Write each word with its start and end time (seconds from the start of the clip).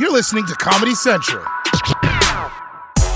You're 0.00 0.12
listening 0.12 0.46
to 0.46 0.54
Comedy 0.54 0.94
Central. 0.94 1.44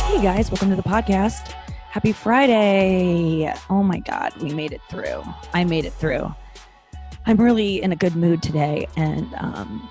Hey 0.03 0.21
guys, 0.21 0.51
welcome 0.51 0.69
to 0.69 0.77
the 0.77 0.83
podcast. 0.83 1.53
Happy 1.89 2.13
Friday. 2.13 3.51
Oh 3.71 3.83
my 3.83 4.01
God, 4.01 4.37
we 4.43 4.53
made 4.53 4.75
it 4.75 4.83
through. 4.91 5.23
I 5.55 5.65
made 5.65 5.87
it 5.87 5.95
through. 5.95 6.31
I'm 7.25 7.39
really 7.39 7.81
in 7.81 7.91
a 7.91 7.97
good 7.97 8.17
mood 8.17 8.43
today 8.43 8.87
and 8.99 9.27
um, 9.39 9.89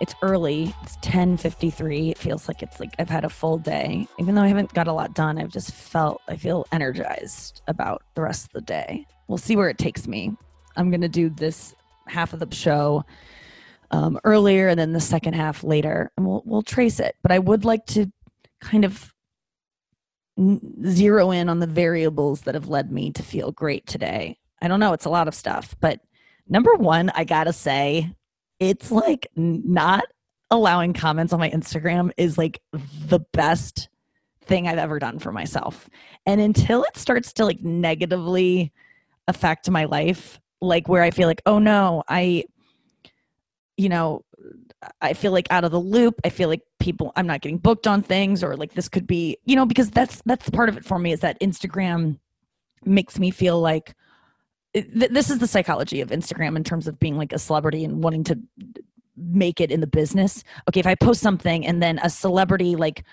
it's 0.00 0.14
early. 0.20 0.74
It's 0.82 0.98
10:53. 0.98 2.10
It 2.10 2.18
feels 2.18 2.46
like 2.46 2.62
it's 2.62 2.78
like 2.78 2.94
I've 2.98 3.08
had 3.08 3.24
a 3.24 3.30
full 3.30 3.56
day. 3.56 4.06
Even 4.18 4.34
though 4.34 4.42
I 4.42 4.48
haven't 4.48 4.74
got 4.74 4.86
a 4.86 4.92
lot 4.92 5.14
done, 5.14 5.38
I've 5.38 5.48
just 5.48 5.72
felt 5.72 6.20
I 6.28 6.36
feel 6.36 6.66
energized 6.72 7.62
about 7.68 8.02
the 8.16 8.20
rest 8.20 8.48
of 8.48 8.52
the 8.52 8.60
day. 8.60 9.06
We'll 9.28 9.38
see 9.38 9.56
where 9.56 9.70
it 9.70 9.78
takes 9.78 10.06
me. 10.06 10.36
I'm 10.76 10.90
going 10.90 11.00
to 11.00 11.08
do 11.08 11.30
this 11.30 11.74
half 12.06 12.34
of 12.34 12.38
the 12.38 12.54
show 12.54 13.06
um, 13.90 14.18
earlier 14.24 14.68
and 14.68 14.78
then 14.78 14.92
the 14.92 15.00
second 15.00 15.34
half 15.34 15.62
later 15.62 16.10
and 16.16 16.26
we'll 16.26 16.42
we'll 16.44 16.62
trace 16.62 17.00
it. 17.00 17.16
But 17.22 17.32
I 17.32 17.38
would 17.38 17.64
like 17.64 17.86
to 17.86 18.10
kind 18.60 18.84
of 18.84 19.12
zero 20.86 21.30
in 21.30 21.48
on 21.48 21.60
the 21.60 21.66
variables 21.66 22.42
that 22.42 22.54
have 22.54 22.68
led 22.68 22.90
me 22.90 23.12
to 23.12 23.22
feel 23.22 23.52
great 23.52 23.86
today. 23.86 24.38
I 24.60 24.68
don't 24.68 24.80
know, 24.80 24.92
it's 24.92 25.04
a 25.04 25.10
lot 25.10 25.28
of 25.28 25.34
stuff, 25.34 25.76
but 25.80 26.00
number 26.48 26.74
1, 26.74 27.10
I 27.14 27.24
got 27.24 27.44
to 27.44 27.52
say 27.52 28.14
it's 28.58 28.90
like 28.90 29.28
not 29.36 30.04
allowing 30.50 30.92
comments 30.92 31.32
on 31.32 31.38
my 31.38 31.50
Instagram 31.50 32.10
is 32.16 32.38
like 32.38 32.60
the 33.06 33.20
best 33.32 33.88
thing 34.44 34.68
I've 34.68 34.78
ever 34.78 34.98
done 34.98 35.18
for 35.18 35.32
myself. 35.32 35.88
And 36.26 36.40
until 36.40 36.84
it 36.84 36.96
starts 36.96 37.32
to 37.34 37.44
like 37.44 37.62
negatively 37.62 38.72
affect 39.26 39.70
my 39.70 39.84
life, 39.84 40.40
like 40.60 40.88
where 40.88 41.02
I 41.02 41.10
feel 41.10 41.28
like, 41.28 41.42
oh 41.46 41.58
no, 41.58 42.02
I, 42.08 42.44
you 43.76 43.88
know, 43.88 44.24
I 45.00 45.14
feel 45.14 45.32
like 45.32 45.46
out 45.50 45.64
of 45.64 45.70
the 45.70 45.80
loop. 45.80 46.20
I 46.24 46.28
feel 46.28 46.48
like 46.48 46.62
people, 46.78 47.12
I'm 47.16 47.26
not 47.26 47.40
getting 47.40 47.58
booked 47.58 47.86
on 47.86 48.02
things 48.02 48.44
or 48.44 48.56
like 48.56 48.74
this 48.74 48.88
could 48.88 49.06
be, 49.06 49.38
you 49.44 49.56
know, 49.56 49.66
because 49.66 49.90
that's, 49.90 50.22
that's 50.26 50.50
part 50.50 50.68
of 50.68 50.76
it 50.76 50.84
for 50.84 50.98
me 50.98 51.12
is 51.12 51.20
that 51.20 51.40
Instagram 51.40 52.18
makes 52.84 53.18
me 53.18 53.30
feel 53.30 53.60
like, 53.60 53.94
this 54.74 55.30
is 55.30 55.38
the 55.38 55.46
psychology 55.46 56.00
of 56.00 56.10
Instagram 56.10 56.56
in 56.56 56.64
terms 56.64 56.88
of 56.88 56.98
being 56.98 57.16
like 57.16 57.32
a 57.32 57.38
celebrity 57.38 57.84
and 57.84 58.02
wanting 58.02 58.24
to 58.24 58.38
make 59.16 59.60
it 59.60 59.70
in 59.70 59.80
the 59.80 59.86
business. 59.86 60.42
Okay, 60.68 60.80
if 60.80 60.86
I 60.86 60.96
post 60.96 61.20
something 61.20 61.64
and 61.64 61.80
then 61.80 62.00
a 62.02 62.10
celebrity 62.10 62.74
like 62.74 63.04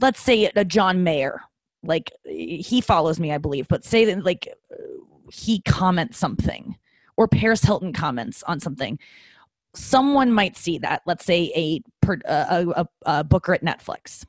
let's 0.00 0.20
say 0.20 0.50
a 0.54 0.64
John 0.64 1.02
Mayer, 1.04 1.42
like 1.82 2.12
he 2.24 2.80
follows 2.80 3.20
me, 3.20 3.32
I 3.32 3.38
believe, 3.38 3.68
but 3.68 3.84
say 3.84 4.04
that 4.06 4.24
like 4.24 4.48
he 5.32 5.60
comments 5.62 6.18
something 6.18 6.76
or 7.16 7.28
Paris 7.28 7.62
Hilton 7.62 7.92
comments 7.92 8.42
on 8.44 8.60
something. 8.60 8.98
Someone 9.74 10.32
might 10.32 10.56
see 10.56 10.78
that. 10.78 11.02
Let's 11.06 11.24
say 11.24 11.52
a 11.56 11.82
a, 12.26 12.66
a, 12.76 12.86
a 13.06 13.24
booker 13.24 13.54
at 13.54 13.62
Netflix 13.62 14.24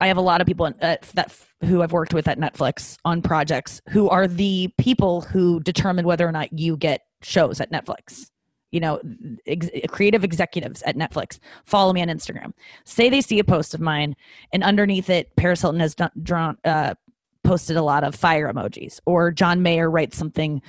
I 0.00 0.06
have 0.06 0.16
a 0.16 0.22
lot 0.22 0.40
of 0.40 0.46
people 0.46 0.66
uh, 0.66 0.96
that 1.14 1.36
who 1.64 1.82
I've 1.82 1.92
worked 1.92 2.14
with 2.14 2.28
at 2.28 2.38
Netflix 2.38 2.96
on 3.04 3.20
projects 3.20 3.80
who 3.88 4.08
are 4.08 4.28
the 4.28 4.72
people 4.78 5.22
who 5.22 5.60
determine 5.60 6.06
whether 6.06 6.26
or 6.26 6.32
not 6.32 6.56
you 6.56 6.76
get 6.76 7.02
shows 7.22 7.60
at 7.60 7.72
Netflix. 7.72 8.30
You 8.70 8.80
know, 8.80 9.00
ex- 9.46 9.70
creative 9.88 10.24
executives 10.24 10.82
at 10.82 10.96
Netflix 10.96 11.38
follow 11.64 11.92
me 11.92 12.02
on 12.02 12.08
Instagram. 12.08 12.52
Say 12.84 13.08
they 13.08 13.22
see 13.22 13.38
a 13.38 13.44
post 13.44 13.74
of 13.74 13.80
mine, 13.80 14.14
and 14.52 14.62
underneath 14.62 15.10
it, 15.10 15.34
Paris 15.36 15.62
Hilton 15.62 15.80
has 15.80 15.96
drawn, 16.22 16.58
uh, 16.64 16.94
posted 17.42 17.76
a 17.76 17.82
lot 17.82 18.04
of 18.04 18.14
fire 18.14 18.52
emojis, 18.52 19.00
or 19.06 19.30
John 19.30 19.62
Mayer 19.62 19.90
writes 19.90 20.18
something 20.18 20.60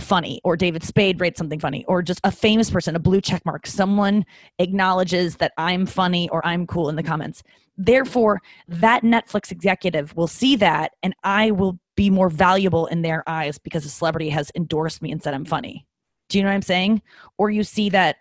funny 0.00 0.40
or 0.44 0.56
David 0.56 0.82
Spade 0.82 1.20
writes 1.20 1.38
something 1.38 1.60
funny 1.60 1.84
or 1.86 2.02
just 2.02 2.20
a 2.24 2.30
famous 2.30 2.70
person, 2.70 2.96
a 2.96 2.98
blue 2.98 3.20
check 3.20 3.44
mark. 3.44 3.66
Someone 3.66 4.24
acknowledges 4.58 5.36
that 5.36 5.52
I'm 5.58 5.86
funny 5.86 6.28
or 6.30 6.44
I'm 6.46 6.66
cool 6.66 6.88
in 6.88 6.96
the 6.96 7.02
comments. 7.02 7.42
Therefore, 7.76 8.40
that 8.68 9.02
Netflix 9.02 9.50
executive 9.50 10.14
will 10.16 10.26
see 10.26 10.56
that 10.56 10.92
and 11.02 11.14
I 11.24 11.50
will 11.50 11.78
be 11.96 12.10
more 12.10 12.28
valuable 12.28 12.86
in 12.86 13.02
their 13.02 13.22
eyes 13.28 13.58
because 13.58 13.84
a 13.84 13.88
celebrity 13.88 14.28
has 14.30 14.50
endorsed 14.54 15.02
me 15.02 15.12
and 15.12 15.22
said 15.22 15.34
I'm 15.34 15.44
funny. 15.44 15.86
Do 16.28 16.38
you 16.38 16.44
know 16.44 16.50
what 16.50 16.54
I'm 16.54 16.62
saying? 16.62 17.02
Or 17.38 17.50
you 17.50 17.64
see 17.64 17.90
that, 17.90 18.16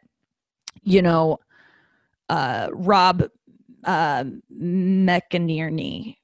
you 0.83 1.01
know, 1.01 1.39
uh, 2.29 2.69
Rob 2.71 3.23
uh, 3.83 4.23
McInerney 4.53 6.17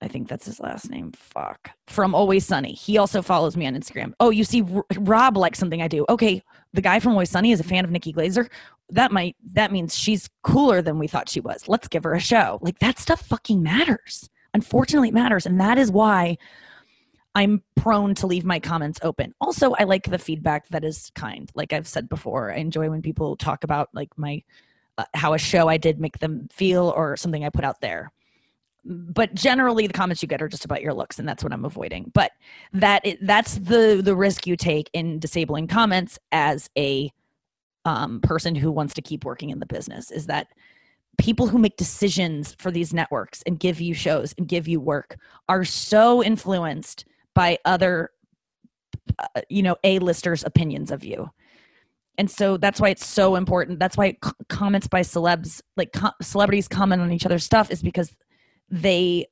I 0.00 0.08
think 0.08 0.28
that's 0.28 0.46
his 0.46 0.60
last 0.60 0.90
name. 0.90 1.12
Fuck. 1.12 1.70
From 1.88 2.14
Always 2.14 2.46
Sunny. 2.46 2.72
He 2.72 2.98
also 2.98 3.20
follows 3.20 3.56
me 3.56 3.66
on 3.66 3.74
Instagram. 3.74 4.12
Oh, 4.20 4.30
you 4.30 4.44
see, 4.44 4.62
R- 4.62 4.84
Rob 4.98 5.36
likes 5.36 5.58
something 5.58 5.82
I 5.82 5.88
do. 5.88 6.06
Okay, 6.08 6.42
the 6.72 6.80
guy 6.80 7.00
from 7.00 7.12
Always 7.12 7.30
Sunny 7.30 7.50
is 7.50 7.60
a 7.60 7.64
fan 7.64 7.84
of 7.84 7.90
Nikki 7.90 8.12
Glazer. 8.12 8.48
That 8.90 9.10
might 9.10 9.36
that 9.52 9.72
means 9.72 9.98
she's 9.98 10.30
cooler 10.42 10.80
than 10.82 10.98
we 10.98 11.08
thought 11.08 11.28
she 11.28 11.40
was. 11.40 11.68
Let's 11.68 11.88
give 11.88 12.04
her 12.04 12.14
a 12.14 12.20
show. 12.20 12.58
Like 12.62 12.78
that 12.78 12.98
stuff 12.98 13.22
fucking 13.22 13.62
matters. 13.62 14.28
Unfortunately, 14.54 15.08
it 15.08 15.14
matters, 15.14 15.46
and 15.46 15.60
that 15.60 15.78
is 15.78 15.90
why 15.90 16.38
I'm 17.34 17.62
prone 17.74 18.14
to 18.16 18.26
leave 18.26 18.44
my 18.44 18.60
comments 18.60 18.98
open. 19.02 19.34
Also, 19.40 19.74
I 19.78 19.84
like 19.84 20.04
the 20.04 20.18
feedback 20.18 20.68
that 20.68 20.84
is 20.84 21.10
kind. 21.14 21.50
Like 21.54 21.72
I've 21.72 21.88
said 21.88 22.08
before, 22.08 22.52
I 22.52 22.56
enjoy 22.56 22.88
when 22.88 23.02
people 23.02 23.36
talk 23.36 23.64
about 23.64 23.90
like 23.92 24.16
my 24.16 24.42
uh, 24.96 25.04
how 25.14 25.34
a 25.34 25.38
show 25.38 25.68
I 25.68 25.76
did 25.76 26.00
make 26.00 26.20
them 26.20 26.48
feel 26.52 26.92
or 26.96 27.16
something 27.16 27.44
I 27.44 27.50
put 27.50 27.64
out 27.64 27.80
there 27.80 28.12
but 28.88 29.34
generally 29.34 29.86
the 29.86 29.92
comments 29.92 30.22
you 30.22 30.28
get 30.28 30.40
are 30.40 30.48
just 30.48 30.64
about 30.64 30.80
your 30.80 30.94
looks 30.94 31.18
and 31.18 31.28
that's 31.28 31.44
what 31.44 31.52
i'm 31.52 31.64
avoiding. 31.64 32.10
But 32.14 32.32
that—that's 32.72 33.56
the 33.56 34.00
the 34.02 34.16
risk 34.16 34.46
you 34.46 34.56
take 34.56 34.90
in 34.92 35.18
disabling 35.18 35.66
comments 35.66 36.18
as 36.32 36.70
a 36.76 37.12
um, 37.84 38.20
person 38.22 38.54
who 38.54 38.72
wants 38.72 38.94
to 38.94 39.02
keep 39.02 39.24
working 39.24 39.50
in 39.50 39.60
the 39.60 39.66
business 39.66 40.10
is 40.10 40.26
that 40.26 40.48
people 41.18 41.48
who 41.48 41.58
make 41.58 41.76
decisions 41.76 42.54
for 42.58 42.70
these 42.70 42.94
networks 42.94 43.42
and 43.42 43.60
give 43.60 43.80
you 43.80 43.92
shows 43.92 44.34
and 44.38 44.48
give 44.48 44.66
you 44.66 44.80
work 44.80 45.16
are 45.48 45.64
so 45.64 46.22
influenced 46.22 47.04
by 47.34 47.58
other 47.64 48.10
uh, 49.18 49.40
you 49.48 49.62
know 49.62 49.76
a-listers 49.84 50.44
opinions 50.44 50.90
of 50.90 51.04
you. 51.04 51.30
And 52.16 52.28
so 52.28 52.56
that's 52.56 52.80
why 52.80 52.88
it's 52.88 53.06
so 53.06 53.36
important 53.36 53.78
that's 53.78 53.96
why 53.96 54.16
c- 54.24 54.32
comments 54.48 54.88
by 54.88 55.02
celebs 55.02 55.60
like 55.76 55.92
co- 55.92 56.10
celebrities 56.22 56.68
comment 56.68 57.02
on 57.02 57.12
each 57.12 57.26
other's 57.26 57.44
stuff 57.44 57.70
is 57.70 57.82
because 57.82 58.14
they 58.70 59.26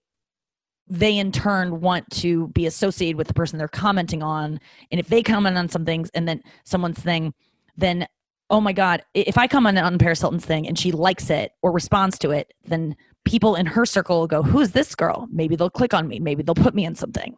they 0.89 1.19
in 1.19 1.33
turn 1.33 1.81
want 1.81 2.09
to 2.11 2.49
be 2.49 2.67
associated 2.67 3.17
with 3.17 3.27
the 3.27 3.35
person 3.35 3.59
they're 3.59 3.67
commenting 3.67 4.23
on. 4.23 4.61
And 4.91 5.01
if 5.01 5.09
they 5.09 5.23
comment 5.23 5.59
on 5.59 5.69
some 5.69 5.85
things 5.85 6.11
and 6.15 6.29
then 6.29 6.43
someone's 6.65 6.99
thing 6.99 7.35
then 7.77 8.07
oh 8.49 8.61
my 8.61 8.73
god 8.73 9.03
if 9.13 9.37
i 9.37 9.47
comment 9.47 9.77
on 9.79 9.99
paris 9.99 10.21
hilton's 10.21 10.45
thing 10.45 10.67
and 10.67 10.79
she 10.79 10.93
likes 10.93 11.29
it 11.31 11.53
or 11.63 11.73
responds 11.73 12.17
to 12.19 12.31
it 12.31 12.55
then 12.65 12.97
people 13.25 13.57
in 13.57 13.67
her 13.67 13.85
circle 13.85 14.21
will 14.21 14.27
go 14.27 14.43
who's 14.43 14.71
this 14.71 14.95
girl? 14.95 15.29
Maybe 15.31 15.57
they'll 15.57 15.69
click 15.69 15.93
on 15.93 16.09
me. 16.09 16.21
Maybe 16.21 16.43
they'll 16.43 16.55
put 16.55 16.75
me 16.75 16.87
in 16.87 16.95
something. 16.95 17.37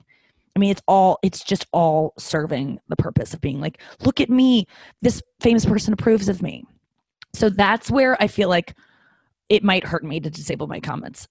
I 0.54 0.58
mean 0.58 0.70
it's 0.70 0.82
all 0.86 1.18
it's 1.22 1.42
just 1.42 1.66
all 1.72 2.12
serving 2.18 2.78
the 2.88 2.96
purpose 2.96 3.34
of 3.34 3.40
being 3.40 3.60
like 3.60 3.80
look 4.00 4.20
at 4.20 4.30
me. 4.30 4.66
This 5.02 5.22
famous 5.40 5.64
person 5.64 5.92
approves 5.92 6.28
of 6.28 6.42
me. 6.42 6.64
So 7.34 7.50
that's 7.50 7.90
where 7.90 8.20
i 8.22 8.26
feel 8.28 8.48
like 8.48 8.74
it 9.48 9.64
might 9.64 9.84
hurt 9.84 10.04
me 10.04 10.20
to 10.20 10.30
disable 10.30 10.66
my 10.66 10.78
comments 10.78 11.26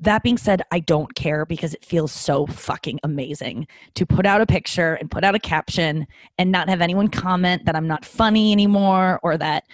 that 0.00 0.22
being 0.22 0.38
said, 0.38 0.62
I 0.70 0.80
don't 0.80 1.14
care 1.14 1.46
because 1.46 1.72
it 1.72 1.84
feels 1.84 2.12
so 2.12 2.46
fucking 2.46 2.98
amazing 3.02 3.66
to 3.94 4.04
put 4.04 4.26
out 4.26 4.40
a 4.40 4.46
picture 4.46 4.94
and 4.94 5.10
put 5.10 5.24
out 5.24 5.34
a 5.34 5.38
caption 5.38 6.06
and 6.36 6.50
not 6.50 6.68
have 6.68 6.80
anyone 6.80 7.08
comment 7.08 7.64
that 7.66 7.76
I'm 7.76 7.86
not 7.86 8.04
funny 8.04 8.52
anymore 8.52 9.20
or 9.22 9.38
that, 9.38 9.64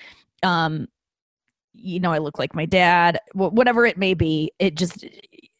um, 0.43 0.89
you 1.73 2.01
know, 2.01 2.13
I 2.13 2.19
look 2.19 2.39
like 2.39 2.55
my 2.55 2.67
dad, 2.67 3.19
whatever 3.33 3.87
it 3.87 3.97
may 3.97 4.15
be. 4.15 4.53
It 4.59 4.75
just, 4.75 5.05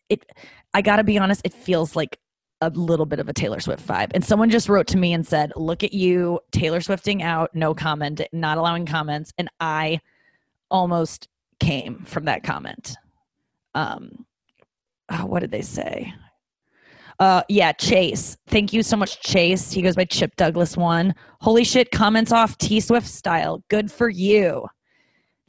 it, 0.09 0.27
I 0.75 0.83
gotta 0.83 1.05
be 1.05 1.19
honest, 1.19 1.41
it 1.45 1.55
feels 1.55 1.97
like 1.97 2.19
a 2.61 2.71
little 2.71 3.07
bit 3.07 3.21
of 3.21 3.29
a 3.29 3.33
Taylor 3.33 3.61
Swift 3.61 3.87
vibe. 3.87 4.11
And 4.13 4.25
someone 4.25 4.51
just 4.51 4.69
wrote 4.69 4.87
to 4.89 4.99
me 4.99 5.13
and 5.13 5.27
said, 5.27 5.53
Look 5.57 5.83
at 5.83 5.95
you, 5.95 6.41
Taylor 6.53 6.81
Swifting 6.81 7.23
out, 7.23 7.55
no 7.55 7.75
comment, 7.75 8.21
not 8.33 8.59
allowing 8.59 8.85
comments. 8.87 9.33
And 9.39 9.49
I 9.61 10.01
almost 10.71 11.29
came 11.59 12.05
from 12.05 12.27
that 12.27 12.43
comment. 12.43 12.97
Um, 13.75 14.27
oh, 15.11 15.27
what 15.27 15.41
did 15.41 15.51
they 15.51 15.63
say? 15.63 16.13
Uh, 17.19 17.43
yeah, 17.51 17.73
Chase. 17.73 18.39
Thank 18.47 18.73
you 18.73 18.83
so 18.83 18.97
much, 18.97 19.21
Chase. 19.21 19.71
He 19.71 19.83
goes 19.83 19.95
by 19.95 20.07
Chip 20.07 20.35
Douglas 20.37 20.77
one. 20.77 21.15
Holy 21.41 21.65
shit, 21.65 21.91
comments 21.91 22.33
off 22.33 22.57
T 22.57 22.81
Swift 22.81 23.07
style. 23.07 23.63
Good 23.69 23.93
for 23.93 24.09
you. 24.09 24.67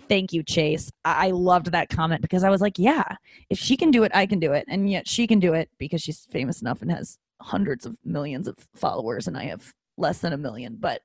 Thank 0.10 0.34
you, 0.34 0.44
Chase. 0.44 0.92
I-, 1.06 1.28
I 1.28 1.32
loved 1.32 1.72
that 1.72 1.88
comment 1.88 2.22
because 2.22 2.44
I 2.44 2.50
was 2.50 2.60
like, 2.60 2.78
yeah, 2.78 3.16
if 3.50 3.58
she 3.58 3.78
can 3.78 3.90
do 3.90 4.04
it, 4.04 4.12
I 4.14 4.26
can 4.26 4.40
do 4.40 4.52
it. 4.52 4.66
And 4.68 4.90
yet 4.90 5.08
she 5.08 5.26
can 5.28 5.40
do 5.40 5.54
it 5.54 5.70
because 5.78 6.02
she's 6.02 6.28
famous 6.30 6.62
enough 6.62 6.82
and 6.82 6.92
has 6.92 7.18
hundreds 7.40 7.86
of 7.86 7.96
millions 8.04 8.50
of 8.50 8.58
followers, 8.76 9.28
and 9.28 9.38
I 9.38 9.46
have 9.46 9.74
less 9.98 10.18
than 10.18 10.34
a 10.34 10.38
million. 10.38 10.76
But 10.78 11.02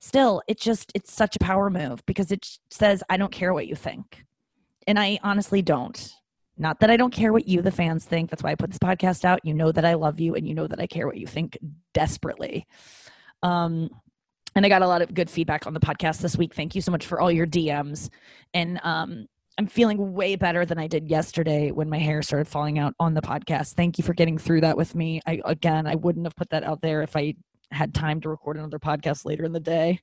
still, 0.00 0.42
it 0.48 0.58
just, 0.58 0.90
it's 0.94 1.12
such 1.12 1.36
a 1.36 1.40
power 1.40 1.68
move 1.68 2.04
because 2.06 2.32
it 2.32 2.48
says, 2.70 3.02
I 3.10 3.18
don't 3.18 3.30
care 3.30 3.52
what 3.52 3.66
you 3.66 3.74
think. 3.74 4.24
And 4.86 4.98
I 4.98 5.18
honestly 5.22 5.60
don't. 5.60 6.14
Not 6.58 6.80
that 6.80 6.90
I 6.90 6.96
don't 6.96 7.12
care 7.12 7.32
what 7.32 7.48
you, 7.48 7.62
the 7.62 7.70
fans, 7.70 8.04
think. 8.04 8.30
That's 8.30 8.42
why 8.42 8.50
I 8.50 8.54
put 8.56 8.70
this 8.70 8.78
podcast 8.78 9.24
out. 9.24 9.40
You 9.44 9.54
know 9.54 9.72
that 9.72 9.84
I 9.84 9.94
love 9.94 10.20
you 10.20 10.34
and 10.34 10.46
you 10.46 10.54
know 10.54 10.66
that 10.66 10.80
I 10.80 10.86
care 10.86 11.06
what 11.06 11.16
you 11.16 11.26
think 11.26 11.56
desperately. 11.94 12.66
Um, 13.42 13.90
and 14.54 14.66
I 14.66 14.68
got 14.68 14.82
a 14.82 14.88
lot 14.88 15.02
of 15.02 15.14
good 15.14 15.30
feedback 15.30 15.66
on 15.66 15.74
the 15.74 15.80
podcast 15.80 16.18
this 16.20 16.36
week. 16.36 16.54
Thank 16.54 16.74
you 16.74 16.80
so 16.80 16.90
much 16.90 17.06
for 17.06 17.20
all 17.20 17.30
your 17.30 17.46
DMs. 17.46 18.10
And 18.54 18.80
um, 18.82 19.26
I'm 19.56 19.66
feeling 19.66 20.14
way 20.14 20.36
better 20.36 20.64
than 20.64 20.78
I 20.78 20.86
did 20.86 21.08
yesterday 21.08 21.70
when 21.70 21.88
my 21.88 21.98
hair 21.98 22.22
started 22.22 22.48
falling 22.48 22.78
out 22.78 22.94
on 22.98 23.14
the 23.14 23.20
podcast. 23.20 23.74
Thank 23.74 23.98
you 23.98 24.04
for 24.04 24.14
getting 24.14 24.38
through 24.38 24.62
that 24.62 24.76
with 24.76 24.94
me. 24.94 25.20
I 25.26 25.40
again, 25.44 25.86
I 25.86 25.94
wouldn't 25.94 26.26
have 26.26 26.36
put 26.36 26.50
that 26.50 26.64
out 26.64 26.80
there 26.80 27.02
if 27.02 27.16
I 27.16 27.34
had 27.70 27.92
time 27.94 28.20
to 28.22 28.28
record 28.28 28.56
another 28.56 28.78
podcast 28.78 29.24
later 29.24 29.44
in 29.44 29.52
the 29.52 29.60
day. 29.60 30.00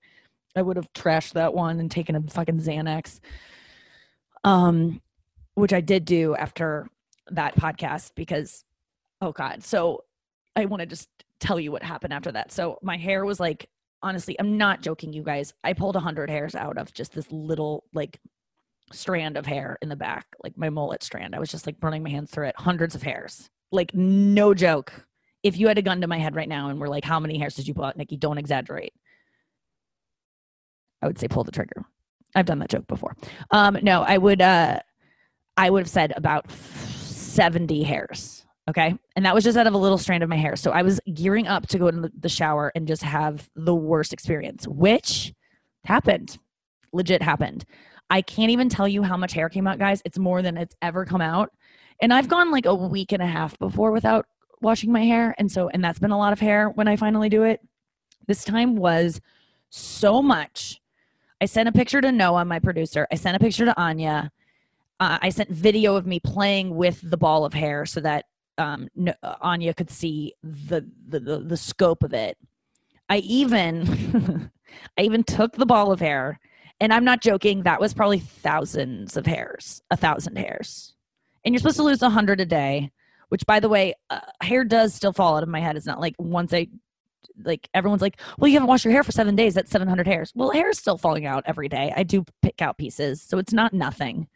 I 0.55 0.61
would 0.61 0.77
have 0.77 0.91
trashed 0.93 1.33
that 1.33 1.53
one 1.53 1.79
and 1.79 1.89
taken 1.89 2.15
a 2.15 2.21
fucking 2.21 2.59
Xanax. 2.59 3.19
Um, 4.43 5.01
which 5.55 5.73
I 5.73 5.81
did 5.81 6.05
do 6.05 6.35
after 6.35 6.87
that 7.31 7.55
podcast 7.55 8.11
because 8.15 8.63
oh 9.21 9.31
god. 9.31 9.63
So 9.63 10.03
I 10.55 10.65
want 10.65 10.81
to 10.81 10.85
just 10.85 11.09
tell 11.39 11.59
you 11.59 11.71
what 11.71 11.83
happened 11.83 12.13
after 12.13 12.31
that. 12.31 12.51
So 12.51 12.77
my 12.81 12.97
hair 12.97 13.25
was 13.25 13.39
like 13.39 13.67
honestly, 14.03 14.35
I'm 14.39 14.57
not 14.57 14.81
joking 14.81 15.13
you 15.13 15.23
guys. 15.23 15.53
I 15.63 15.73
pulled 15.73 15.95
100 15.95 16.29
hairs 16.29 16.53
out 16.53 16.77
of 16.77 16.93
just 16.93 17.13
this 17.13 17.31
little 17.31 17.85
like 17.93 18.19
strand 18.93 19.35
of 19.35 19.45
hair 19.47 19.77
in 19.81 19.89
the 19.89 19.95
back, 19.95 20.27
like 20.43 20.57
my 20.57 20.69
mullet 20.69 21.01
strand. 21.01 21.35
I 21.35 21.39
was 21.39 21.49
just 21.49 21.65
like 21.65 21.77
running 21.81 22.03
my 22.03 22.11
hands 22.11 22.29
through 22.29 22.47
it, 22.47 22.55
hundreds 22.57 22.93
of 22.93 23.01
hairs. 23.01 23.49
Like 23.71 23.93
no 23.95 24.53
joke. 24.53 24.93
If 25.41 25.57
you 25.57 25.67
had 25.67 25.77
a 25.77 25.81
gun 25.81 26.01
to 26.01 26.07
my 26.07 26.19
head 26.19 26.35
right 26.35 26.49
now 26.49 26.69
and 26.69 26.79
we're 26.79 26.87
like, 26.87 27.03
how 27.03 27.19
many 27.19 27.37
hairs 27.37 27.55
did 27.55 27.67
you 27.67 27.73
pull 27.73 27.83
out, 27.83 27.97
Nikki? 27.97 28.17
Don't 28.17 28.37
exaggerate. 28.37 28.93
I 31.01 31.07
would 31.07 31.19
say 31.19 31.27
pull 31.27 31.43
the 31.43 31.51
trigger. 31.51 31.85
I've 32.35 32.45
done 32.45 32.59
that 32.59 32.69
joke 32.69 32.87
before. 32.87 33.15
Um, 33.51 33.77
no, 33.81 34.01
I 34.01 34.17
would 34.17 34.41
uh 34.41 34.79
I 35.57 35.69
would 35.69 35.81
have 35.81 35.89
said 35.89 36.13
about 36.15 36.51
70 36.51 37.83
hairs. 37.83 38.45
Okay. 38.67 38.97
And 39.15 39.25
that 39.25 39.35
was 39.35 39.43
just 39.43 39.57
out 39.57 39.67
of 39.67 39.73
a 39.73 39.77
little 39.77 39.97
strand 39.97 40.23
of 40.23 40.29
my 40.29 40.37
hair. 40.37 40.55
So 40.55 40.71
I 40.71 40.81
was 40.81 40.99
gearing 41.13 41.47
up 41.47 41.67
to 41.67 41.77
go 41.77 41.87
in 41.87 42.09
the 42.19 42.29
shower 42.29 42.71
and 42.75 42.87
just 42.87 43.03
have 43.03 43.49
the 43.55 43.75
worst 43.75 44.11
experience, 44.11 44.67
which 44.67 45.33
happened. 45.83 46.37
Legit 46.91 47.21
happened. 47.21 47.65
I 48.09 48.21
can't 48.21 48.49
even 48.49 48.69
tell 48.69 48.87
you 48.87 49.03
how 49.03 49.17
much 49.17 49.33
hair 49.33 49.49
came 49.49 49.67
out, 49.67 49.79
guys. 49.79 50.01
It's 50.05 50.17
more 50.17 50.41
than 50.41 50.57
it's 50.57 50.75
ever 50.81 51.05
come 51.05 51.21
out. 51.21 51.51
And 52.01 52.13
I've 52.13 52.27
gone 52.27 52.51
like 52.51 52.65
a 52.65 52.75
week 52.75 53.11
and 53.11 53.21
a 53.21 53.27
half 53.27 53.57
before 53.59 53.91
without 53.91 54.25
washing 54.61 54.91
my 54.91 55.03
hair. 55.03 55.35
And 55.37 55.51
so, 55.51 55.69
and 55.69 55.83
that's 55.83 55.99
been 55.99 56.11
a 56.11 56.17
lot 56.17 56.33
of 56.33 56.39
hair 56.39 56.69
when 56.69 56.87
I 56.87 56.95
finally 56.95 57.29
do 57.29 57.43
it. 57.43 57.61
This 58.27 58.43
time 58.43 58.75
was 58.75 59.21
so 59.69 60.21
much. 60.21 60.81
I 61.39 61.45
sent 61.45 61.69
a 61.69 61.71
picture 61.71 62.01
to 62.01 62.11
Noah, 62.11 62.45
my 62.45 62.59
producer. 62.59 63.07
I 63.11 63.15
sent 63.15 63.35
a 63.35 63.39
picture 63.39 63.65
to 63.65 63.79
Anya. 63.79 64.31
Uh, 64.99 65.19
I 65.21 65.29
sent 65.29 65.49
video 65.49 65.95
of 65.95 66.05
me 66.05 66.19
playing 66.19 66.75
with 66.75 66.99
the 67.03 67.17
ball 67.17 67.45
of 67.45 67.53
hair 67.53 67.85
so 67.85 67.99
that 68.01 68.25
um, 68.57 68.87
Anya 69.41 69.73
could 69.73 69.89
see 69.89 70.33
the, 70.41 70.89
the, 71.07 71.19
the 71.19 71.39
the 71.39 71.57
scope 71.57 72.03
of 72.03 72.13
it. 72.13 72.37
I 73.09 73.17
even 73.17 74.51
I 74.97 75.01
even 75.01 75.23
took 75.23 75.53
the 75.53 75.65
ball 75.65 75.91
of 75.91 75.99
hair 75.99 76.39
and 76.79 76.93
I'm 76.93 77.05
not 77.05 77.21
joking, 77.21 77.63
that 77.63 77.79
was 77.79 77.93
probably 77.93 78.19
thousands 78.19 79.15
of 79.15 79.25
hairs, 79.25 79.81
a 79.91 79.97
thousand 79.97 80.37
hairs. 80.37 80.93
And 81.43 81.53
you're 81.53 81.59
supposed 81.59 81.77
to 81.77 81.83
lose 81.83 82.01
a 82.01 82.09
hundred 82.09 82.41
a 82.41 82.45
day, 82.45 82.91
which 83.29 83.45
by 83.45 83.59
the 83.59 83.69
way, 83.69 83.93
uh, 84.09 84.19
hair 84.41 84.63
does 84.63 84.93
still 84.93 85.13
fall 85.13 85.37
out 85.37 85.43
of 85.43 85.49
my 85.49 85.59
head. 85.59 85.77
It's 85.77 85.85
not 85.85 86.01
like 86.01 86.15
once 86.17 86.53
I 86.53 86.67
like 87.43 87.69
everyone's 87.73 88.01
like, 88.01 88.19
well, 88.37 88.47
you 88.47 88.53
haven't 88.55 88.67
washed 88.67 88.85
your 88.85 88.93
hair 88.93 89.03
for 89.03 89.11
seven 89.11 89.35
days. 89.35 89.53
That's 89.53 89.71
700 89.71 90.07
hairs. 90.07 90.31
Well, 90.35 90.51
hair 90.51 90.69
is 90.69 90.77
still 90.77 90.97
falling 90.97 91.25
out 91.25 91.43
every 91.45 91.67
day. 91.67 91.93
I 91.95 92.03
do 92.03 92.23
pick 92.41 92.61
out 92.61 92.77
pieces, 92.77 93.21
so 93.21 93.37
it's 93.37 93.53
not 93.53 93.73
nothing. 93.73 94.27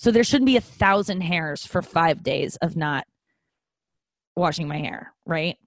So 0.00 0.10
there 0.10 0.24
shouldn't 0.24 0.46
be 0.46 0.56
a 0.56 0.62
thousand 0.62 1.20
hairs 1.20 1.66
for 1.66 1.82
five 1.82 2.22
days 2.22 2.56
of 2.56 2.74
not 2.74 3.06
washing 4.34 4.66
my 4.66 4.78
hair, 4.78 5.12
right? 5.26 5.58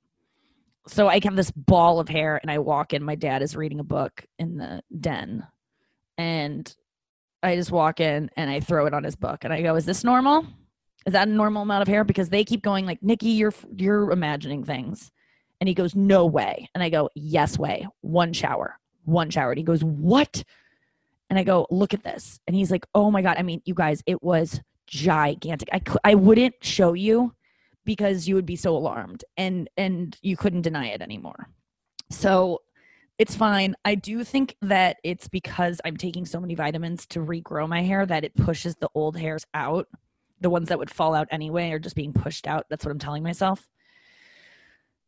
So 0.88 1.08
I 1.08 1.20
have 1.24 1.36
this 1.36 1.52
ball 1.52 2.00
of 2.00 2.10
hair, 2.10 2.40
and 2.42 2.50
I 2.50 2.58
walk 2.58 2.94
in. 2.96 3.04
My 3.04 3.14
dad 3.14 3.44
is 3.44 3.56
reading 3.56 3.80
a 3.80 3.84
book 3.84 4.26
in 4.40 4.58
the 4.58 4.82
den, 5.00 5.46
and 6.18 6.76
I 7.44 7.56
just 7.56 7.70
walk 7.70 8.00
in 8.00 8.32
and 8.36 8.50
I 8.50 8.60
throw 8.60 8.88
it 8.88 8.96
on 8.96 9.04
his 9.04 9.16
book 9.16 9.44
and 9.44 9.54
I 9.54 9.62
go, 9.62 9.76
"Is 9.76 9.86
this 9.86 10.04
normal? 10.04 10.48
Is 11.06 11.14
that 11.14 11.28
a 11.28 11.32
normal 11.32 11.62
amount 11.62 11.84
of 11.84 11.88
hair?" 11.88 12.04
Because 12.04 12.30
they 12.30 12.44
keep 12.44 12.64
going 12.64 12.88
like, 12.88 13.04
"Nikki, 13.04 13.30
you're 13.30 13.54
you're 13.78 14.10
imagining 14.10 14.64
things," 14.64 15.12
and 15.62 15.68
he 15.68 15.76
goes, 15.76 15.94
"No 15.94 16.26
way," 16.26 16.68
and 16.74 16.84
I 16.84 16.90
go, 16.90 17.08
"Yes 17.14 17.60
way. 17.60 17.88
One 18.02 18.34
shower, 18.34 18.80
one 19.06 19.30
shower." 19.30 19.52
And 19.52 19.60
he 19.60 19.64
goes, 19.64 19.84
"What?" 19.84 20.44
And 21.30 21.40
I 21.40 21.44
go, 21.44 21.66
"Look 21.72 21.94
at 21.94 22.04
this," 22.04 22.40
and 22.48 22.56
he's 22.56 22.72
like, 22.72 22.86
"Oh 22.94 23.10
my 23.12 23.22
god! 23.22 23.38
I 23.38 23.44
mean, 23.44 23.62
you 23.66 23.74
guys, 23.74 24.04
it 24.06 24.22
was 24.22 24.62
gigantic. 24.88 25.70
I 25.72 25.82
I 26.04 26.16
wouldn't 26.16 26.56
show 26.62 26.94
you 26.94 27.34
because 27.86 28.28
you 28.28 28.36
would 28.36 28.46
be 28.46 28.56
so 28.56 28.76
alarmed 28.76 29.26
and 29.38 29.70
and 29.78 30.18
you 30.22 30.38
couldn't 30.38 30.62
deny 30.62 30.88
it 30.88 31.02
anymore." 31.02 31.48
So 32.12 32.62
it's 33.20 33.36
fine. 33.36 33.76
I 33.86 33.96
do 33.96 34.24
think 34.24 34.56
that 34.62 34.98
it's 35.04 35.28
because 35.28 35.80
I'm 35.86 35.98
taking 35.98 36.26
so 36.26 36.40
many 36.40 36.56
vitamins 36.56 37.06
to 37.08 37.20
regrow 37.20 37.68
my 37.68 37.82
hair 37.82 38.06
that 38.06 38.24
it 38.24 38.36
pushes 38.36 38.76
the 38.76 38.90
old 38.96 39.18
hairs 39.18 39.46
out. 39.54 39.88
The 40.42 40.50
ones 40.50 40.70
that 40.70 40.80
would 40.80 40.92
fall 40.92 41.14
out 41.14 41.28
anyway 41.32 41.72
are 41.72 41.80
just 41.80 41.96
being 41.96 42.12
pushed 42.14 42.48
out. 42.48 42.66
That's 42.70 42.84
what 42.84 42.92
I'm 42.92 43.00
telling 43.00 43.24
myself. 43.24 43.68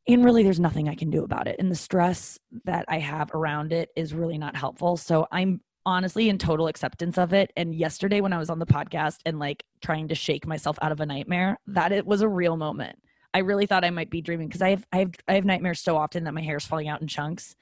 And 0.07 0.23
really, 0.23 0.44
there's 0.44 0.59
nothing 0.59 0.88
I 0.88 0.95
can 0.95 1.09
do 1.09 1.23
about 1.23 1.47
it. 1.47 1.56
And 1.57 1.71
the 1.71 1.75
stress 1.75 2.39
that 2.65 2.85
I 2.88 3.00
have 3.00 3.31
around 3.33 3.73
it 3.73 3.89
is 3.95 4.13
really 4.13 4.38
not 4.38 4.56
helpful. 4.56 4.97
So 4.97 5.27
I'm 5.31 5.62
honestly 5.86 6.30
in 6.30 6.38
total 6.38 6.68
acceptance 6.68 7.18
of 7.18 7.34
it. 7.34 7.52
And 7.56 7.76
yesterday, 7.76 8.22
when 8.22 8.34
I 8.34 8.38
was 8.38 8.50
on 8.50 8.60
the 8.60 8.66
podcast 8.66 9.18
and 9.26 9.40
like 9.40 9.64
trying 9.82 10.08
to 10.10 10.16
shake 10.16 10.48
myself 10.48 10.78
out 10.82 10.92
of 10.92 11.00
a 11.00 11.06
nightmare, 11.06 11.58
that 11.68 11.92
it 11.92 12.06
was 12.06 12.22
a 12.22 12.28
real 12.28 12.58
moment. 12.58 13.00
I 13.34 13.40
really 13.40 13.66
thought 13.66 13.84
I 13.84 13.90
might 13.90 14.10
be 14.10 14.22
dreaming 14.22 14.48
because 14.48 14.62
I 14.62 14.70
have 14.70 14.86
I 14.94 14.98
have 15.00 15.12
I 15.28 15.34
have 15.34 15.46
nightmares 15.46 15.82
so 15.82 15.98
often 15.98 16.24
that 16.24 16.34
my 16.34 16.42
hair 16.42 16.58
is 16.58 16.66
falling 16.66 16.88
out 16.88 17.02
in 17.02 17.08
chunks 17.08 17.56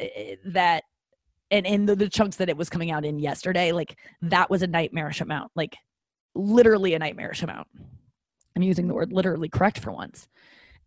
Eh, 0.00 0.36
that 0.44 0.84
and 1.50 1.66
in 1.66 1.86
the, 1.86 1.96
the 1.96 2.08
chunks 2.08 2.36
that 2.36 2.48
it 2.48 2.56
was 2.56 2.68
coming 2.68 2.90
out 2.90 3.04
in 3.04 3.18
yesterday 3.18 3.72
like 3.72 3.96
that 4.22 4.48
was 4.50 4.62
a 4.62 4.66
nightmarish 4.66 5.20
amount 5.20 5.50
like 5.56 5.76
literally 6.34 6.94
a 6.94 6.98
nightmarish 6.98 7.42
amount 7.42 7.66
i'm 8.54 8.62
using 8.62 8.86
the 8.86 8.94
word 8.94 9.12
literally 9.12 9.48
correct 9.48 9.78
for 9.78 9.90
once 9.90 10.28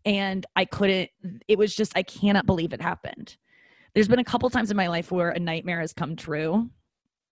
and 0.05 0.45
i 0.55 0.63
couldn't 0.63 1.09
it 1.47 1.57
was 1.57 1.75
just 1.75 1.91
i 1.97 2.03
cannot 2.03 2.45
believe 2.45 2.71
it 2.71 2.81
happened 2.81 3.35
there's 3.93 4.07
been 4.07 4.19
a 4.19 4.23
couple 4.23 4.49
times 4.49 4.71
in 4.71 4.77
my 4.77 4.87
life 4.87 5.11
where 5.11 5.29
a 5.29 5.39
nightmare 5.39 5.81
has 5.81 5.93
come 5.93 6.15
true 6.15 6.69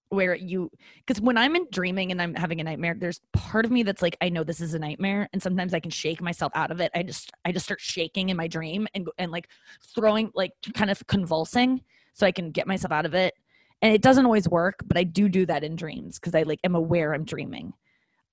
where 0.09 0.35
you 0.35 0.71
because 1.05 1.21
when 1.21 1.37
i'm 1.37 1.55
in 1.55 1.67
dreaming 1.71 2.11
and 2.11 2.21
i'm 2.21 2.33
having 2.33 2.59
a 2.59 2.63
nightmare 2.63 2.95
there's 2.97 3.21
part 3.33 3.63
of 3.63 3.71
me 3.71 3.83
that's 3.83 4.01
like 4.01 4.17
i 4.21 4.29
know 4.29 4.43
this 4.43 4.59
is 4.59 4.73
a 4.73 4.79
nightmare. 4.79 5.29
And 5.33 5.41
sometimes 5.41 5.73
i 5.73 5.79
can 5.79 5.91
shake 5.91 6.21
myself 6.21 6.51
out 6.55 6.71
of 6.71 6.81
it. 6.81 6.91
I 6.95 7.03
just 7.03 7.31
i 7.45 7.51
just 7.51 7.65
start 7.65 7.79
shaking 7.79 8.29
in 8.29 8.37
my 8.37 8.47
dream 8.47 8.87
and 8.93 9.07
and 9.17 9.31
like 9.31 9.49
throwing 9.95 10.31
like 10.33 10.51
kind 10.73 10.89
of 10.89 11.05
convulsing 11.07 11.81
so 12.13 12.25
i 12.25 12.31
can 12.31 12.51
get 12.51 12.67
myself 12.67 12.91
out 12.91 13.05
of 13.05 13.13
it. 13.13 13.33
And 13.81 13.93
it 13.93 14.01
doesn't 14.01 14.25
always 14.25 14.49
work 14.49 14.79
but 14.85 14.97
i 14.97 15.03
do 15.03 15.29
do 15.29 15.45
that 15.45 15.63
in 15.63 15.75
dreams 15.75 16.19
because 16.19 16.33
i 16.33 16.41
like 16.43 16.59
am 16.63 16.75
aware 16.75 17.13
i'm 17.13 17.25
dreaming. 17.25 17.73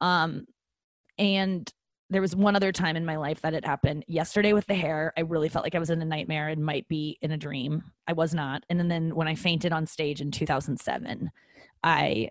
Um 0.01 0.47
and 1.19 1.71
there 2.09 2.21
was 2.21 2.37
one 2.37 2.55
other 2.55 2.71
time 2.71 2.97
in 2.97 3.05
my 3.05 3.17
life 3.17 3.41
that 3.43 3.55
it 3.55 3.65
happened 3.65 4.05
yesterday 4.07 4.53
with 4.53 4.67
the 4.67 4.75
hair 4.75 5.13
i 5.17 5.21
really 5.21 5.49
felt 5.49 5.65
like 5.65 5.75
i 5.75 5.79
was 5.79 5.91
in 5.91 6.01
a 6.03 6.05
nightmare 6.05 6.49
and 6.49 6.65
might 6.65 6.87
be 6.89 7.19
in 7.21 7.33
a 7.33 7.37
dream 7.37 7.83
i 8.07 8.13
was 8.13 8.33
not 8.35 8.65
and 8.69 8.91
then 8.91 9.15
when 9.15 9.29
i 9.29 9.35
fainted 9.35 9.73
on 9.73 9.87
stage 9.87 10.21
in 10.21 10.31
2007 10.31 11.31
I 11.87 12.31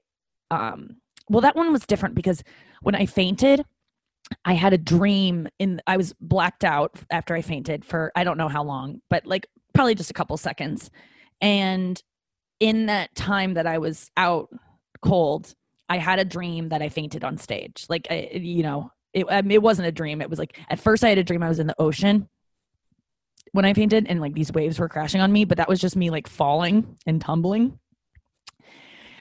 um 0.51 0.97
well 1.29 1.41
that 1.41 1.55
one 1.55 1.71
was 1.71 1.85
different 1.85 2.13
because 2.13 2.43
when 2.81 2.93
I 2.93 3.05
fainted 3.05 3.65
I 4.43 4.53
had 4.53 4.73
a 4.73 4.77
dream 4.77 5.47
in 5.59 5.81
I 5.87 5.97
was 5.97 6.13
blacked 6.19 6.63
out 6.63 6.99
after 7.09 7.33
I 7.33 7.41
fainted 7.41 7.85
for 7.85 8.11
I 8.15 8.23
don't 8.23 8.37
know 8.37 8.49
how 8.49 8.63
long, 8.63 9.01
but 9.09 9.25
like 9.25 9.47
probably 9.73 9.95
just 9.95 10.11
a 10.11 10.13
couple 10.13 10.37
seconds. 10.37 10.91
And 11.41 12.01
in 12.59 12.87
that 12.87 13.15
time 13.15 13.55
that 13.55 13.67
I 13.67 13.77
was 13.77 14.09
out 14.17 14.49
cold, 15.01 15.53
I 15.89 15.97
had 15.97 16.19
a 16.19 16.25
dream 16.25 16.69
that 16.69 16.81
I 16.81 16.89
fainted 16.89 17.23
on 17.23 17.37
stage. 17.37 17.85
Like 17.89 18.07
I, 18.09 18.29
you 18.33 18.63
know, 18.63 18.91
it 19.15 19.25
um, 19.31 19.49
it 19.49 19.61
wasn't 19.61 19.87
a 19.87 19.91
dream. 19.91 20.21
It 20.21 20.29
was 20.29 20.37
like 20.37 20.59
at 20.69 20.79
first 20.79 21.03
I 21.03 21.09
had 21.09 21.17
a 21.17 21.23
dream 21.23 21.41
I 21.41 21.49
was 21.49 21.59
in 21.59 21.67
the 21.67 21.81
ocean 21.81 22.29
when 23.53 23.65
I 23.65 23.73
fainted 23.73 24.05
and 24.07 24.19
like 24.19 24.33
these 24.33 24.51
waves 24.51 24.77
were 24.77 24.89
crashing 24.89 25.21
on 25.21 25.31
me, 25.31 25.45
but 25.45 25.57
that 25.57 25.69
was 25.69 25.79
just 25.79 25.95
me 25.95 26.09
like 26.09 26.27
falling 26.27 26.97
and 27.07 27.21
tumbling. 27.21 27.79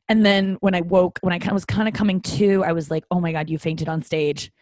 And 0.09 0.27
then 0.27 0.57
when 0.61 0.75
I 0.75 0.81
woke, 0.81 1.21
when 1.23 1.33
I 1.33 1.53
was 1.53 1.65
kind 1.65 1.87
of 1.89 1.95
coming 1.95 2.21
to, 2.21 2.65
I 2.65 2.73
was 2.73 2.91
like, 2.91 3.05
oh 3.11 3.21
my 3.21 3.33
God, 3.33 3.49
you 3.49 3.59
fainted 3.59 3.89
on 3.89 4.03
stage. 4.03 4.53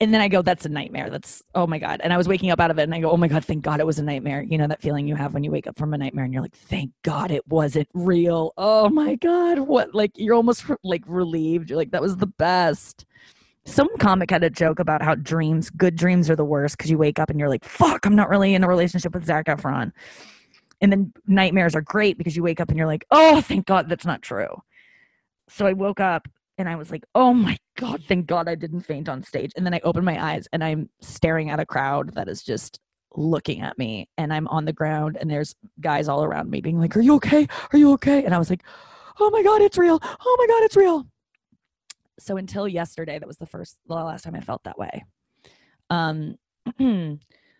And 0.00 0.12
then 0.12 0.20
I 0.20 0.28
go, 0.28 0.42
that's 0.42 0.66
a 0.66 0.68
nightmare. 0.68 1.10
That's, 1.10 1.42
oh 1.54 1.66
my 1.66 1.78
God. 1.78 2.00
And 2.02 2.12
I 2.12 2.16
was 2.16 2.28
waking 2.28 2.50
up 2.50 2.60
out 2.60 2.70
of 2.70 2.78
it 2.78 2.82
and 2.82 2.94
I 2.94 3.00
go, 3.00 3.10
oh 3.10 3.16
my 3.16 3.28
God, 3.28 3.44
thank 3.44 3.62
God 3.64 3.80
it 3.80 3.86
was 3.86 3.98
a 3.98 4.02
nightmare. 4.02 4.42
You 4.42 4.58
know, 4.58 4.66
that 4.66 4.82
feeling 4.82 5.08
you 5.08 5.14
have 5.14 5.32
when 5.32 5.44
you 5.44 5.50
wake 5.50 5.66
up 5.66 5.78
from 5.78 5.94
a 5.94 5.98
nightmare 5.98 6.24
and 6.24 6.34
you're 6.34 6.42
like, 6.42 6.56
thank 6.56 6.90
God 7.02 7.30
it 7.30 7.46
wasn't 7.48 7.88
real. 7.94 8.52
Oh 8.56 8.88
my 8.90 9.14
God. 9.14 9.60
What, 9.60 9.94
like, 9.94 10.12
you're 10.16 10.34
almost 10.34 10.64
like 10.82 11.04
relieved. 11.06 11.70
You're 11.70 11.78
like, 11.78 11.92
that 11.92 12.02
was 12.02 12.16
the 12.16 12.26
best. 12.26 13.06
Some 13.68 13.94
comic 13.98 14.30
had 14.30 14.42
a 14.42 14.48
joke 14.48 14.78
about 14.78 15.02
how 15.02 15.14
dreams, 15.14 15.68
good 15.68 15.94
dreams 15.94 16.30
are 16.30 16.36
the 16.36 16.44
worst 16.44 16.78
because 16.78 16.90
you 16.90 16.96
wake 16.96 17.18
up 17.18 17.28
and 17.28 17.38
you're 17.38 17.50
like, 17.50 17.66
fuck, 17.66 18.06
I'm 18.06 18.16
not 18.16 18.30
really 18.30 18.54
in 18.54 18.64
a 18.64 18.68
relationship 18.68 19.12
with 19.12 19.26
Zac 19.26 19.44
Efron. 19.44 19.92
And 20.80 20.90
then 20.90 21.12
nightmares 21.26 21.74
are 21.74 21.82
great 21.82 22.16
because 22.16 22.34
you 22.34 22.42
wake 22.42 22.60
up 22.60 22.70
and 22.70 22.78
you're 22.78 22.86
like, 22.86 23.04
oh, 23.10 23.42
thank 23.42 23.66
God 23.66 23.90
that's 23.90 24.06
not 24.06 24.22
true. 24.22 24.62
So 25.50 25.66
I 25.66 25.74
woke 25.74 26.00
up 26.00 26.26
and 26.56 26.66
I 26.66 26.76
was 26.76 26.90
like, 26.90 27.04
oh 27.14 27.34
my 27.34 27.58
God, 27.76 28.02
thank 28.08 28.26
God 28.26 28.48
I 28.48 28.54
didn't 28.54 28.80
faint 28.80 29.06
on 29.06 29.22
stage. 29.22 29.52
And 29.54 29.66
then 29.66 29.74
I 29.74 29.80
opened 29.84 30.06
my 30.06 30.32
eyes 30.32 30.48
and 30.50 30.64
I'm 30.64 30.88
staring 31.02 31.50
at 31.50 31.60
a 31.60 31.66
crowd 31.66 32.14
that 32.14 32.26
is 32.26 32.42
just 32.42 32.80
looking 33.16 33.60
at 33.60 33.76
me. 33.76 34.08
And 34.16 34.32
I'm 34.32 34.48
on 34.48 34.64
the 34.64 34.72
ground 34.72 35.18
and 35.20 35.30
there's 35.30 35.54
guys 35.78 36.08
all 36.08 36.24
around 36.24 36.48
me 36.48 36.62
being 36.62 36.80
like, 36.80 36.96
are 36.96 37.02
you 37.02 37.16
okay? 37.16 37.46
Are 37.72 37.78
you 37.78 37.92
okay? 37.92 38.24
And 38.24 38.34
I 38.34 38.38
was 38.38 38.48
like, 38.48 38.62
oh 39.20 39.28
my 39.28 39.42
God, 39.42 39.60
it's 39.60 39.76
real. 39.76 40.00
Oh 40.02 40.36
my 40.38 40.46
God, 40.46 40.64
it's 40.64 40.76
real. 40.76 41.06
So 42.18 42.36
until 42.36 42.68
yesterday, 42.68 43.18
that 43.18 43.26
was 43.26 43.38
the 43.38 43.46
first, 43.46 43.78
the 43.86 43.94
last 43.94 44.24
time 44.24 44.34
I 44.34 44.40
felt 44.40 44.64
that 44.64 44.78
way. 44.78 45.04
Um, 45.90 46.36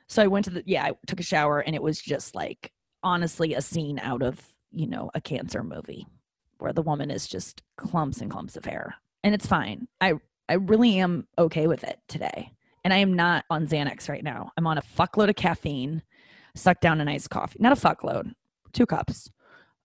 so 0.08 0.22
I 0.22 0.26
went 0.26 0.44
to 0.46 0.50
the, 0.50 0.62
yeah, 0.66 0.84
I 0.84 0.92
took 1.06 1.20
a 1.20 1.24
shower 1.24 1.60
and 1.60 1.74
it 1.74 1.82
was 1.82 2.00
just 2.00 2.34
like, 2.34 2.72
honestly, 3.02 3.54
a 3.54 3.62
scene 3.62 3.98
out 3.98 4.22
of, 4.22 4.40
you 4.72 4.86
know, 4.86 5.10
a 5.14 5.20
cancer 5.20 5.62
movie 5.62 6.06
where 6.58 6.72
the 6.72 6.82
woman 6.82 7.10
is 7.10 7.26
just 7.26 7.62
clumps 7.76 8.20
and 8.20 8.30
clumps 8.30 8.56
of 8.56 8.64
hair. 8.64 8.94
And 9.24 9.34
it's 9.34 9.46
fine. 9.46 9.86
I, 10.00 10.14
I 10.48 10.54
really 10.54 10.98
am 10.98 11.26
okay 11.38 11.66
with 11.66 11.84
it 11.84 11.98
today. 12.08 12.52
And 12.84 12.92
I 12.92 12.98
am 12.98 13.14
not 13.14 13.44
on 13.50 13.66
Xanax 13.66 14.08
right 14.08 14.24
now. 14.24 14.50
I'm 14.56 14.66
on 14.66 14.78
a 14.78 14.82
fuckload 14.82 15.28
of 15.28 15.36
caffeine, 15.36 16.02
sucked 16.54 16.80
down 16.80 17.00
an 17.00 17.08
iced 17.08 17.30
coffee. 17.30 17.58
Not 17.60 17.72
a 17.72 17.80
fuckload, 17.80 18.32
two 18.72 18.86
cups 18.86 19.30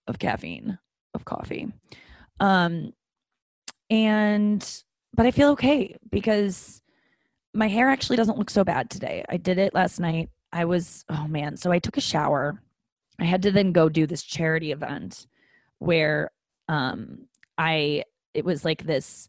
of 0.08 0.20
caffeine 0.20 0.77
of 1.13 1.25
coffee. 1.25 1.72
Um, 2.39 2.94
and 3.90 4.84
but 5.16 5.25
I 5.25 5.32
feel 5.32 5.50
okay 5.50 5.96
because 6.10 6.82
my 7.54 7.68
hair 7.68 7.90
actually 7.90 8.18
doesn't 8.18 8.38
look 8.38 8.50
so 8.50 8.63
bad 8.63 8.90
today. 8.90 9.24
I 9.30 9.38
did 9.38 9.60
it 9.60 9.74
last 9.74 10.00
night. 10.00 10.30
I 10.52 10.66
was 10.66 11.06
oh 11.10 11.28
man, 11.28 11.58
so 11.58 11.72
I 11.72 11.80
took 11.80 11.98
a 11.98 12.02
shower. 12.02 12.62
I 13.20 13.25
had 13.25 13.44
to 13.44 13.52
then 13.52 13.72
go 13.72 13.90
do 13.90 14.08
this 14.08 14.24
charity 14.24 14.72
event 14.72 15.28
where 15.80 16.32
um 16.68 17.28
I 17.58 18.04
it 18.34 18.46
was 18.46 18.66
like 18.66 18.84
this 18.86 19.28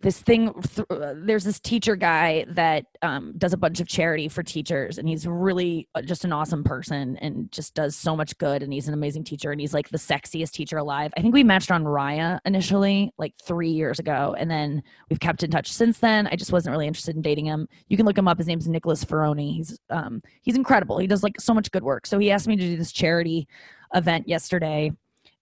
this 0.00 0.20
thing 0.20 0.52
th- 0.62 0.86
uh, 0.90 1.14
there's 1.16 1.42
this 1.42 1.58
teacher 1.58 1.96
guy 1.96 2.44
that 2.50 2.84
um, 3.02 3.34
does 3.36 3.52
a 3.52 3.56
bunch 3.56 3.80
of 3.80 3.88
charity 3.88 4.28
for 4.28 4.44
teachers 4.44 4.96
and 4.96 5.08
he's 5.08 5.26
really 5.26 5.88
uh, 5.96 6.02
just 6.02 6.24
an 6.24 6.32
awesome 6.32 6.62
person 6.62 7.16
and 7.16 7.50
just 7.50 7.74
does 7.74 7.96
so 7.96 8.14
much 8.14 8.38
good 8.38 8.62
and 8.62 8.72
he's 8.72 8.86
an 8.86 8.94
amazing 8.94 9.24
teacher 9.24 9.50
and 9.50 9.60
he's 9.60 9.74
like 9.74 9.88
the 9.88 9.98
sexiest 9.98 10.52
teacher 10.52 10.76
alive. 10.78 11.12
I 11.16 11.20
think 11.20 11.34
we 11.34 11.42
matched 11.42 11.72
on 11.72 11.82
raya 11.82 12.38
initially 12.44 13.12
like 13.18 13.34
three 13.42 13.70
years 13.70 13.98
ago 13.98 14.36
and 14.38 14.48
then 14.48 14.84
we've 15.10 15.18
kept 15.18 15.42
in 15.42 15.50
touch 15.50 15.72
since 15.72 15.98
then. 15.98 16.28
I 16.28 16.36
just 16.36 16.52
wasn't 16.52 16.72
really 16.72 16.86
interested 16.86 17.16
in 17.16 17.22
dating 17.22 17.46
him. 17.46 17.68
You 17.88 17.96
can 17.96 18.06
look 18.06 18.18
him 18.18 18.28
up. 18.28 18.38
His 18.38 18.46
name's 18.46 18.68
nicholas 18.68 19.04
ferroni. 19.04 19.56
He's 19.56 19.80
um 19.90 20.22
he's 20.42 20.56
incredible. 20.56 20.98
He 20.98 21.08
does 21.08 21.24
like 21.24 21.40
so 21.40 21.52
much 21.52 21.72
good 21.72 21.82
work. 21.82 22.06
So 22.06 22.20
he 22.20 22.30
asked 22.30 22.46
me 22.46 22.54
to 22.54 22.62
do 22.62 22.76
this 22.76 22.92
charity 22.92 23.48
event 23.94 24.28
yesterday 24.28 24.92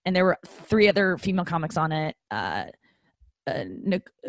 and 0.06 0.16
there 0.16 0.25
were 0.25 0.38
three 0.46 0.88
other 0.88 1.18
female 1.18 1.44
comics 1.44 1.76
on 1.76 1.92
it 1.92 2.16
uh 2.30 2.64
uh, 3.47 3.65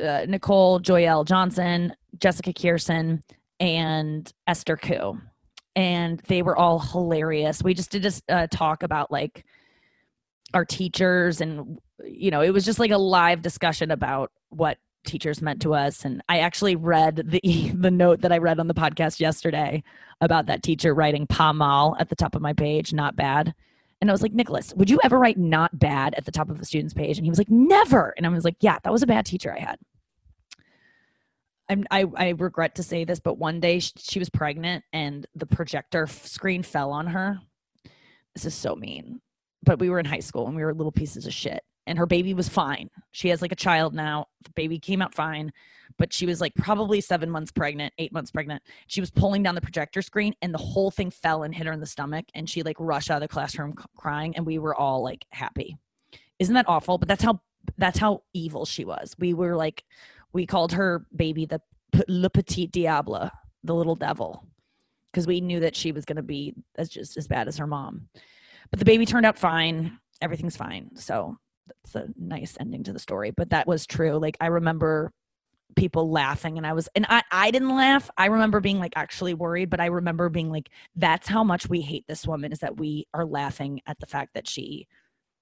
uh, 0.01 0.25
Nicole 0.27 0.79
Joyelle 0.79 1.25
Johnson, 1.25 1.93
Jessica 2.19 2.53
Kirson, 2.53 3.23
and 3.59 4.31
Esther 4.45 4.77
Ku. 4.77 5.19
And 5.75 6.19
they 6.27 6.41
were 6.41 6.57
all 6.57 6.79
hilarious. 6.79 7.63
We 7.63 7.73
just 7.73 7.91
did 7.91 8.03
just 8.03 8.23
uh, 8.29 8.47
talk 8.49 8.83
about 8.83 9.11
like 9.11 9.45
our 10.53 10.65
teachers, 10.65 11.41
and 11.41 11.79
you 12.03 12.31
know, 12.31 12.41
it 12.41 12.51
was 12.51 12.65
just 12.65 12.79
like 12.79 12.91
a 12.91 12.97
live 12.97 13.41
discussion 13.41 13.91
about 13.91 14.31
what 14.49 14.77
teachers 15.05 15.41
meant 15.41 15.61
to 15.63 15.73
us. 15.73 16.03
And 16.03 16.21
I 16.29 16.39
actually 16.39 16.75
read 16.75 17.15
the 17.25 17.71
the 17.75 17.91
note 17.91 18.21
that 18.21 18.31
I 18.31 18.37
read 18.37 18.59
on 18.59 18.67
the 18.67 18.73
podcast 18.73 19.19
yesterday 19.19 19.83
about 20.21 20.47
that 20.47 20.63
teacher 20.63 20.93
writing 20.93 21.27
"pas 21.27 21.53
mal" 21.53 21.95
at 21.99 22.09
the 22.09 22.15
top 22.15 22.35
of 22.35 22.41
my 22.41 22.53
page. 22.53 22.93
Not 22.93 23.15
bad. 23.15 23.53
And 23.99 24.09
I 24.09 24.13
was 24.13 24.21
like, 24.21 24.33
Nicholas, 24.33 24.73
would 24.75 24.89
you 24.89 24.99
ever 25.03 25.17
write 25.17 25.37
not 25.37 25.77
bad 25.79 26.13
at 26.15 26.25
the 26.25 26.31
top 26.31 26.49
of 26.49 26.59
the 26.59 26.65
student's 26.65 26.93
page? 26.93 27.17
And 27.17 27.25
he 27.25 27.31
was 27.31 27.39
like, 27.39 27.49
never. 27.49 28.13
And 28.15 28.25
I 28.25 28.29
was 28.29 28.45
like, 28.45 28.57
yeah, 28.59 28.77
that 28.83 28.93
was 28.93 29.01
a 29.01 29.07
bad 29.07 29.25
teacher 29.25 29.53
I 29.55 29.59
had. 29.59 29.79
I'm, 31.69 31.85
I, 31.91 32.05
I 32.15 32.29
regret 32.29 32.75
to 32.75 32.83
say 32.83 33.03
this, 33.03 33.19
but 33.19 33.37
one 33.37 33.59
day 33.59 33.79
she, 33.79 33.91
she 33.97 34.19
was 34.19 34.29
pregnant 34.29 34.85
and 34.93 35.25
the 35.35 35.47
projector 35.47 36.07
screen 36.07 36.63
fell 36.63 36.91
on 36.91 37.07
her. 37.07 37.39
This 38.35 38.45
is 38.45 38.53
so 38.53 38.75
mean. 38.75 39.19
But 39.63 39.79
we 39.79 39.89
were 39.89 39.99
in 39.99 40.05
high 40.05 40.19
school 40.19 40.47
and 40.47 40.55
we 40.55 40.63
were 40.63 40.73
little 40.73 40.91
pieces 40.91 41.25
of 41.25 41.33
shit. 41.33 41.63
And 41.87 41.97
her 41.97 42.05
baby 42.05 42.33
was 42.33 42.49
fine. 42.49 42.89
She 43.11 43.29
has 43.29 43.41
like 43.41 43.51
a 43.51 43.55
child 43.55 43.95
now. 43.95 44.27
The 44.43 44.51
baby 44.51 44.77
came 44.77 45.01
out 45.01 45.15
fine 45.15 45.51
but 45.97 46.13
she 46.13 46.25
was 46.25 46.41
like 46.41 46.53
probably 46.55 47.01
seven 47.01 47.29
months 47.29 47.51
pregnant, 47.51 47.93
eight 47.97 48.11
months 48.11 48.31
pregnant. 48.31 48.61
She 48.87 49.01
was 49.01 49.11
pulling 49.11 49.43
down 49.43 49.55
the 49.55 49.61
projector 49.61 50.01
screen 50.01 50.33
and 50.41 50.53
the 50.53 50.59
whole 50.59 50.91
thing 50.91 51.09
fell 51.09 51.43
and 51.43 51.53
hit 51.53 51.65
her 51.65 51.73
in 51.73 51.79
the 51.79 51.85
stomach. 51.85 52.25
And 52.33 52.49
she 52.49 52.63
like 52.63 52.77
rushed 52.79 53.09
out 53.09 53.17
of 53.17 53.21
the 53.21 53.27
classroom 53.27 53.73
crying. 53.95 54.35
And 54.35 54.45
we 54.45 54.59
were 54.59 54.75
all 54.75 55.01
like 55.03 55.25
happy. 55.31 55.77
Isn't 56.39 56.55
that 56.55 56.69
awful? 56.69 56.97
But 56.97 57.07
that's 57.07 57.23
how 57.23 57.41
that's 57.77 57.99
how 57.99 58.23
evil 58.33 58.65
she 58.65 58.85
was. 58.85 59.15
We 59.17 59.33
were 59.33 59.55
like, 59.55 59.83
we 60.33 60.45
called 60.45 60.73
her 60.73 61.05
baby 61.15 61.45
the 61.45 61.61
Le 62.07 62.29
Petit 62.29 62.67
Diable, 62.67 63.29
the 63.63 63.75
little 63.75 63.95
devil, 63.95 64.45
because 65.11 65.25
we 65.25 65.41
knew 65.41 65.59
that 65.61 65.75
she 65.75 65.91
was 65.91 66.05
going 66.05 66.17
to 66.17 66.23
be 66.23 66.53
as 66.75 66.89
just 66.89 67.17
as 67.17 67.27
bad 67.27 67.47
as 67.47 67.57
her 67.57 67.67
mom. 67.67 68.07
But 68.69 68.79
the 68.79 68.85
baby 68.85 69.05
turned 69.05 69.25
out 69.25 69.37
fine. 69.37 69.99
Everything's 70.21 70.57
fine. 70.57 70.91
So 70.95 71.37
that's 71.67 71.95
a 71.95 72.09
nice 72.17 72.57
ending 72.59 72.83
to 72.83 72.93
the 72.93 72.99
story. 72.99 73.31
But 73.31 73.49
that 73.49 73.67
was 73.67 73.85
true. 73.85 74.17
Like 74.17 74.37
I 74.41 74.47
remember 74.47 75.11
people 75.75 76.09
laughing 76.09 76.57
and 76.57 76.65
I 76.65 76.73
was 76.73 76.89
and 76.95 77.05
I 77.09 77.23
I 77.31 77.51
didn't 77.51 77.75
laugh. 77.75 78.09
I 78.17 78.25
remember 78.27 78.59
being 78.59 78.79
like 78.79 78.93
actually 78.95 79.33
worried, 79.33 79.69
but 79.69 79.79
I 79.79 79.87
remember 79.87 80.29
being 80.29 80.49
like 80.49 80.69
that's 80.95 81.27
how 81.27 81.43
much 81.43 81.69
we 81.69 81.81
hate 81.81 82.05
this 82.07 82.25
woman 82.25 82.51
is 82.51 82.59
that 82.59 82.77
we 82.77 83.07
are 83.13 83.25
laughing 83.25 83.81
at 83.85 83.99
the 83.99 84.07
fact 84.07 84.33
that 84.33 84.47
she 84.47 84.87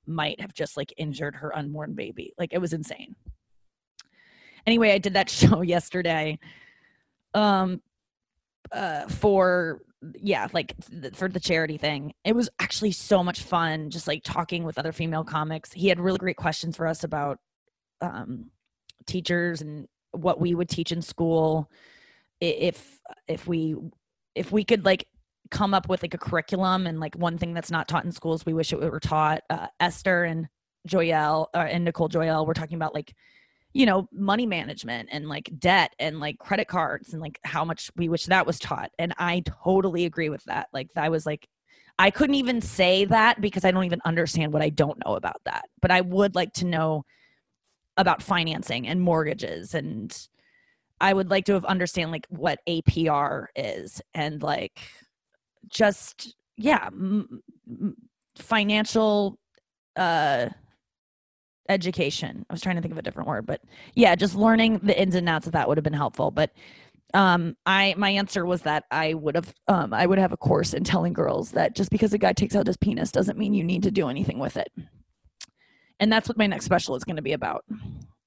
might 0.06 0.40
have 0.40 0.54
just 0.54 0.78
like 0.78 0.94
injured 0.98 1.36
her 1.38 1.56
unborn 1.56 1.94
baby. 1.94 2.34
Like 2.38 2.54
it 2.54 2.60
was 2.60 2.74
insane. 2.74 3.16
Anyway, 4.68 4.92
I 4.92 4.98
did 4.98 5.14
that 5.14 5.30
show 5.30 5.62
yesterday 5.62 6.40
um 7.34 7.82
uh 8.72 9.08
for 9.08 9.82
yeah, 10.22 10.48
like 10.54 10.74
th- 11.02 11.16
for 11.16 11.28
the 11.28 11.40
charity 11.40 11.78
thing. 11.78 12.14
It 12.24 12.36
was 12.36 12.50
actually 12.60 12.92
so 12.92 13.24
much 13.24 13.42
fun 13.42 13.90
just 13.90 14.08
like 14.08 14.22
talking 14.24 14.64
with 14.64 14.78
other 14.78 14.92
female 14.92 15.24
comics. 15.24 15.72
He 15.74 15.88
had 15.88 16.00
really 16.00 16.20
great 16.20 16.38
questions 16.38 16.78
for 16.78 16.88
us 16.88 17.04
about 17.04 17.40
um 18.02 18.52
teachers 19.06 19.62
and 19.62 19.88
what 20.12 20.40
we 20.40 20.56
would 20.56 20.70
teach 20.70 20.92
in 20.92 21.02
school 21.02 21.70
if 22.42 23.00
if 23.28 23.48
we 23.48 23.76
if 24.34 24.52
we 24.52 24.64
could 24.64 24.86
like 24.86 25.08
come 25.52 25.74
up 25.74 25.88
with 25.88 26.02
like 26.02 26.14
a 26.14 26.18
curriculum 26.18 26.88
and 26.88 27.00
like 27.00 27.16
one 27.16 27.38
thing 27.38 27.54
that's 27.54 27.72
not 27.72 27.88
taught 27.88 28.06
in 28.06 28.12
schools 28.12 28.46
we 28.46 28.54
wish 28.54 28.74
it 28.74 28.80
were 28.80 29.00
taught 29.00 29.42
uh, 29.50 29.68
esther 29.80 30.24
and 30.24 30.48
joyelle 30.88 31.48
uh, 31.54 31.60
and 31.70 31.86
nicole 31.86 32.10
joyelle 32.10 32.46
were 32.46 32.54
talking 32.54 32.76
about 32.76 32.94
like 32.94 33.14
you 33.76 33.86
know 33.86 34.08
money 34.12 34.46
management 34.46 35.10
and 35.12 35.28
like 35.28 35.52
debt 35.60 35.94
and 36.00 36.20
like 36.20 36.40
credit 36.40 36.68
cards 36.68 37.12
and 37.14 37.22
like 37.22 37.40
how 37.44 37.66
much 37.66 37.92
we 37.98 38.08
wish 38.08 38.26
that 38.26 38.48
was 38.48 38.58
taught 38.58 38.90
and 38.98 39.14
i 39.18 39.44
totally 39.64 40.06
agree 40.06 40.30
with 40.30 40.44
that 40.46 40.68
like 40.74 40.90
i 40.96 41.10
was 41.10 41.26
like 41.26 41.48
i 42.00 42.10
couldn't 42.10 42.36
even 42.36 42.62
say 42.62 43.04
that 43.04 43.42
because 43.42 43.66
i 43.66 43.72
don't 43.72 43.84
even 43.84 44.02
understand 44.06 44.54
what 44.54 44.62
i 44.62 44.70
don't 44.70 44.98
know 45.06 45.16
about 45.16 45.42
that 45.44 45.66
but 45.82 45.92
i 45.92 46.00
would 46.00 46.36
like 46.36 46.54
to 46.54 46.66
know 46.66 47.04
about 47.98 48.24
financing 48.24 48.88
and 48.88 49.02
mortgages 49.02 49.74
and 49.74 50.28
I 51.02 51.14
would 51.14 51.30
like 51.30 51.46
to 51.46 51.54
have 51.54 51.66
understand 51.66 52.12
like 52.12 52.26
what 52.30 52.60
APR 52.68 53.48
is 53.56 54.02
and 54.14 54.42
like 54.42 54.80
just 55.68 56.36
yeah 56.58 56.88
m- 56.88 57.42
m- 57.70 57.96
financial 58.38 59.38
uh 59.98 60.48
education. 61.70 62.46
I 62.50 62.54
was 62.54 62.62
trying 62.62 62.76
to 62.76 62.82
think 62.82 62.92
of 62.92 62.98
a 62.98 63.02
different 63.02 63.28
word, 63.28 63.46
but 63.46 63.62
yeah, 63.96 64.16
just 64.16 64.36
learning 64.36 64.80
the 64.84 65.00
ins 65.00 65.16
and 65.16 65.28
outs 65.30 65.48
of 65.48 65.54
that 65.54 65.68
would 65.68 65.78
have 65.78 65.84
been 65.84 65.94
helpful. 65.94 66.32
But 66.32 66.52
um 67.14 67.56
I 67.66 67.94
my 67.98 68.10
answer 68.10 68.46
was 68.46 68.64
that 68.64 68.86
I 68.92 69.14
would 69.14 69.36
have 69.36 69.54
um 69.68 69.94
I 69.94 70.06
would 70.06 70.18
have 70.18 70.34
a 70.34 70.38
course 70.38 70.74
in 70.74 70.84
telling 70.84 71.14
girls 71.14 71.52
that 71.52 71.76
just 71.76 71.92
because 71.92 72.14
a 72.14 72.18
guy 72.18 72.34
takes 72.34 72.56
out 72.56 72.68
his 72.68 72.78
penis 72.78 73.12
doesn't 73.12 73.38
mean 73.38 73.54
you 73.54 73.64
need 73.64 73.84
to 73.84 73.92
do 73.92 74.10
anything 74.10 74.40
with 74.40 74.58
it 74.58 74.72
and 76.00 76.12
that's 76.12 76.28
what 76.28 76.38
my 76.38 76.48
next 76.48 76.66
special 76.66 76.96
is 76.96 77.04
going 77.04 77.16
to 77.16 77.22
be 77.22 77.34
about. 77.34 77.66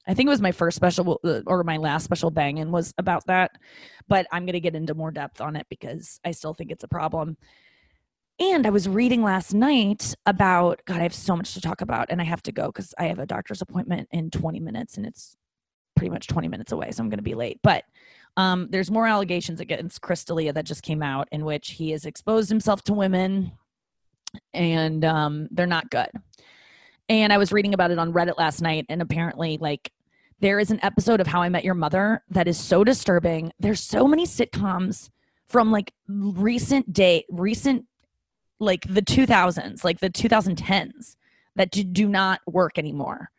I 0.06 0.14
think 0.14 0.26
it 0.26 0.30
was 0.30 0.40
my 0.40 0.52
first 0.52 0.76
special 0.76 1.20
uh, 1.22 1.40
or 1.46 1.62
my 1.64 1.76
last 1.76 2.04
special 2.04 2.30
banging 2.30 2.70
was 2.70 2.94
about 2.96 3.26
that, 3.26 3.50
but 4.08 4.26
I'm 4.32 4.46
going 4.46 4.54
to 4.54 4.60
get 4.60 4.74
into 4.74 4.94
more 4.94 5.10
depth 5.10 5.40
on 5.40 5.54
it 5.54 5.66
because 5.68 6.18
I 6.24 6.30
still 6.30 6.54
think 6.54 6.70
it's 6.70 6.84
a 6.84 6.88
problem. 6.88 7.36
And 8.40 8.66
I 8.66 8.70
was 8.70 8.88
reading 8.88 9.22
last 9.22 9.52
night 9.52 10.14
about 10.24 10.80
God, 10.84 10.98
I 10.98 11.02
have 11.02 11.14
so 11.14 11.36
much 11.36 11.54
to 11.54 11.60
talk 11.60 11.80
about, 11.80 12.06
and 12.10 12.20
I 12.20 12.24
have 12.24 12.42
to 12.44 12.52
go 12.52 12.66
because 12.66 12.94
I 12.98 13.04
have 13.04 13.18
a 13.18 13.26
doctor's 13.26 13.62
appointment 13.62 14.08
in 14.12 14.30
20 14.30 14.60
minutes, 14.60 14.96
and 14.96 15.04
it's 15.04 15.36
pretty 15.96 16.10
much 16.10 16.28
20 16.28 16.46
minutes 16.46 16.70
away, 16.70 16.90
so 16.92 17.02
I'm 17.02 17.08
going 17.08 17.18
to 17.18 17.22
be 17.22 17.34
late. 17.34 17.58
But 17.62 17.84
um, 18.36 18.68
there's 18.70 18.90
more 18.90 19.06
allegations 19.06 19.60
against 19.60 20.00
Chris 20.00 20.24
D'Elia 20.24 20.52
that 20.52 20.66
just 20.66 20.82
came 20.82 21.02
out 21.02 21.28
in 21.32 21.44
which 21.44 21.70
he 21.70 21.90
has 21.90 22.06
exposed 22.06 22.48
himself 22.48 22.82
to 22.84 22.94
women, 22.94 23.52
and 24.54 25.04
um, 25.04 25.48
they're 25.50 25.66
not 25.66 25.90
good 25.90 26.10
and 27.08 27.32
I 27.32 27.38
was 27.38 27.52
reading 27.52 27.74
about 27.74 27.90
it 27.90 27.98
on 27.98 28.12
Reddit 28.12 28.36
last 28.36 28.60
night, 28.60 28.86
and 28.88 29.00
apparently, 29.00 29.58
like, 29.58 29.92
there 30.40 30.60
is 30.60 30.70
an 30.70 30.78
episode 30.82 31.20
of 31.20 31.26
How 31.26 31.42
I 31.42 31.48
Met 31.48 31.64
Your 31.64 31.74
Mother 31.74 32.22
that 32.30 32.46
is 32.46 32.58
so 32.58 32.84
disturbing. 32.84 33.52
There's 33.58 33.80
so 33.80 34.06
many 34.06 34.24
sitcoms 34.24 35.10
from 35.48 35.72
like 35.72 35.92
recent 36.06 36.92
day, 36.92 37.24
recent, 37.28 37.86
like 38.60 38.86
the 38.88 39.02
2000s, 39.02 39.84
like 39.84 40.00
the 40.00 40.10
2010s, 40.10 41.16
that 41.56 41.70
do, 41.70 42.08
not 42.08 42.40
work 42.46 42.78
anymore. 42.78 43.30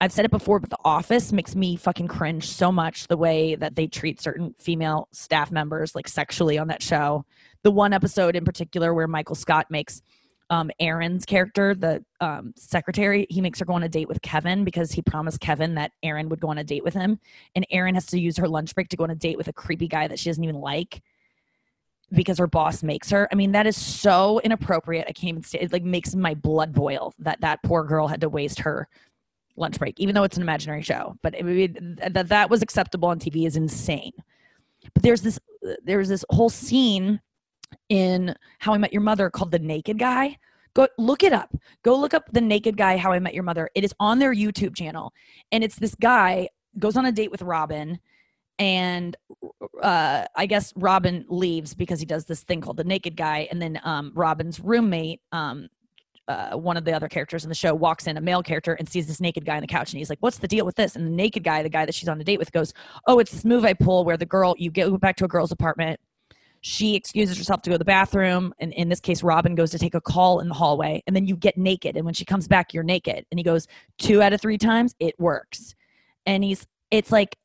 I've 0.00 0.12
said 0.12 0.24
it 0.24 0.30
before, 0.30 0.60
but 0.60 0.68
The 0.68 0.78
Office 0.84 1.32
makes 1.32 1.54
me 1.54 1.76
fucking 1.76 2.08
cringe 2.08 2.48
so 2.48 2.70
much 2.70 3.06
the 3.06 3.16
way 3.16 3.54
that 3.54 3.76
they 3.76 3.86
treat 3.86 4.20
certain 4.20 4.54
female 4.58 5.08
staff 5.12 5.50
members 5.50 5.94
like 5.94 6.08
sexually 6.08 6.58
on 6.58 6.68
that 6.68 6.82
show. 6.82 7.24
The 7.62 7.70
one 7.70 7.92
episode 7.92 8.36
in 8.36 8.44
particular 8.44 8.92
where 8.92 9.08
Michael 9.08 9.36
Scott 9.36 9.70
makes 9.70 10.02
um, 10.50 10.70
Erin's 10.78 11.24
character, 11.24 11.74
the 11.74 12.04
um, 12.20 12.52
secretary, 12.56 13.26
he 13.30 13.40
makes 13.40 13.58
her 13.58 13.64
go 13.64 13.72
on 13.72 13.82
a 13.82 13.88
date 13.88 14.08
with 14.08 14.22
Kevin 14.22 14.64
because 14.64 14.92
he 14.92 15.02
promised 15.02 15.40
Kevin 15.40 15.74
that 15.74 15.92
Erin 16.02 16.28
would 16.28 16.40
go 16.40 16.48
on 16.48 16.58
a 16.58 16.64
date 16.64 16.84
with 16.84 16.94
him. 16.94 17.18
And 17.54 17.66
Erin 17.70 17.94
has 17.94 18.06
to 18.06 18.20
use 18.20 18.36
her 18.36 18.48
lunch 18.48 18.74
break 18.74 18.88
to 18.90 18.96
go 18.96 19.04
on 19.04 19.10
a 19.10 19.16
date 19.16 19.38
with 19.38 19.48
a 19.48 19.52
creepy 19.52 19.88
guy 19.88 20.06
that 20.06 20.18
she 20.18 20.30
doesn't 20.30 20.44
even 20.44 20.60
like 20.60 21.02
because 22.12 22.38
her 22.38 22.46
boss 22.46 22.82
makes 22.82 23.10
her. 23.10 23.28
I 23.32 23.34
mean, 23.34 23.52
that 23.52 23.66
is 23.66 23.76
so 23.76 24.40
inappropriate. 24.44 25.06
I 25.08 25.12
can't 25.12 25.30
even 25.30 25.42
say 25.42 25.58
it 25.60 25.72
like 25.72 25.82
makes 25.82 26.14
my 26.14 26.34
blood 26.34 26.72
boil 26.72 27.14
that 27.18 27.40
that 27.40 27.62
poor 27.62 27.84
girl 27.84 28.06
had 28.08 28.20
to 28.20 28.28
waste 28.28 28.60
her 28.60 28.88
lunch 29.56 29.78
break, 29.78 29.98
even 29.98 30.14
though 30.14 30.22
it's 30.22 30.36
an 30.36 30.42
imaginary 30.42 30.82
show. 30.82 31.16
But 31.22 31.34
it, 31.34 32.12
that 32.14 32.28
that 32.28 32.50
was 32.50 32.62
acceptable 32.62 33.08
on 33.08 33.18
TV 33.18 33.46
is 33.46 33.56
insane. 33.56 34.12
But 34.94 35.02
there's 35.02 35.22
this 35.22 35.38
there's 35.82 36.08
this 36.08 36.24
whole 36.30 36.50
scene 36.50 37.20
in 37.88 38.34
How 38.58 38.74
I 38.74 38.78
Met 38.78 38.92
Your 38.92 39.02
Mother 39.02 39.30
called 39.30 39.50
The 39.50 39.58
Naked 39.58 39.98
Guy. 39.98 40.38
Go 40.74 40.88
look 40.98 41.22
it 41.22 41.32
up. 41.32 41.54
Go 41.82 41.96
look 41.96 42.14
up 42.14 42.24
The 42.32 42.40
Naked 42.40 42.76
Guy 42.76 42.96
How 42.96 43.12
I 43.12 43.18
Met 43.18 43.34
Your 43.34 43.42
Mother. 43.42 43.70
It 43.74 43.82
is 43.82 43.94
on 43.98 44.18
their 44.18 44.34
YouTube 44.34 44.76
channel. 44.76 45.12
And 45.50 45.64
it's 45.64 45.76
this 45.76 45.94
guy 45.94 46.48
goes 46.78 46.96
on 46.96 47.06
a 47.06 47.12
date 47.12 47.30
with 47.30 47.42
Robin 47.42 47.98
and 48.58 49.16
uh, 49.82 50.24
I 50.34 50.46
guess 50.46 50.72
Robin 50.76 51.24
leaves 51.28 51.74
because 51.74 52.00
he 52.00 52.06
does 52.06 52.24
this 52.24 52.42
thing 52.42 52.60
called 52.60 52.78
the 52.78 52.84
naked 52.84 53.16
guy, 53.16 53.48
and 53.50 53.60
then 53.60 53.80
um, 53.84 54.12
Robin's 54.14 54.60
roommate, 54.60 55.20
um, 55.32 55.68
uh, 56.28 56.56
one 56.56 56.76
of 56.76 56.84
the 56.84 56.92
other 56.92 57.08
characters 57.08 57.44
in 57.44 57.48
the 57.48 57.54
show, 57.54 57.74
walks 57.74 58.06
in, 58.06 58.16
a 58.16 58.20
male 58.20 58.42
character, 58.42 58.72
and 58.74 58.88
sees 58.88 59.06
this 59.06 59.20
naked 59.20 59.44
guy 59.44 59.56
on 59.56 59.60
the 59.60 59.66
couch, 59.66 59.92
and 59.92 59.98
he's 59.98 60.10
like, 60.10 60.18
"What's 60.20 60.38
the 60.38 60.48
deal 60.48 60.64
with 60.64 60.76
this?" 60.76 60.96
And 60.96 61.06
the 61.06 61.10
naked 61.10 61.44
guy, 61.44 61.62
the 61.62 61.68
guy 61.68 61.84
that 61.84 61.94
she's 61.94 62.08
on 62.08 62.20
a 62.20 62.24
date 62.24 62.38
with, 62.38 62.50
goes, 62.52 62.72
"Oh, 63.06 63.18
it's 63.18 63.30
this 63.30 63.44
move 63.44 63.64
I 63.64 63.74
pull 63.74 64.04
where 64.04 64.16
the 64.16 64.26
girl 64.26 64.54
you 64.58 64.70
get 64.70 65.00
back 65.00 65.16
to 65.16 65.24
a 65.24 65.28
girl's 65.28 65.52
apartment." 65.52 66.00
She 66.62 66.96
excuses 66.96 67.38
herself 67.38 67.62
to 67.62 67.70
go 67.70 67.74
to 67.74 67.78
the 67.78 67.84
bathroom, 67.84 68.52
and 68.58 68.72
in 68.72 68.88
this 68.88 68.98
case, 68.98 69.22
Robin 69.22 69.54
goes 69.54 69.70
to 69.70 69.78
take 69.78 69.94
a 69.94 70.00
call 70.00 70.40
in 70.40 70.48
the 70.48 70.54
hallway, 70.54 71.02
and 71.06 71.14
then 71.14 71.26
you 71.26 71.36
get 71.36 71.56
naked, 71.56 71.96
and 71.96 72.04
when 72.04 72.14
she 72.14 72.24
comes 72.24 72.48
back, 72.48 72.74
you're 72.74 72.82
naked. 72.82 73.24
And 73.30 73.38
he 73.38 73.44
goes, 73.44 73.68
two 73.98 74.20
out 74.20 74.32
of 74.32 74.40
three 74.40 74.58
times, 74.58 74.94
it 74.98 75.14
works. 75.20 75.76
And 76.24 76.42
he's, 76.42 76.66
it's 76.90 77.12
like 77.12 77.36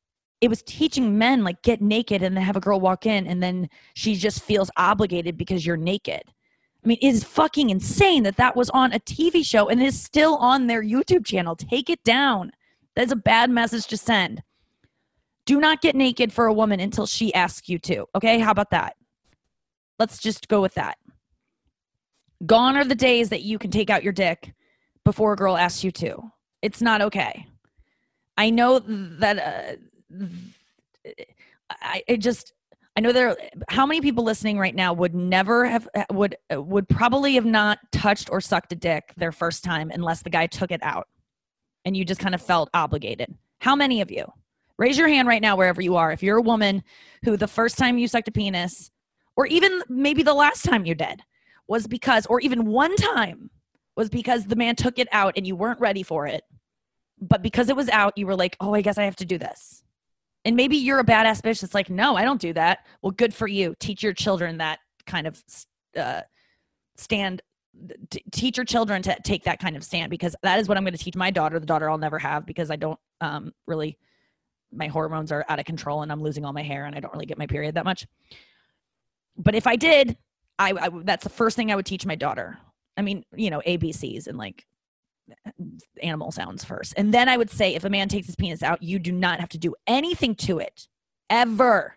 it 0.41 0.49
was 0.49 0.63
teaching 0.63 1.17
men 1.17 1.43
like 1.43 1.61
get 1.61 1.81
naked 1.81 2.23
and 2.23 2.35
then 2.35 2.43
have 2.43 2.55
a 2.55 2.61
girl 2.61 2.79
walk 2.79 3.05
in 3.05 3.27
and 3.27 3.41
then 3.41 3.69
she 3.93 4.15
just 4.15 4.41
feels 4.41 4.71
obligated 4.75 5.37
because 5.37 5.65
you're 5.65 5.77
naked. 5.77 6.23
I 6.83 6.87
mean, 6.87 6.97
it 6.99 7.07
is 7.07 7.23
fucking 7.23 7.69
insane 7.69 8.23
that 8.23 8.37
that 8.37 8.55
was 8.55 8.71
on 8.71 8.91
a 8.91 8.99
TV 8.99 9.45
show 9.45 9.69
and 9.69 9.81
is 9.81 10.01
still 10.01 10.35
on 10.37 10.65
their 10.65 10.83
YouTube 10.83 11.25
channel. 11.25 11.55
Take 11.55 11.91
it 11.91 12.03
down. 12.03 12.51
That 12.95 13.05
is 13.05 13.11
a 13.11 13.15
bad 13.15 13.51
message 13.51 13.85
to 13.87 13.97
send. 13.97 14.41
Do 15.45 15.59
not 15.59 15.81
get 15.81 15.95
naked 15.95 16.33
for 16.33 16.47
a 16.47 16.53
woman 16.53 16.79
until 16.79 17.05
she 17.05 17.33
asks 17.35 17.69
you 17.69 17.77
to. 17.79 18.07
Okay, 18.15 18.39
how 18.39 18.51
about 18.51 18.71
that? 18.71 18.95
Let's 19.99 20.17
just 20.17 20.47
go 20.47 20.59
with 20.59 20.73
that. 20.73 20.97
Gone 22.47 22.75
are 22.75 22.83
the 22.83 22.95
days 22.95 23.29
that 23.29 23.43
you 23.43 23.59
can 23.59 23.69
take 23.69 23.91
out 23.91 24.03
your 24.03 24.13
dick 24.13 24.53
before 25.05 25.33
a 25.33 25.35
girl 25.35 25.57
asks 25.57 25.83
you 25.83 25.91
to. 25.91 26.31
It's 26.63 26.81
not 26.81 27.01
okay. 27.01 27.45
I 28.37 28.49
know 28.49 28.79
that 28.79 29.37
uh, 29.37 29.75
I 31.69 32.03
it 32.07 32.17
just 32.17 32.53
I 32.95 33.01
know 33.01 33.11
there 33.11 33.37
how 33.69 33.85
many 33.85 34.01
people 34.01 34.23
listening 34.23 34.57
right 34.57 34.75
now 34.75 34.93
would 34.93 35.15
never 35.15 35.65
have 35.65 35.87
would 36.11 36.35
would 36.51 36.87
probably 36.89 37.35
have 37.35 37.45
not 37.45 37.79
touched 37.91 38.29
or 38.29 38.41
sucked 38.41 38.73
a 38.73 38.75
dick 38.75 39.13
their 39.17 39.31
first 39.31 39.63
time 39.63 39.91
unless 39.93 40.21
the 40.21 40.29
guy 40.29 40.47
took 40.47 40.71
it 40.71 40.83
out 40.83 41.07
and 41.85 41.95
you 41.95 42.03
just 42.03 42.19
kind 42.19 42.35
of 42.35 42.41
felt 42.41 42.69
obligated. 42.73 43.33
How 43.59 43.75
many 43.75 44.01
of 44.01 44.11
you? 44.11 44.25
Raise 44.77 44.97
your 44.97 45.07
hand 45.07 45.27
right 45.27 45.41
now 45.41 45.55
wherever 45.55 45.81
you 45.81 45.95
are 45.95 46.11
if 46.11 46.23
you're 46.23 46.37
a 46.37 46.41
woman 46.41 46.83
who 47.23 47.37
the 47.37 47.47
first 47.47 47.77
time 47.77 47.97
you 47.97 48.07
sucked 48.07 48.27
a 48.27 48.31
penis 48.31 48.91
or 49.37 49.45
even 49.45 49.81
maybe 49.87 50.23
the 50.23 50.33
last 50.33 50.65
time 50.65 50.85
you 50.85 50.95
did 50.95 51.21
was 51.67 51.87
because 51.87 52.25
or 52.25 52.41
even 52.41 52.65
one 52.65 52.95
time 52.95 53.49
was 53.95 54.09
because 54.09 54.45
the 54.45 54.55
man 54.55 54.75
took 54.75 54.99
it 54.99 55.07
out 55.11 55.33
and 55.37 55.47
you 55.47 55.55
weren't 55.55 55.79
ready 55.79 56.03
for 56.03 56.27
it. 56.27 56.43
But 57.21 57.41
because 57.41 57.69
it 57.69 57.75
was 57.75 57.87
out, 57.89 58.17
you 58.17 58.25
were 58.25 58.35
like, 58.35 58.57
"Oh, 58.59 58.73
I 58.73 58.81
guess 58.81 58.97
I 58.97 59.03
have 59.03 59.15
to 59.17 59.25
do 59.25 59.37
this." 59.37 59.83
And 60.43 60.55
maybe 60.55 60.77
you're 60.77 60.99
a 60.99 61.03
badass 61.03 61.41
bitch 61.41 61.61
that's 61.61 61.73
like, 61.73 61.89
no, 61.89 62.15
I 62.15 62.23
don't 62.23 62.41
do 62.41 62.53
that. 62.53 62.79
Well, 63.01 63.11
good 63.11 63.33
for 63.33 63.47
you. 63.47 63.75
Teach 63.79 64.01
your 64.01 64.13
children 64.13 64.57
that 64.57 64.79
kind 65.05 65.27
of 65.27 65.41
uh, 65.95 66.21
stand. 66.97 67.41
T- 68.09 68.23
teach 68.31 68.57
your 68.57 68.65
children 68.65 69.01
to 69.03 69.15
take 69.23 69.43
that 69.43 69.59
kind 69.59 69.75
of 69.75 69.83
stand 69.83 70.09
because 70.09 70.35
that 70.43 70.59
is 70.59 70.67
what 70.67 70.77
I'm 70.77 70.83
going 70.83 70.93
to 70.93 71.03
teach 71.03 71.15
my 71.15 71.31
daughter, 71.31 71.59
the 71.59 71.65
daughter 71.65 71.89
I'll 71.89 71.97
never 71.97 72.19
have 72.19 72.45
because 72.45 72.71
I 72.71 72.75
don't 72.75 72.99
um, 73.21 73.53
really, 73.67 73.97
my 74.71 74.87
hormones 74.87 75.31
are 75.31 75.45
out 75.47 75.59
of 75.59 75.65
control 75.65 76.01
and 76.01 76.11
I'm 76.11 76.21
losing 76.21 76.43
all 76.43 76.53
my 76.53 76.63
hair 76.63 76.85
and 76.85 76.95
I 76.95 76.99
don't 76.99 77.13
really 77.13 77.25
get 77.25 77.37
my 77.37 77.47
period 77.47 77.75
that 77.75 77.85
much. 77.85 78.07
But 79.37 79.55
if 79.55 79.67
I 79.67 79.75
did, 79.75 80.17
I, 80.59 80.73
I 80.73 80.89
that's 81.03 81.23
the 81.23 81.29
first 81.29 81.55
thing 81.55 81.71
I 81.71 81.75
would 81.75 81.85
teach 81.85 82.05
my 82.05 82.15
daughter. 82.15 82.57
I 82.97 83.01
mean, 83.01 83.23
you 83.35 83.49
know, 83.49 83.61
ABCs 83.65 84.27
and 84.27 84.37
like 84.37 84.65
Uh, 85.45 85.51
animal 86.01 86.31
sounds 86.31 86.63
first. 86.63 86.93
And 86.97 87.13
then 87.13 87.29
I 87.29 87.37
would 87.37 87.49
say 87.49 87.75
if 87.75 87.83
a 87.83 87.89
man 87.89 88.07
takes 88.07 88.27
his 88.27 88.35
penis 88.35 88.63
out, 88.63 88.81
you 88.81 88.99
do 88.99 89.11
not 89.11 89.39
have 89.39 89.49
to 89.49 89.57
do 89.57 89.75
anything 89.87 90.35
to 90.35 90.59
it 90.59 90.87
ever. 91.29 91.95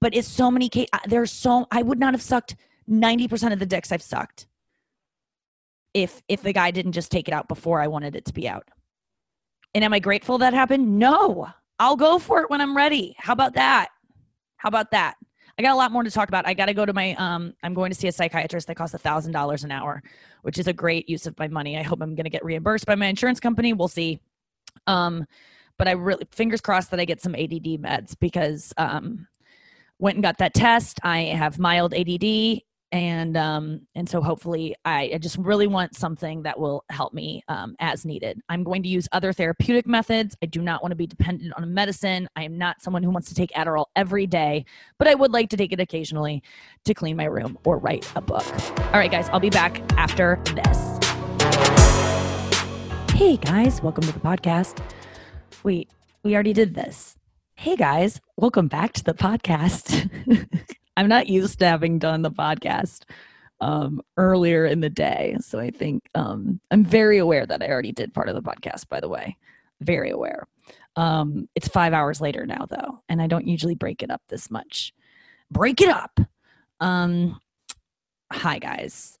But 0.00 0.14
it's 0.14 0.28
so 0.28 0.50
many 0.50 0.68
cases. 0.68 0.90
There's 1.06 1.32
so 1.32 1.66
I 1.70 1.82
would 1.82 1.98
not 1.98 2.14
have 2.14 2.22
sucked 2.22 2.56
90% 2.88 3.52
of 3.52 3.58
the 3.58 3.66
dicks 3.66 3.92
I've 3.92 4.02
sucked 4.02 4.46
if 5.94 6.22
if 6.28 6.42
the 6.42 6.52
guy 6.52 6.70
didn't 6.70 6.92
just 6.92 7.10
take 7.10 7.28
it 7.28 7.34
out 7.34 7.48
before 7.48 7.80
I 7.80 7.86
wanted 7.86 8.14
it 8.14 8.24
to 8.26 8.32
be 8.32 8.48
out. 8.48 8.68
And 9.74 9.84
am 9.84 9.92
I 9.92 9.98
grateful 9.98 10.38
that 10.38 10.54
happened? 10.54 10.98
No. 10.98 11.48
I'll 11.78 11.96
go 11.96 12.18
for 12.18 12.40
it 12.42 12.50
when 12.50 12.60
I'm 12.60 12.76
ready. 12.76 13.14
How 13.18 13.32
about 13.32 13.54
that? 13.54 13.88
How 14.56 14.68
about 14.68 14.90
that? 14.90 15.14
I 15.58 15.62
got 15.62 15.72
a 15.72 15.76
lot 15.76 15.90
more 15.90 16.04
to 16.04 16.10
talk 16.10 16.28
about. 16.28 16.46
I 16.46 16.54
got 16.54 16.66
to 16.66 16.74
go 16.74 16.86
to 16.86 16.92
my 16.92 17.14
um 17.14 17.52
I'm 17.62 17.74
going 17.74 17.90
to 17.90 17.98
see 17.98 18.08
a 18.08 18.12
psychiatrist 18.12 18.68
that 18.68 18.76
costs 18.76 18.94
a 18.94 18.98
thousand 18.98 19.32
dollars 19.32 19.64
an 19.64 19.72
hour, 19.72 20.02
which 20.42 20.58
is 20.58 20.68
a 20.68 20.72
great 20.72 21.08
use 21.08 21.26
of 21.26 21.38
my 21.38 21.48
money. 21.48 21.76
I 21.76 21.82
hope 21.82 22.00
I'm 22.00 22.14
going 22.14 22.24
to 22.24 22.30
get 22.30 22.44
reimbursed 22.44 22.86
by 22.86 22.94
my 22.94 23.06
insurance 23.06 23.40
company. 23.40 23.72
We'll 23.72 23.88
see. 23.88 24.20
Um, 24.86 25.26
but 25.76 25.88
I 25.88 25.92
really 25.92 26.26
fingers 26.30 26.60
crossed 26.60 26.90
that 26.92 27.00
I 27.00 27.04
get 27.04 27.20
some 27.20 27.34
ADD 27.34 27.80
meds 27.82 28.14
because 28.18 28.72
um 28.76 29.26
went 29.98 30.16
and 30.16 30.22
got 30.22 30.38
that 30.38 30.54
test. 30.54 31.00
I 31.02 31.22
have 31.22 31.58
mild 31.58 31.92
ADD 31.92 32.62
and 32.90 33.36
um 33.36 33.82
and 33.94 34.08
so 34.08 34.22
hopefully 34.22 34.74
I, 34.84 35.10
I 35.14 35.18
just 35.18 35.36
really 35.36 35.66
want 35.66 35.94
something 35.94 36.42
that 36.44 36.58
will 36.58 36.84
help 36.88 37.12
me 37.12 37.42
um, 37.48 37.76
as 37.80 38.04
needed. 38.04 38.40
I'm 38.48 38.64
going 38.64 38.82
to 38.82 38.88
use 38.88 39.08
other 39.12 39.32
therapeutic 39.32 39.86
methods. 39.86 40.36
I 40.42 40.46
do 40.46 40.62
not 40.62 40.82
want 40.82 40.92
to 40.92 40.96
be 40.96 41.06
dependent 41.06 41.52
on 41.54 41.62
a 41.62 41.66
medicine. 41.66 42.28
I 42.34 42.44
am 42.44 42.56
not 42.56 42.80
someone 42.80 43.02
who 43.02 43.10
wants 43.10 43.28
to 43.28 43.34
take 43.34 43.50
adderall 43.50 43.86
every 43.94 44.26
day 44.26 44.64
but 44.98 45.06
i 45.08 45.14
would 45.14 45.32
like 45.32 45.50
to 45.50 45.56
take 45.56 45.72
it 45.72 45.80
occasionally 45.80 46.42
to 46.84 46.94
clean 46.94 47.16
my 47.16 47.24
room 47.24 47.58
or 47.64 47.78
write 47.78 48.10
a 48.16 48.20
book. 48.20 48.46
All 48.78 48.92
right 48.92 49.10
guys 49.10 49.28
i'll 49.30 49.40
be 49.40 49.50
back 49.50 49.82
after 49.98 50.40
this. 50.54 50.98
Hey 53.12 53.36
guys 53.36 53.82
welcome 53.82 54.04
to 54.04 54.12
the 54.12 54.20
podcast. 54.20 54.82
Wait 55.62 55.90
we 56.22 56.34
already 56.34 56.52
did 56.52 56.74
this. 56.74 57.16
Hey 57.54 57.76
guys 57.76 58.20
welcome 58.36 58.68
back 58.68 58.92
to 58.94 59.04
the 59.04 59.14
podcast 59.14 60.08
I'm 60.98 61.08
not 61.08 61.28
used 61.28 61.60
to 61.60 61.64
having 61.64 62.00
done 62.00 62.22
the 62.22 62.30
podcast 62.32 63.04
um, 63.60 64.02
earlier 64.16 64.66
in 64.66 64.80
the 64.80 64.90
day. 64.90 65.36
So 65.40 65.60
I 65.60 65.70
think 65.70 66.02
um, 66.16 66.60
I'm 66.72 66.84
very 66.84 67.18
aware 67.18 67.46
that 67.46 67.62
I 67.62 67.68
already 67.68 67.92
did 67.92 68.12
part 68.12 68.28
of 68.28 68.34
the 68.34 68.42
podcast, 68.42 68.88
by 68.88 68.98
the 68.98 69.08
way. 69.08 69.36
Very 69.80 70.10
aware. 70.10 70.48
Um, 70.96 71.48
it's 71.54 71.68
five 71.68 71.92
hours 71.92 72.20
later 72.20 72.46
now, 72.46 72.66
though, 72.68 73.00
and 73.08 73.22
I 73.22 73.28
don't 73.28 73.46
usually 73.46 73.76
break 73.76 74.02
it 74.02 74.10
up 74.10 74.22
this 74.28 74.50
much. 74.50 74.92
Break 75.52 75.80
it 75.80 75.88
up. 75.88 76.18
Um, 76.80 77.38
hi, 78.32 78.58
guys. 78.58 79.20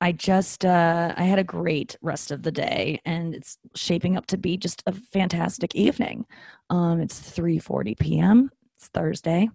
I 0.00 0.12
just 0.12 0.64
uh, 0.64 1.12
I 1.14 1.24
had 1.24 1.38
a 1.38 1.44
great 1.44 1.94
rest 2.00 2.30
of 2.30 2.42
the 2.42 2.52
day, 2.52 3.02
and 3.04 3.34
it's 3.34 3.58
shaping 3.74 4.16
up 4.16 4.24
to 4.28 4.38
be 4.38 4.56
just 4.56 4.82
a 4.86 4.92
fantastic 4.92 5.74
evening. 5.74 6.24
Um, 6.70 7.02
it's 7.02 7.20
3:40 7.20 7.98
p.m. 7.98 8.50
It's 8.78 8.88
Thursday. 8.88 9.50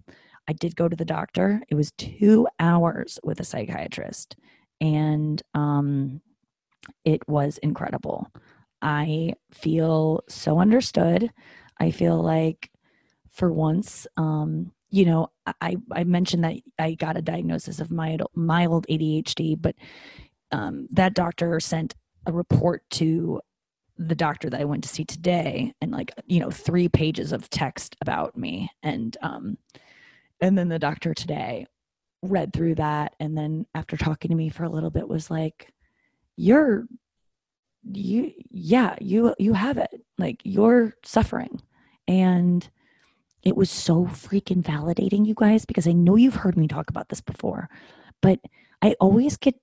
I 0.48 0.54
did 0.54 0.76
go 0.76 0.88
to 0.88 0.96
the 0.96 1.04
doctor. 1.04 1.62
It 1.68 1.74
was 1.74 1.92
two 1.92 2.48
hours 2.58 3.18
with 3.22 3.38
a 3.38 3.44
psychiatrist, 3.44 4.36
and 4.80 5.42
um, 5.54 6.22
it 7.04 7.28
was 7.28 7.58
incredible. 7.58 8.28
I 8.80 9.34
feel 9.52 10.22
so 10.28 10.58
understood. 10.58 11.30
I 11.78 11.90
feel 11.90 12.20
like 12.20 12.70
for 13.30 13.52
once, 13.52 14.06
um, 14.16 14.72
you 14.90 15.04
know, 15.04 15.28
I, 15.60 15.76
I 15.92 16.04
mentioned 16.04 16.44
that 16.44 16.56
I 16.78 16.94
got 16.94 17.16
a 17.16 17.22
diagnosis 17.22 17.80
of 17.80 17.90
mild, 17.90 18.22
mild 18.34 18.86
ADHD, 18.88 19.60
but 19.60 19.74
um, 20.50 20.88
that 20.92 21.14
doctor 21.14 21.60
sent 21.60 21.94
a 22.26 22.32
report 22.32 22.82
to 22.90 23.40
the 23.98 24.14
doctor 24.14 24.48
that 24.48 24.60
I 24.60 24.64
went 24.64 24.84
to 24.84 24.88
see 24.88 25.04
today 25.04 25.72
and 25.80 25.90
like, 25.90 26.12
you 26.26 26.40
know, 26.40 26.50
three 26.50 26.88
pages 26.88 27.32
of 27.32 27.50
text 27.50 27.96
about 28.00 28.36
me. 28.36 28.70
And, 28.82 29.16
um, 29.22 29.58
and 30.40 30.56
then 30.56 30.68
the 30.68 30.78
doctor 30.78 31.14
today 31.14 31.66
read 32.22 32.52
through 32.52 32.74
that 32.74 33.14
and 33.20 33.36
then 33.36 33.66
after 33.74 33.96
talking 33.96 34.30
to 34.30 34.36
me 34.36 34.48
for 34.48 34.64
a 34.64 34.68
little 34.68 34.90
bit 34.90 35.08
was 35.08 35.30
like 35.30 35.72
you're 36.36 36.86
you 37.92 38.32
yeah 38.50 38.96
you 39.00 39.34
you 39.38 39.52
have 39.52 39.78
it 39.78 40.02
like 40.18 40.40
you're 40.44 40.94
suffering 41.04 41.60
and 42.08 42.68
it 43.42 43.56
was 43.56 43.70
so 43.70 44.04
freaking 44.06 44.62
validating 44.62 45.24
you 45.24 45.34
guys 45.34 45.64
because 45.64 45.86
i 45.86 45.92
know 45.92 46.16
you've 46.16 46.34
heard 46.34 46.56
me 46.56 46.66
talk 46.66 46.90
about 46.90 47.08
this 47.08 47.20
before 47.20 47.68
but 48.20 48.40
i 48.82 48.96
always 49.00 49.36
get 49.36 49.54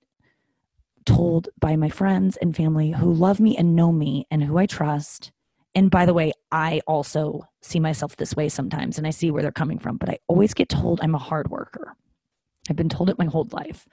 told 1.06 1.48
by 1.58 1.76
my 1.76 1.88
friends 1.88 2.36
and 2.36 2.54
family 2.54 2.90
who 2.90 3.10
love 3.10 3.40
me 3.40 3.56
and 3.56 3.74
know 3.74 3.92
me 3.92 4.26
and 4.30 4.44
who 4.44 4.58
I 4.58 4.66
trust. 4.66 5.30
And 5.76 5.90
by 5.90 6.06
the 6.06 6.14
way, 6.14 6.32
I 6.50 6.80
also 6.86 7.46
see 7.60 7.78
myself 7.80 8.16
this 8.16 8.34
way 8.34 8.48
sometimes 8.48 8.96
and 8.96 9.06
I 9.06 9.10
see 9.10 9.30
where 9.30 9.42
they're 9.42 9.52
coming 9.52 9.78
from, 9.78 9.98
but 9.98 10.08
I 10.08 10.18
always 10.26 10.54
get 10.54 10.70
told 10.70 11.00
I'm 11.02 11.14
a 11.14 11.18
hard 11.18 11.50
worker. 11.50 11.94
I've 12.70 12.76
been 12.76 12.88
told 12.88 13.10
it 13.10 13.18
my 13.18 13.26
whole 13.26 13.46
life. 13.52 13.86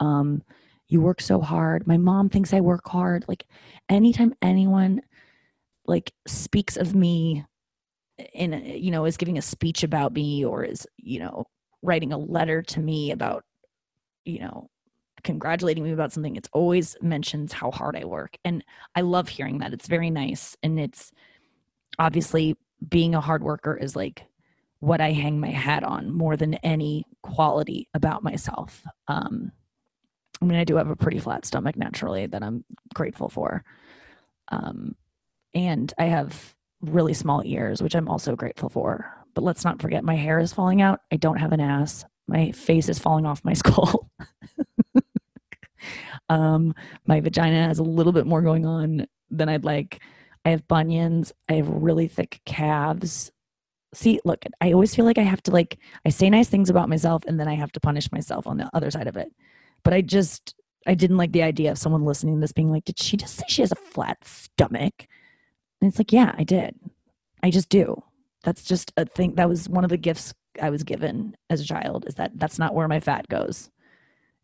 Um, 0.00 0.42
you 0.88 1.02
work 1.02 1.20
so 1.20 1.42
hard. 1.42 1.86
My 1.86 1.98
mom 1.98 2.30
thinks 2.30 2.54
I 2.54 2.60
work 2.62 2.88
hard. 2.88 3.26
Like 3.28 3.44
anytime 3.90 4.34
anyone 4.40 5.02
like 5.86 6.10
speaks 6.26 6.78
of 6.78 6.94
me 6.94 7.44
in 8.32 8.54
you 8.64 8.90
know 8.90 9.04
is 9.04 9.18
giving 9.18 9.36
a 9.36 9.42
speech 9.42 9.82
about 9.82 10.14
me 10.14 10.42
or 10.42 10.64
is 10.64 10.86
you 10.96 11.18
know 11.18 11.44
writing 11.82 12.12
a 12.12 12.18
letter 12.18 12.62
to 12.62 12.80
me 12.80 13.10
about 13.10 13.44
you 14.24 14.40
know 14.40 14.70
congratulating 15.22 15.84
me 15.84 15.92
about 15.92 16.12
something 16.12 16.36
it's 16.36 16.48
always 16.52 16.96
mentions 17.00 17.52
how 17.52 17.70
hard 17.70 17.96
i 17.96 18.04
work 18.04 18.36
and 18.44 18.64
i 18.94 19.00
love 19.00 19.28
hearing 19.28 19.58
that 19.58 19.72
it's 19.72 19.88
very 19.88 20.10
nice 20.10 20.56
and 20.62 20.78
it's 20.78 21.12
obviously 21.98 22.56
being 22.88 23.14
a 23.14 23.20
hard 23.20 23.42
worker 23.42 23.76
is 23.76 23.96
like 23.96 24.24
what 24.80 25.00
i 25.00 25.12
hang 25.12 25.40
my 25.40 25.50
hat 25.50 25.82
on 25.82 26.12
more 26.12 26.36
than 26.36 26.54
any 26.54 27.04
quality 27.22 27.88
about 27.94 28.22
myself 28.22 28.84
um 29.08 29.50
i 30.40 30.44
mean 30.44 30.58
i 30.58 30.64
do 30.64 30.76
have 30.76 30.90
a 30.90 30.96
pretty 30.96 31.18
flat 31.18 31.44
stomach 31.44 31.76
naturally 31.76 32.26
that 32.26 32.42
i'm 32.42 32.64
grateful 32.94 33.28
for 33.28 33.64
um 34.48 34.94
and 35.54 35.94
i 35.98 36.04
have 36.04 36.54
really 36.82 37.14
small 37.14 37.42
ears 37.44 37.82
which 37.82 37.94
i'm 37.94 38.08
also 38.08 38.36
grateful 38.36 38.68
for 38.68 39.10
but 39.34 39.42
let's 39.42 39.64
not 39.64 39.80
forget 39.80 40.04
my 40.04 40.14
hair 40.14 40.38
is 40.38 40.52
falling 40.52 40.82
out 40.82 41.00
i 41.10 41.16
don't 41.16 41.38
have 41.38 41.52
an 41.52 41.60
ass 41.60 42.04
my 42.28 42.50
face 42.52 42.88
is 42.88 42.98
falling 42.98 43.26
off 43.26 43.44
my 43.44 43.52
skull 43.54 44.10
um, 46.28 46.74
my 47.06 47.20
vagina 47.20 47.66
has 47.66 47.78
a 47.78 47.84
little 47.84 48.12
bit 48.12 48.26
more 48.26 48.42
going 48.42 48.66
on 48.66 49.06
than 49.30 49.48
I'd 49.48 49.64
like. 49.64 50.00
I 50.44 50.50
have 50.50 50.68
bunions. 50.68 51.32
I 51.48 51.54
have 51.54 51.68
really 51.68 52.08
thick 52.08 52.40
calves. 52.44 53.30
See, 53.94 54.20
look, 54.24 54.44
I 54.60 54.72
always 54.72 54.94
feel 54.94 55.04
like 55.04 55.18
I 55.18 55.22
have 55.22 55.42
to 55.44 55.50
like 55.50 55.78
I 56.04 56.10
say 56.10 56.28
nice 56.30 56.48
things 56.48 56.70
about 56.70 56.88
myself 56.88 57.24
and 57.26 57.40
then 57.40 57.48
I 57.48 57.54
have 57.54 57.72
to 57.72 57.80
punish 57.80 58.12
myself 58.12 58.46
on 58.46 58.56
the 58.56 58.70
other 58.74 58.90
side 58.90 59.06
of 59.06 59.16
it. 59.16 59.32
But 59.82 59.94
I 59.94 60.02
just 60.02 60.54
I 60.86 60.94
didn't 60.94 61.16
like 61.16 61.32
the 61.32 61.42
idea 61.42 61.70
of 61.70 61.78
someone 61.78 62.04
listening 62.04 62.36
to 62.36 62.40
this 62.40 62.52
being 62.52 62.70
like, 62.70 62.84
did 62.84 62.98
she 62.98 63.16
just 63.16 63.36
say 63.36 63.44
she 63.48 63.62
has 63.62 63.72
a 63.72 63.76
flat 63.76 64.18
stomach? 64.24 65.06
And 65.80 65.88
it's 65.88 65.98
like, 65.98 66.12
yeah, 66.12 66.34
I 66.38 66.44
did. 66.44 66.76
I 67.42 67.50
just 67.50 67.68
do. 67.68 68.02
That's 68.44 68.64
just 68.64 68.92
a 68.96 69.04
thing. 69.04 69.34
That 69.34 69.48
was 69.48 69.68
one 69.68 69.84
of 69.84 69.90
the 69.90 69.96
gifts 69.96 70.32
I 70.60 70.70
was 70.70 70.84
given 70.84 71.36
as 71.50 71.60
a 71.60 71.66
child 71.66 72.04
is 72.06 72.14
that 72.14 72.32
that's 72.36 72.58
not 72.58 72.74
where 72.74 72.88
my 72.88 73.00
fat 73.00 73.28
goes. 73.28 73.70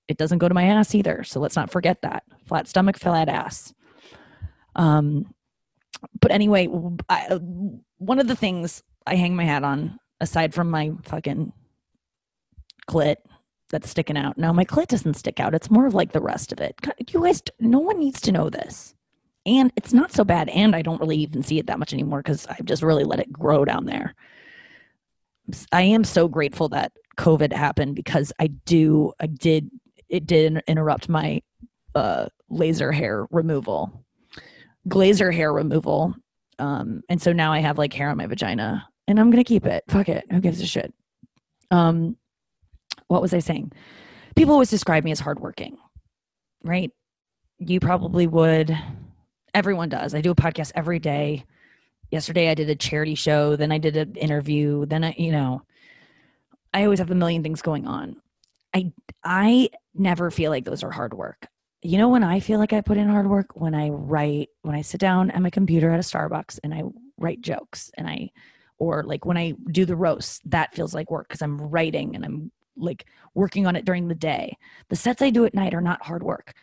It 0.08 0.16
doesn't 0.16 0.38
go 0.38 0.48
to 0.48 0.54
my 0.54 0.64
ass 0.64 0.94
either. 0.94 1.24
So 1.24 1.40
let's 1.40 1.56
not 1.56 1.70
forget 1.70 2.02
that. 2.02 2.24
Flat 2.46 2.68
stomach, 2.68 2.98
flat 2.98 3.28
ass. 3.28 3.72
Um, 4.74 5.34
but 6.20 6.30
anyway, 6.30 6.68
I, 7.08 7.38
one 7.98 8.18
of 8.18 8.26
the 8.26 8.36
things 8.36 8.82
I 9.06 9.14
hang 9.14 9.36
my 9.36 9.44
hat 9.44 9.64
on, 9.64 9.98
aside 10.20 10.54
from 10.54 10.70
my 10.70 10.92
fucking 11.04 11.52
clit 12.88 13.16
that's 13.70 13.90
sticking 13.90 14.16
out. 14.16 14.38
Now, 14.38 14.52
my 14.52 14.64
clit 14.64 14.88
doesn't 14.88 15.14
stick 15.14 15.40
out. 15.40 15.54
It's 15.54 15.70
more 15.70 15.86
of 15.86 15.94
like 15.94 16.12
the 16.12 16.20
rest 16.20 16.52
of 16.52 16.60
it. 16.60 16.74
You 17.10 17.22
guys, 17.22 17.42
no 17.58 17.78
one 17.78 17.98
needs 17.98 18.20
to 18.22 18.32
know 18.32 18.50
this. 18.50 18.94
And 19.44 19.72
it's 19.76 19.92
not 19.92 20.12
so 20.12 20.24
bad. 20.24 20.48
And 20.50 20.76
I 20.76 20.82
don't 20.82 21.00
really 21.00 21.16
even 21.16 21.42
see 21.42 21.58
it 21.58 21.66
that 21.66 21.78
much 21.78 21.92
anymore 21.92 22.22
because 22.22 22.46
I've 22.46 22.64
just 22.64 22.82
really 22.82 23.04
let 23.04 23.18
it 23.18 23.32
grow 23.32 23.64
down 23.64 23.86
there. 23.86 24.14
I 25.72 25.82
am 25.82 26.04
so 26.04 26.28
grateful 26.28 26.68
that 26.68 26.92
COVID 27.16 27.52
happened 27.52 27.96
because 27.96 28.32
I 28.38 28.48
do, 28.48 29.12
I 29.18 29.26
did 29.26 29.70
it 30.12 30.27
did 30.27 30.62
interrupt 30.68 31.09
my 31.09 31.42
uh, 31.96 32.27
laser 32.51 32.92
hair 32.92 33.27
removal, 33.31 34.05
glazer 34.87 35.35
hair 35.35 35.53
removal. 35.53 36.14
Um, 36.59 37.03
and 37.09 37.20
so 37.20 37.33
now 37.33 37.53
I 37.53 37.61
have 37.61 37.79
like 37.79 37.94
hair 37.94 38.11
on 38.11 38.18
my 38.18 38.27
vagina 38.27 38.87
and 39.09 39.18
I'm 39.18 39.31
going 39.31 39.42
to 39.42 39.48
keep 39.48 39.66
it. 39.66 39.83
Fuck 39.88 40.11
it. 40.11 40.25
Who 40.31 40.40
gives 40.40 40.61
a 40.61 40.66
shit? 40.66 40.92
Um, 41.70 42.16
what 43.09 43.22
was 43.22 43.33
I 43.33 43.38
saying? 43.38 43.72
People 44.37 44.53
always 44.53 44.70
describe 44.70 45.03
me 45.03 45.12
as 45.12 45.20
hardworking, 45.20 45.79
right? 46.62 46.90
You 47.59 47.81
probably 47.81 48.27
would. 48.27 48.77
Everyone 49.55 49.88
does. 49.88 50.14
I 50.14 50.20
do 50.20 50.31
a 50.31 50.37
podcast 50.37 50.72
every 50.75 50.98
day. 50.98 51.44
Yesterday 52.11 52.51
I 52.51 52.55
did 52.55 52.68
a 52.68 52.77
charity 52.77 53.14
show, 53.14 53.57
then 53.57 53.72
I 53.72 53.79
did 53.79 53.96
an 53.96 54.14
interview, 54.16 54.85
then 54.85 55.05
I, 55.05 55.14
you 55.16 55.33
know, 55.33 55.62
I 56.75 56.85
always 56.85 56.98
have 56.98 57.11
a 57.11 57.14
million 57.14 57.42
things 57.42 57.62
going 57.62 57.87
on. 57.87 58.16
I 58.75 58.92
I 59.25 59.70
never 59.94 60.31
feel 60.31 60.50
like 60.50 60.64
those 60.64 60.83
are 60.83 60.90
hard 60.90 61.14
work. 61.14 61.46
You 61.83 61.98
know 61.98 62.09
when 62.09 62.22
I 62.22 62.40
feel 62.40 62.59
like 62.59 62.72
I 62.72 62.81
put 62.81 62.96
in 62.96 63.09
hard 63.09 63.28
work 63.28 63.55
when 63.55 63.74
I 63.74 63.88
write 63.88 64.50
when 64.62 64.74
I 64.74 64.83
sit 64.83 65.00
down 65.00 65.31
at 65.33 65.42
my 65.42 65.50
computer 65.50 65.90
at 65.90 65.98
a 65.98 66.02
Starbucks 66.02 66.61
and 66.62 66.72
I 66.72 66.83
write 67.18 67.40
jokes 67.40 67.90
and 67.96 68.09
I 68.09 68.31
or 68.78 69.02
like 69.05 69.24
when 69.24 69.37
I 69.37 69.55
do 69.70 69.85
the 69.85 69.96
roast, 69.96 70.42
that 70.50 70.74
feels 70.74 70.94
like 70.94 71.11
work 71.11 71.28
because 71.28 71.42
I'm 71.42 71.61
writing 71.61 72.14
and 72.16 72.24
I'm 72.24 72.50
like 72.76 73.07
working 73.35 73.66
on 73.66 73.76
it 73.76 73.85
during 73.85 74.09
the 74.09 74.14
day. 74.14 74.57
The 74.88 74.96
sets 74.96 75.22
I 75.22 75.31
do 75.31 75.44
at 75.44 75.55
night 75.55 75.74
are 75.74 75.81
not 75.81 76.05
hard 76.05 76.22
work. 76.22 76.55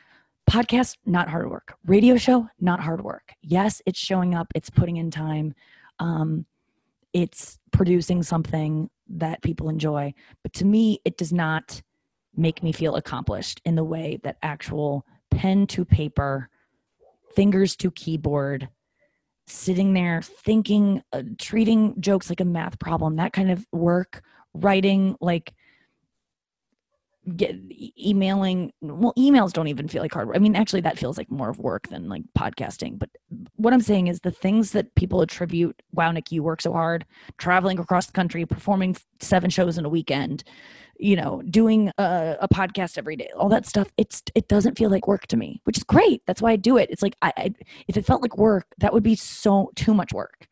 Podcast, 0.49 0.97
not 1.05 1.29
hard 1.29 1.49
work. 1.49 1.75
Radio 1.85 2.17
show, 2.17 2.47
not 2.59 2.79
hard 2.79 3.01
work. 3.03 3.33
Yes, 3.41 3.81
it's 3.85 3.99
showing 3.99 4.35
up, 4.35 4.47
it's 4.55 4.69
putting 4.69 4.97
in 4.97 5.11
time. 5.11 5.53
Um, 5.99 6.45
it's 7.13 7.59
producing 7.71 8.23
something 8.23 8.89
that 9.07 9.41
people 9.41 9.69
enjoy. 9.69 10.13
But 10.43 10.53
to 10.53 10.65
me, 10.65 10.99
it 11.05 11.17
does 11.17 11.33
not 11.33 11.81
make 12.35 12.63
me 12.63 12.71
feel 12.71 12.95
accomplished 12.95 13.61
in 13.65 13.75
the 13.75 13.83
way 13.83 14.19
that 14.23 14.37
actual 14.41 15.05
pen 15.31 15.67
to 15.67 15.85
paper, 15.85 16.49
fingers 17.35 17.75
to 17.77 17.91
keyboard, 17.91 18.69
sitting 19.47 19.93
there 19.93 20.21
thinking, 20.21 21.01
uh, 21.11 21.23
treating 21.37 21.99
jokes 21.99 22.29
like 22.29 22.39
a 22.39 22.45
math 22.45 22.79
problem, 22.79 23.15
that 23.15 23.33
kind 23.33 23.51
of 23.51 23.65
work, 23.71 24.21
writing 24.53 25.15
like 25.21 25.53
get 27.35 27.55
emailing 27.99 28.71
well 28.81 29.13
emails 29.17 29.51
don't 29.51 29.67
even 29.67 29.87
feel 29.87 30.01
like 30.01 30.13
hard 30.13 30.27
work. 30.27 30.35
i 30.35 30.39
mean 30.39 30.55
actually 30.55 30.81
that 30.81 30.97
feels 30.97 31.17
like 31.17 31.29
more 31.29 31.49
of 31.49 31.59
work 31.59 31.87
than 31.89 32.09
like 32.09 32.23
podcasting 32.37 32.97
but 32.97 33.09
what 33.55 33.73
i'm 33.73 33.81
saying 33.81 34.07
is 34.07 34.21
the 34.21 34.31
things 34.31 34.71
that 34.71 34.93
people 34.95 35.21
attribute 35.21 35.79
wow 35.91 36.11
nick 36.11 36.31
you 36.31 36.41
work 36.41 36.61
so 36.61 36.71
hard 36.71 37.05
traveling 37.37 37.77
across 37.77 38.05
the 38.07 38.13
country 38.13 38.45
performing 38.45 38.95
seven 39.19 39.49
shows 39.49 39.77
in 39.77 39.85
a 39.85 39.89
weekend 39.89 40.43
you 40.99 41.15
know 41.15 41.41
doing 41.49 41.91
a, 41.97 42.37
a, 42.41 42.47
podcast 42.47 42.97
every 42.97 43.15
day 43.15 43.29
all 43.37 43.49
that 43.49 43.65
stuff 43.65 43.87
it's 43.97 44.21
it 44.35 44.47
doesn't 44.49 44.77
feel 44.77 44.89
like 44.89 45.07
work 45.07 45.25
to 45.27 45.37
me 45.37 45.61
which 45.63 45.77
is 45.77 45.83
great. 45.83 46.21
That's 46.27 46.41
why 46.41 46.51
i 46.51 46.55
do 46.55 46.77
it. 46.77 46.89
It's 46.91 47.01
like 47.01 47.15
I, 47.21 47.33
I 47.37 47.53
if 47.87 47.97
it 47.97 48.05
felt 48.05 48.21
like 48.21 48.37
work 48.37 48.67
that 48.79 48.93
would 48.93 49.03
be 49.03 49.15
so 49.15 49.71
too 49.75 49.93
much 49.93 50.13
work. 50.13 50.47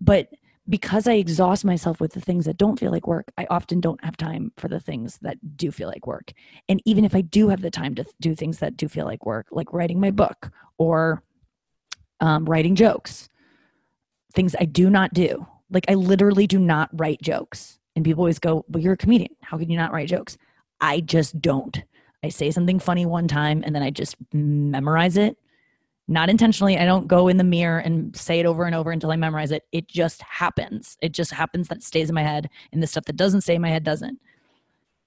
But 0.00 0.28
because 0.68 1.06
i 1.06 1.12
exhaust 1.12 1.64
myself 1.64 2.00
with 2.00 2.12
the 2.12 2.20
things 2.20 2.46
that 2.46 2.56
don't 2.56 2.80
feel 2.80 2.90
like 2.90 3.06
work 3.06 3.30
i 3.38 3.46
often 3.50 3.80
don't 3.80 4.02
have 4.02 4.16
time 4.16 4.50
for 4.56 4.68
the 4.68 4.80
things 4.80 5.18
that 5.20 5.56
do 5.56 5.70
feel 5.70 5.88
like 5.88 6.06
work. 6.06 6.32
And 6.68 6.82
even 6.84 7.04
if 7.04 7.14
i 7.14 7.20
do 7.20 7.48
have 7.48 7.60
the 7.60 7.70
time 7.70 7.94
to 7.94 8.04
do 8.20 8.34
things 8.34 8.58
that 8.58 8.76
do 8.76 8.88
feel 8.88 9.04
like 9.04 9.24
work 9.24 9.46
like 9.50 9.72
writing 9.72 10.00
my 10.00 10.10
book 10.10 10.50
or 10.78 11.22
um, 12.20 12.44
writing 12.46 12.74
jokes 12.74 13.28
things 14.34 14.56
i 14.58 14.64
do 14.64 14.90
not 14.90 15.12
do 15.14 15.46
like 15.70 15.84
i 15.88 15.94
literally 15.94 16.46
do 16.46 16.58
not 16.58 16.88
write 16.92 17.20
jokes 17.22 17.78
and 17.96 18.04
people 18.04 18.22
always 18.22 18.38
go, 18.38 18.64
Well, 18.68 18.82
you're 18.82 18.94
a 18.94 18.98
comedian. 18.98 19.34
How 19.42 19.58
can 19.58 19.70
you 19.70 19.76
not 19.76 19.92
write 19.92 20.08
jokes? 20.08 20.36
I 20.80 21.00
just 21.00 21.40
don't. 21.40 21.82
I 22.22 22.28
say 22.28 22.50
something 22.50 22.78
funny 22.78 23.06
one 23.06 23.28
time 23.28 23.62
and 23.64 23.74
then 23.74 23.82
I 23.82 23.90
just 23.90 24.16
memorize 24.32 25.16
it. 25.16 25.36
Not 26.06 26.28
intentionally. 26.28 26.78
I 26.78 26.84
don't 26.84 27.06
go 27.06 27.28
in 27.28 27.38
the 27.38 27.44
mirror 27.44 27.78
and 27.78 28.14
say 28.14 28.40
it 28.40 28.46
over 28.46 28.64
and 28.64 28.74
over 28.74 28.90
until 28.90 29.10
I 29.10 29.16
memorize 29.16 29.50
it. 29.50 29.64
It 29.72 29.88
just 29.88 30.20
happens. 30.22 30.98
It 31.00 31.12
just 31.12 31.32
happens 31.32 31.68
that 31.68 31.82
stays 31.82 32.10
in 32.10 32.14
my 32.14 32.22
head, 32.22 32.50
and 32.72 32.82
the 32.82 32.86
stuff 32.86 33.06
that 33.06 33.16
doesn't 33.16 33.40
stay 33.40 33.54
in 33.54 33.62
my 33.62 33.70
head 33.70 33.84
doesn't. 33.84 34.18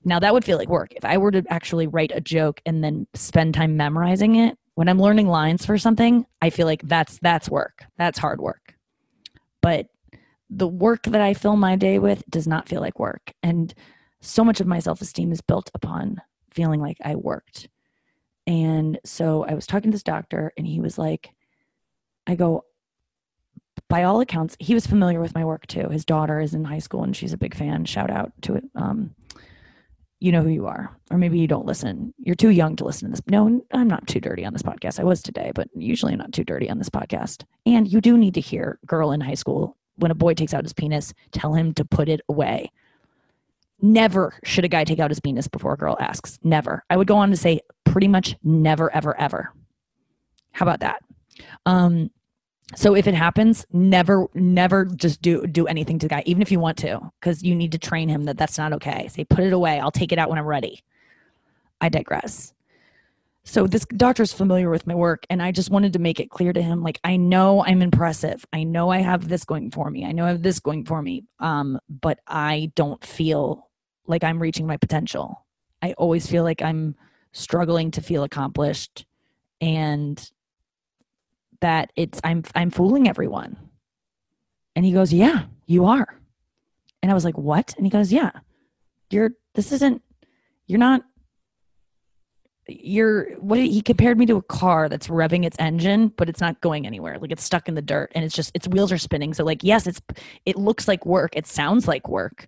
Now, 0.03 0.19
that 0.19 0.33
would 0.33 0.45
feel 0.45 0.57
like 0.57 0.69
work. 0.69 0.93
If 0.95 1.05
I 1.05 1.17
were 1.17 1.31
to 1.31 1.43
actually 1.49 1.85
write 1.85 2.11
a 2.15 2.21
joke 2.21 2.61
and 2.65 2.83
then 2.83 3.05
spend 3.13 3.53
time 3.53 3.77
memorizing 3.77 4.35
it, 4.35 4.57
when 4.75 4.89
I'm 4.89 5.01
learning 5.01 5.27
lines 5.27 5.65
for 5.65 5.77
something, 5.77 6.25
I 6.41 6.49
feel 6.49 6.65
like 6.65 6.81
that's 6.83 7.19
that's 7.21 7.49
work. 7.49 7.83
That's 7.97 8.17
hard 8.17 8.41
work. 8.41 8.73
But 9.61 9.87
the 10.49 10.67
work 10.67 11.03
that 11.03 11.21
I 11.21 11.33
fill 11.33 11.55
my 11.55 11.75
day 11.75 11.99
with 11.99 12.23
does 12.29 12.47
not 12.47 12.69
feel 12.69 12.81
like 12.81 12.99
work. 12.99 13.33
And 13.43 13.73
so 14.21 14.43
much 14.43 14.59
of 14.59 14.67
my 14.67 14.79
self 14.79 15.01
esteem 15.01 15.31
is 15.31 15.41
built 15.41 15.69
upon 15.73 16.21
feeling 16.51 16.81
like 16.81 16.97
I 17.03 17.15
worked. 17.15 17.69
And 18.45 18.99
so 19.03 19.43
I 19.43 19.53
was 19.53 19.67
talking 19.67 19.91
to 19.91 19.95
this 19.95 20.03
doctor, 20.03 20.53
and 20.57 20.65
he 20.65 20.79
was 20.79 20.97
like, 20.97 21.31
I 22.25 22.35
go, 22.35 22.63
by 23.89 24.03
all 24.03 24.21
accounts, 24.21 24.55
he 24.59 24.73
was 24.73 24.87
familiar 24.87 25.19
with 25.21 25.35
my 25.35 25.45
work 25.45 25.67
too. 25.67 25.89
His 25.89 26.05
daughter 26.05 26.39
is 26.39 26.53
in 26.53 26.63
high 26.63 26.79
school 26.79 27.03
and 27.03 27.15
she's 27.15 27.33
a 27.33 27.37
big 27.37 27.55
fan. 27.55 27.85
Shout 27.85 28.09
out 28.09 28.31
to 28.41 28.55
it. 28.55 28.63
Um, 28.75 29.15
you 30.19 30.31
know 30.31 30.41
who 30.41 30.49
you 30.49 30.65
are, 30.65 30.97
or 31.11 31.17
maybe 31.19 31.37
you 31.37 31.47
don't 31.47 31.67
listen. 31.67 32.11
You're 32.17 32.35
too 32.35 32.49
young 32.49 32.75
to 32.77 32.85
listen 32.85 33.07
to 33.07 33.11
this. 33.11 33.21
No, 33.27 33.61
I'm 33.71 33.87
not 33.87 34.07
too 34.07 34.19
dirty 34.19 34.45
on 34.45 34.53
this 34.53 34.63
podcast. 34.63 34.99
I 34.99 35.03
was 35.03 35.21
today, 35.21 35.51
but 35.53 35.69
usually 35.75 36.13
I'm 36.13 36.17
not 36.17 36.33
too 36.33 36.43
dirty 36.43 36.69
on 36.71 36.79
this 36.79 36.89
podcast. 36.89 37.43
And 37.67 37.87
you 37.87 38.01
do 38.01 38.17
need 38.17 38.33
to 38.33 38.41
hear 38.41 38.79
girl 38.87 39.11
in 39.11 39.21
high 39.21 39.35
school 39.35 39.76
when 39.97 40.11
a 40.11 40.15
boy 40.15 40.33
takes 40.33 40.53
out 40.53 40.63
his 40.63 40.73
penis, 40.73 41.13
tell 41.31 41.53
him 41.53 41.73
to 41.73 41.85
put 41.85 42.09
it 42.09 42.21
away. 42.29 42.71
Never 43.81 44.33
should 44.43 44.65
a 44.65 44.69
guy 44.69 44.83
take 44.83 44.99
out 44.99 45.11
his 45.11 45.19
penis 45.19 45.47
before 45.47 45.73
a 45.73 45.77
girl 45.77 45.97
asks. 45.99 46.39
Never. 46.43 46.83
I 46.89 46.97
would 46.97 47.07
go 47.07 47.17
on 47.17 47.29
to 47.29 47.37
say 47.37 47.61
pretty 47.83 48.07
much 48.07 48.35
never, 48.43 48.93
ever, 48.93 49.19
ever. 49.19 49.53
How 50.51 50.65
about 50.65 50.79
that? 50.79 51.03
Um, 51.65 52.09
so 52.75 52.95
if 52.95 53.07
it 53.07 53.13
happens, 53.13 53.65
never, 53.71 54.27
never 54.33 54.85
just 54.85 55.21
do 55.21 55.45
do 55.47 55.67
anything 55.67 55.99
to 55.99 56.07
the 56.07 56.15
guy, 56.15 56.23
even 56.25 56.41
if 56.41 56.51
you 56.51 56.59
want 56.59 56.77
to, 56.79 56.99
because 57.19 57.43
you 57.43 57.55
need 57.55 57.71
to 57.71 57.77
train 57.77 58.09
him 58.09 58.23
that 58.25 58.37
that's 58.37 58.57
not 58.57 58.73
okay. 58.73 59.07
Say, 59.07 59.23
put 59.23 59.43
it 59.43 59.53
away. 59.53 59.79
I'll 59.79 59.91
take 59.91 60.11
it 60.11 60.19
out 60.19 60.29
when 60.29 60.39
I'm 60.39 60.45
ready. 60.45 60.83
I 61.79 61.89
digress. 61.89 62.53
So 63.47 63.65
this 63.65 63.85
doctor's 63.85 64.33
familiar 64.33 64.69
with 64.69 64.85
my 64.85 64.93
work, 64.93 65.25
and 65.29 65.41
I 65.41 65.53
just 65.53 65.69
wanted 65.69 65.93
to 65.93 65.99
make 65.99 66.19
it 66.19 66.29
clear 66.29 66.51
to 66.51 66.61
him, 66.61 66.83
like 66.83 66.99
I 67.05 67.15
know 67.15 67.63
I'm 67.63 67.81
impressive. 67.81 68.45
I 68.51 68.65
know 68.65 68.89
I 68.89 68.97
have 68.97 69.29
this 69.29 69.45
going 69.45 69.71
for 69.71 69.89
me. 69.89 70.03
I 70.03 70.11
know 70.11 70.25
I 70.25 70.29
have 70.29 70.43
this 70.43 70.59
going 70.59 70.83
for 70.83 71.01
me. 71.01 71.23
Um, 71.39 71.79
but 71.89 72.19
I 72.27 72.73
don't 72.75 73.03
feel 73.05 73.69
like 74.05 74.25
I'm 74.25 74.41
reaching 74.41 74.67
my 74.67 74.75
potential. 74.75 75.45
I 75.81 75.93
always 75.93 76.27
feel 76.27 76.43
like 76.43 76.61
I'm 76.61 76.97
struggling 77.31 77.89
to 77.91 78.01
feel 78.01 78.23
accomplished, 78.23 79.05
and 79.61 80.29
that 81.61 81.93
it's 81.95 82.19
I'm 82.25 82.43
I'm 82.53 82.69
fooling 82.69 83.07
everyone. 83.07 83.55
And 84.75 84.83
he 84.85 84.91
goes, 84.91 85.13
"Yeah, 85.13 85.45
you 85.67 85.85
are." 85.85 86.19
And 87.01 87.09
I 87.09 87.13
was 87.13 87.23
like, 87.23 87.37
"What?" 87.37 87.73
And 87.77 87.85
he 87.85 87.89
goes, 87.89 88.11
"Yeah. 88.11 88.31
You're 89.09 89.31
this 89.55 89.71
isn't 89.71 90.01
you're 90.67 90.79
not 90.79 91.03
you're 92.67 93.35
what 93.35 93.59
he 93.59 93.81
compared 93.81 94.17
me 94.17 94.25
to 94.25 94.37
a 94.37 94.41
car 94.43 94.89
that's 94.89 95.07
revving 95.07 95.45
its 95.45 95.55
engine 95.59 96.09
but 96.17 96.29
it's 96.29 96.41
not 96.41 96.59
going 96.61 96.85
anywhere. 96.85 97.17
Like 97.19 97.31
it's 97.31 97.43
stuck 97.43 97.67
in 97.67 97.75
the 97.75 97.81
dirt 97.81 98.11
and 98.13 98.25
it's 98.25 98.35
just 98.35 98.51
its 98.53 98.67
wheels 98.67 98.91
are 98.91 98.97
spinning. 98.97 99.33
So 99.33 99.43
like 99.43 99.63
yes 99.63 99.87
it's 99.87 100.01
it 100.45 100.57
looks 100.57 100.87
like 100.87 101.05
work. 101.05 101.35
It 101.35 101.47
sounds 101.47 101.87
like 101.87 102.07
work 102.07 102.47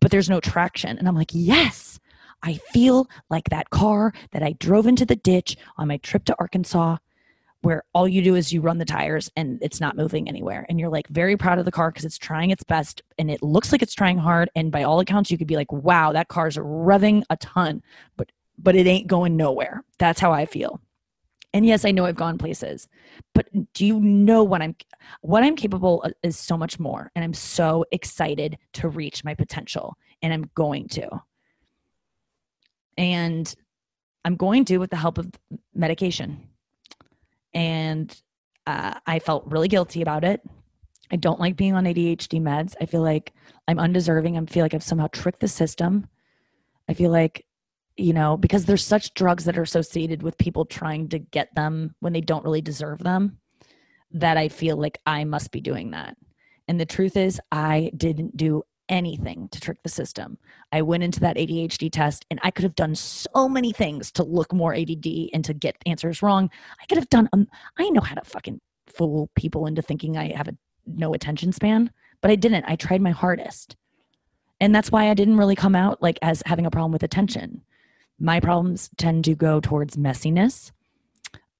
but 0.00 0.10
there's 0.10 0.30
no 0.30 0.40
traction. 0.40 0.98
And 0.98 1.08
i'm 1.08 1.16
like 1.16 1.30
yes 1.32 1.98
i 2.42 2.54
feel 2.72 3.08
like 3.30 3.48
that 3.48 3.70
car 3.70 4.12
that 4.32 4.42
i 4.42 4.52
drove 4.52 4.86
into 4.86 5.06
the 5.06 5.16
ditch 5.16 5.56
on 5.78 5.88
my 5.88 5.96
trip 5.96 6.24
to 6.26 6.36
arkansas 6.38 6.98
where 7.62 7.82
all 7.92 8.06
you 8.06 8.22
do 8.22 8.36
is 8.36 8.52
you 8.52 8.60
run 8.60 8.78
the 8.78 8.84
tires 8.84 9.28
and 9.34 9.58
it's 9.60 9.80
not 9.80 9.96
moving 9.96 10.28
anywhere. 10.28 10.64
And 10.68 10.78
you're 10.78 10.88
like 10.88 11.08
very 11.08 11.36
proud 11.36 11.58
of 11.58 11.64
the 11.64 11.72
car 11.72 11.90
because 11.90 12.04
it's 12.04 12.16
trying 12.16 12.50
its 12.50 12.62
best 12.62 13.02
and 13.18 13.28
it 13.28 13.42
looks 13.42 13.72
like 13.72 13.82
it's 13.82 13.94
trying 13.94 14.18
hard. 14.18 14.48
And 14.54 14.70
by 14.70 14.84
all 14.84 15.00
accounts 15.00 15.32
you 15.32 15.38
could 15.38 15.48
be 15.48 15.56
like 15.56 15.72
wow 15.72 16.12
that 16.12 16.28
car's 16.28 16.56
revving 16.56 17.24
a 17.28 17.36
ton. 17.38 17.82
But 18.16 18.30
but 18.58 18.76
it 18.76 18.86
ain't 18.86 19.06
going 19.06 19.36
nowhere. 19.36 19.84
That's 19.98 20.20
how 20.20 20.32
I 20.32 20.46
feel. 20.46 20.80
And 21.52 21.64
yes, 21.64 21.84
I 21.84 21.90
know 21.90 22.04
I've 22.04 22.16
gone 22.16 22.36
places, 22.36 22.86
but 23.34 23.46
do 23.72 23.86
you 23.86 23.98
know 24.00 24.44
what 24.44 24.60
I'm 24.60 24.76
what 25.22 25.42
I'm 25.42 25.56
capable 25.56 26.02
of 26.02 26.12
is 26.22 26.38
so 26.38 26.56
much 26.56 26.78
more 26.78 27.10
and 27.14 27.24
I'm 27.24 27.32
so 27.32 27.84
excited 27.92 28.58
to 28.74 28.88
reach 28.88 29.24
my 29.24 29.34
potential 29.34 29.96
and 30.20 30.32
I'm 30.32 30.50
going 30.54 30.88
to. 30.88 31.08
And 32.98 33.54
I'm 34.24 34.36
going 34.36 34.64
to 34.66 34.78
with 34.78 34.90
the 34.90 34.96
help 34.96 35.18
of 35.18 35.30
medication. 35.74 36.48
And 37.54 38.14
uh, 38.66 38.94
I 39.06 39.18
felt 39.18 39.46
really 39.46 39.68
guilty 39.68 40.02
about 40.02 40.24
it. 40.24 40.42
I 41.10 41.16
don't 41.16 41.40
like 41.40 41.56
being 41.56 41.74
on 41.74 41.84
ADHD 41.84 42.40
meds. 42.40 42.74
I 42.80 42.86
feel 42.86 43.02
like 43.02 43.32
I'm 43.68 43.78
undeserving. 43.78 44.36
I 44.36 44.44
feel 44.46 44.64
like 44.64 44.74
I've 44.74 44.82
somehow 44.82 45.06
tricked 45.12 45.40
the 45.40 45.48
system. 45.48 46.08
I 46.88 46.94
feel 46.94 47.10
like 47.10 47.46
you 47.96 48.12
know, 48.12 48.36
because 48.36 48.64
there's 48.64 48.84
such 48.84 49.14
drugs 49.14 49.44
that 49.44 49.56
are 49.56 49.62
associated 49.62 50.22
with 50.22 50.38
people 50.38 50.64
trying 50.64 51.08
to 51.08 51.18
get 51.18 51.54
them 51.54 51.94
when 52.00 52.12
they 52.12 52.20
don't 52.20 52.44
really 52.44 52.60
deserve 52.60 52.98
them 52.98 53.38
that 54.12 54.36
I 54.36 54.48
feel 54.48 54.76
like 54.76 54.98
I 55.06 55.24
must 55.24 55.50
be 55.50 55.60
doing 55.60 55.90
that. 55.90 56.16
And 56.68 56.80
the 56.80 56.86
truth 56.86 57.16
is, 57.16 57.40
I 57.52 57.90
didn't 57.96 58.36
do 58.36 58.62
anything 58.88 59.48
to 59.50 59.60
trick 59.60 59.78
the 59.82 59.88
system. 59.88 60.38
I 60.72 60.82
went 60.82 61.02
into 61.02 61.20
that 61.20 61.36
ADHD 61.36 61.90
test 61.90 62.24
and 62.30 62.38
I 62.42 62.50
could 62.50 62.62
have 62.62 62.74
done 62.74 62.94
so 62.94 63.48
many 63.48 63.72
things 63.72 64.12
to 64.12 64.22
look 64.22 64.52
more 64.52 64.74
ADD 64.74 65.06
and 65.32 65.44
to 65.44 65.54
get 65.54 65.76
answers 65.86 66.22
wrong. 66.22 66.50
I 66.80 66.86
could 66.86 66.98
have 66.98 67.08
done, 67.08 67.28
um, 67.32 67.48
I 67.78 67.88
know 67.90 68.00
how 68.00 68.14
to 68.14 68.24
fucking 68.24 68.60
fool 68.86 69.30
people 69.34 69.66
into 69.66 69.82
thinking 69.82 70.16
I 70.16 70.32
have 70.36 70.48
a 70.48 70.56
no 70.86 71.14
attention 71.14 71.52
span, 71.52 71.90
but 72.20 72.30
I 72.30 72.36
didn't. 72.36 72.64
I 72.68 72.76
tried 72.76 73.00
my 73.00 73.10
hardest. 73.10 73.76
And 74.60 74.74
that's 74.74 74.92
why 74.92 75.10
I 75.10 75.14
didn't 75.14 75.36
really 75.36 75.56
come 75.56 75.74
out 75.74 76.00
like 76.00 76.18
as 76.22 76.42
having 76.46 76.64
a 76.64 76.70
problem 76.70 76.92
with 76.92 77.02
attention 77.02 77.62
my 78.18 78.40
problems 78.40 78.90
tend 78.96 79.24
to 79.24 79.34
go 79.34 79.60
towards 79.60 79.96
messiness 79.96 80.72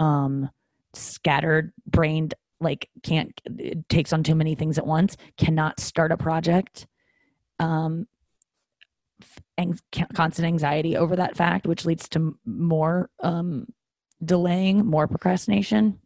um 0.00 0.50
scattered 0.94 1.72
brained 1.86 2.34
like 2.60 2.88
can't 3.02 3.40
it 3.58 3.88
takes 3.88 4.12
on 4.12 4.22
too 4.22 4.34
many 4.34 4.54
things 4.54 4.78
at 4.78 4.86
once 4.86 5.16
cannot 5.36 5.78
start 5.78 6.12
a 6.12 6.16
project 6.16 6.86
um 7.58 8.06
and 9.58 9.80
constant 10.14 10.46
anxiety 10.46 10.96
over 10.96 11.16
that 11.16 11.36
fact 11.36 11.66
which 11.66 11.84
leads 11.84 12.08
to 12.08 12.38
more 12.44 13.10
um 13.20 13.66
delaying 14.24 14.86
more 14.86 15.06
procrastination. 15.06 15.98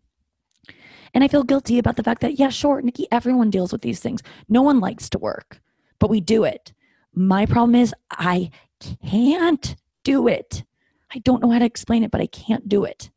And 1.14 1.24
i 1.24 1.28
feel 1.28 1.42
guilty 1.42 1.78
about 1.78 1.96
the 1.96 2.02
fact 2.02 2.20
that 2.20 2.38
yeah 2.38 2.50
sure 2.50 2.80
nikki 2.82 3.06
everyone 3.10 3.50
deals 3.50 3.72
with 3.72 3.82
these 3.82 4.00
things. 4.00 4.22
No 4.48 4.62
one 4.62 4.80
likes 4.80 5.08
to 5.10 5.18
work 5.18 5.60
but 5.98 6.10
we 6.10 6.20
do 6.20 6.44
it. 6.44 6.72
My 7.14 7.46
problem 7.46 7.74
is 7.74 7.94
i 8.10 8.50
can't 8.80 9.76
do 10.04 10.28
it. 10.28 10.64
I 11.12 11.18
don't 11.18 11.42
know 11.42 11.50
how 11.50 11.58
to 11.58 11.64
explain 11.64 12.04
it, 12.04 12.10
but 12.10 12.20
I 12.20 12.26
can't 12.26 12.68
do 12.68 12.84
it. 12.84 13.10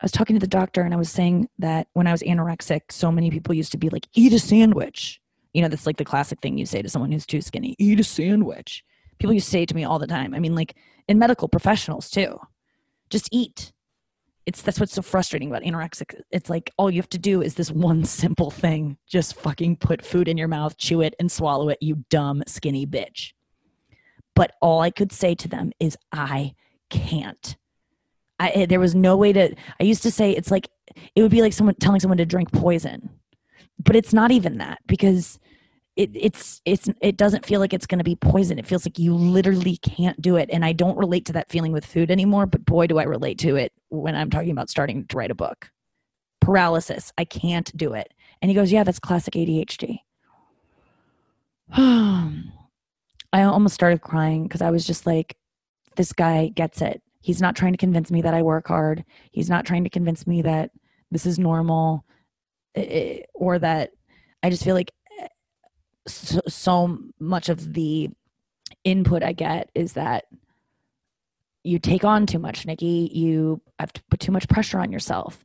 I 0.00 0.04
was 0.04 0.12
talking 0.12 0.36
to 0.36 0.40
the 0.40 0.46
doctor 0.46 0.82
and 0.82 0.92
I 0.92 0.98
was 0.98 1.10
saying 1.10 1.48
that 1.58 1.88
when 1.94 2.06
I 2.06 2.12
was 2.12 2.22
anorexic, 2.22 2.90
so 2.90 3.10
many 3.10 3.30
people 3.30 3.54
used 3.54 3.72
to 3.72 3.78
be 3.78 3.88
like, 3.88 4.06
eat 4.12 4.32
a 4.32 4.38
sandwich. 4.38 5.20
You 5.52 5.62
know, 5.62 5.68
that's 5.68 5.86
like 5.86 5.96
the 5.96 6.04
classic 6.04 6.40
thing 6.40 6.58
you 6.58 6.66
say 6.66 6.82
to 6.82 6.88
someone 6.88 7.12
who's 7.12 7.26
too 7.26 7.40
skinny 7.40 7.76
eat 7.78 8.00
a 8.00 8.04
sandwich. 8.04 8.84
People 9.18 9.32
used 9.32 9.46
to 9.46 9.52
say 9.52 9.62
it 9.62 9.68
to 9.70 9.74
me 9.74 9.84
all 9.84 9.98
the 9.98 10.06
time. 10.06 10.34
I 10.34 10.40
mean, 10.40 10.54
like 10.54 10.74
in 11.08 11.18
medical 11.18 11.48
professionals 11.48 12.10
too. 12.10 12.38
Just 13.08 13.28
eat. 13.32 13.72
It's 14.46 14.60
that's 14.60 14.78
what's 14.78 14.92
so 14.92 15.00
frustrating 15.00 15.48
about 15.48 15.62
anorexic. 15.62 16.20
It's 16.30 16.50
like 16.50 16.70
all 16.76 16.90
you 16.90 17.00
have 17.00 17.08
to 17.10 17.18
do 17.18 17.40
is 17.40 17.54
this 17.54 17.70
one 17.70 18.04
simple 18.04 18.50
thing. 18.50 18.98
Just 19.06 19.36
fucking 19.36 19.76
put 19.76 20.04
food 20.04 20.28
in 20.28 20.36
your 20.36 20.48
mouth, 20.48 20.76
chew 20.76 21.00
it, 21.00 21.14
and 21.18 21.30
swallow 21.32 21.68
it, 21.70 21.78
you 21.80 22.04
dumb, 22.10 22.42
skinny 22.46 22.86
bitch. 22.86 23.32
But 24.34 24.52
all 24.60 24.80
I 24.80 24.90
could 24.90 25.12
say 25.12 25.34
to 25.36 25.48
them 25.48 25.72
is, 25.78 25.96
I 26.12 26.54
can't. 26.90 27.56
I, 28.38 28.48
eh, 28.50 28.66
there 28.66 28.80
was 28.80 28.94
no 28.94 29.16
way 29.16 29.32
to. 29.32 29.54
I 29.80 29.84
used 29.84 30.02
to 30.02 30.10
say 30.10 30.32
it's 30.32 30.50
like 30.50 30.68
it 31.14 31.22
would 31.22 31.30
be 31.30 31.42
like 31.42 31.52
someone 31.52 31.74
telling 31.76 32.00
someone 32.00 32.18
to 32.18 32.26
drink 32.26 32.52
poison, 32.52 33.10
but 33.78 33.96
it's 33.96 34.12
not 34.12 34.30
even 34.30 34.58
that 34.58 34.80
because 34.86 35.38
it, 35.96 36.10
it's 36.14 36.60
it's 36.64 36.88
it 37.00 37.16
doesn't 37.16 37.46
feel 37.46 37.60
like 37.60 37.72
it's 37.72 37.86
going 37.86 37.98
to 37.98 38.04
be 38.04 38.16
poison. 38.16 38.58
It 38.58 38.66
feels 38.66 38.84
like 38.84 38.98
you 38.98 39.14
literally 39.14 39.76
can't 39.76 40.20
do 40.20 40.36
it, 40.36 40.50
and 40.52 40.64
I 40.64 40.72
don't 40.72 40.98
relate 40.98 41.26
to 41.26 41.32
that 41.34 41.48
feeling 41.48 41.72
with 41.72 41.86
food 41.86 42.10
anymore. 42.10 42.46
But 42.46 42.64
boy, 42.64 42.88
do 42.88 42.98
I 42.98 43.04
relate 43.04 43.38
to 43.40 43.56
it 43.56 43.72
when 43.90 44.16
I'm 44.16 44.30
talking 44.30 44.50
about 44.50 44.70
starting 44.70 45.06
to 45.06 45.16
write 45.16 45.30
a 45.30 45.36
book. 45.36 45.70
Paralysis. 46.40 47.12
I 47.16 47.24
can't 47.24 47.74
do 47.76 47.94
it. 47.94 48.12
And 48.42 48.50
he 48.50 48.54
goes, 48.54 48.72
"Yeah, 48.72 48.82
that's 48.82 48.98
classic 48.98 49.34
ADHD." 49.34 50.00
I 53.34 53.42
almost 53.42 53.74
started 53.74 54.00
crying 54.00 54.44
because 54.44 54.62
I 54.62 54.70
was 54.70 54.86
just 54.86 55.06
like, 55.06 55.36
this 55.96 56.12
guy 56.12 56.52
gets 56.54 56.80
it. 56.80 57.02
He's 57.20 57.40
not 57.40 57.56
trying 57.56 57.72
to 57.72 57.78
convince 57.78 58.12
me 58.12 58.22
that 58.22 58.32
I 58.32 58.42
work 58.42 58.68
hard. 58.68 59.04
He's 59.32 59.50
not 59.50 59.66
trying 59.66 59.82
to 59.82 59.90
convince 59.90 60.24
me 60.24 60.42
that 60.42 60.70
this 61.10 61.26
is 61.26 61.36
normal 61.36 62.04
eh, 62.76 62.82
eh, 62.82 63.22
or 63.34 63.58
that 63.58 63.90
I 64.44 64.50
just 64.50 64.62
feel 64.62 64.76
like 64.76 64.92
eh, 65.20 65.26
so, 66.06 66.42
so 66.46 66.98
much 67.18 67.48
of 67.48 67.74
the 67.74 68.10
input 68.84 69.24
I 69.24 69.32
get 69.32 69.68
is 69.74 69.94
that 69.94 70.26
you 71.64 71.80
take 71.80 72.04
on 72.04 72.26
too 72.26 72.38
much, 72.38 72.64
Nikki. 72.66 73.10
You 73.12 73.60
have 73.80 73.92
to 73.94 74.02
put 74.10 74.20
too 74.20 74.30
much 74.30 74.46
pressure 74.46 74.78
on 74.78 74.92
yourself. 74.92 75.44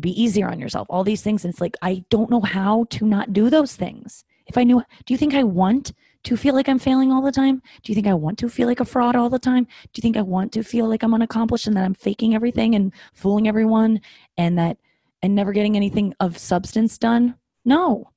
Be 0.00 0.20
easier 0.20 0.48
on 0.48 0.58
yourself. 0.58 0.88
All 0.90 1.04
these 1.04 1.22
things. 1.22 1.44
And 1.44 1.54
it's 1.54 1.60
like, 1.60 1.76
I 1.80 2.04
don't 2.10 2.30
know 2.30 2.40
how 2.40 2.86
to 2.90 3.06
not 3.06 3.32
do 3.32 3.50
those 3.50 3.76
things. 3.76 4.24
If 4.48 4.58
I 4.58 4.64
knew, 4.64 4.82
do 5.06 5.14
you 5.14 5.18
think 5.18 5.34
I 5.34 5.44
want 5.44 5.92
to 6.24 6.36
feel 6.36 6.54
like 6.54 6.68
I'm 6.68 6.78
failing 6.78 7.10
all 7.10 7.22
the 7.22 7.32
time? 7.32 7.62
Do 7.82 7.90
you 7.90 7.94
think 7.94 8.06
I 8.06 8.14
want 8.14 8.38
to 8.38 8.48
feel 8.48 8.68
like 8.68 8.80
a 8.80 8.84
fraud 8.84 9.16
all 9.16 9.30
the 9.30 9.38
time? 9.38 9.64
Do 9.64 9.90
you 9.96 10.02
think 10.02 10.16
I 10.16 10.22
want 10.22 10.52
to 10.52 10.62
feel 10.62 10.88
like 10.88 11.02
I'm 11.02 11.14
unaccomplished 11.14 11.66
and 11.66 11.76
that 11.76 11.84
I'm 11.84 11.94
faking 11.94 12.34
everything 12.34 12.74
and 12.74 12.92
fooling 13.14 13.48
everyone 13.48 14.00
and 14.36 14.58
that 14.58 14.78
and 15.22 15.34
never 15.34 15.52
getting 15.52 15.76
anything 15.76 16.14
of 16.20 16.38
substance 16.38 16.98
done? 16.98 17.36
No. 17.64 18.10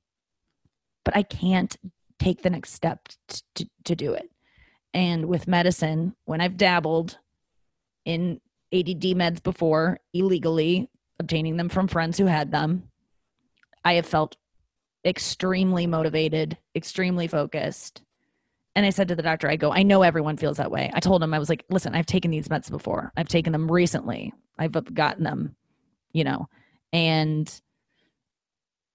But 1.04 1.16
I 1.16 1.22
can't 1.22 1.76
take 2.18 2.42
the 2.42 2.50
next 2.50 2.72
step 2.72 3.08
to, 3.28 3.42
to, 3.56 3.68
to 3.84 3.96
do 3.96 4.12
it. 4.12 4.30
And 4.94 5.26
with 5.26 5.46
medicine, 5.48 6.14
when 6.24 6.40
I've 6.40 6.56
dabbled 6.56 7.18
in 8.04 8.40
ADD 8.72 9.02
meds 9.14 9.42
before 9.42 10.00
illegally, 10.14 10.88
obtaining 11.18 11.56
them 11.56 11.68
from 11.68 11.88
friends 11.88 12.18
who 12.18 12.26
had 12.26 12.50
them, 12.50 12.90
I 13.84 13.94
have 13.94 14.06
felt 14.06 14.36
extremely 15.06 15.86
motivated, 15.86 16.58
extremely 16.74 17.28
focused. 17.28 18.02
And 18.74 18.84
I 18.84 18.90
said 18.90 19.08
to 19.08 19.16
the 19.16 19.22
doctor, 19.22 19.48
I 19.48 19.56
go, 19.56 19.72
I 19.72 19.82
know 19.82 20.02
everyone 20.02 20.36
feels 20.36 20.58
that 20.58 20.70
way. 20.70 20.90
I 20.92 21.00
told 21.00 21.22
him, 21.22 21.32
I 21.32 21.38
was 21.38 21.48
like, 21.48 21.64
listen, 21.70 21.94
I've 21.94 22.06
taken 22.06 22.30
these 22.30 22.48
meds 22.48 22.70
before. 22.70 23.12
I've 23.16 23.28
taken 23.28 23.52
them 23.52 23.70
recently. 23.72 24.34
I've 24.58 24.72
gotten 24.92 25.24
them, 25.24 25.56
you 26.12 26.24
know, 26.24 26.48
and 26.92 27.48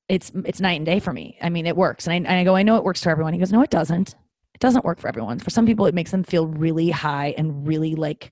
it's 0.08 0.32
it's 0.46 0.60
night 0.60 0.78
and 0.78 0.86
day 0.86 1.00
for 1.00 1.14
me. 1.14 1.38
I 1.42 1.50
mean, 1.50 1.66
it 1.66 1.78
works. 1.78 2.06
And 2.06 2.14
I, 2.14 2.18
and 2.18 2.40
I 2.40 2.44
go, 2.44 2.56
I 2.56 2.64
know 2.64 2.76
it 2.76 2.84
works 2.84 3.02
for 3.02 3.10
everyone. 3.10 3.34
He 3.34 3.40
goes, 3.40 3.52
no, 3.52 3.62
it 3.62 3.70
doesn't. 3.70 4.10
It 4.54 4.60
doesn't 4.60 4.86
work 4.86 5.00
for 5.00 5.08
everyone. 5.08 5.40
For 5.40 5.50
some 5.50 5.66
people, 5.66 5.86
it 5.86 5.96
makes 5.96 6.12
them 6.12 6.24
feel 6.24 6.46
really 6.48 6.90
high 6.90 7.34
and 7.38 7.66
really 7.66 7.96
like, 7.96 8.32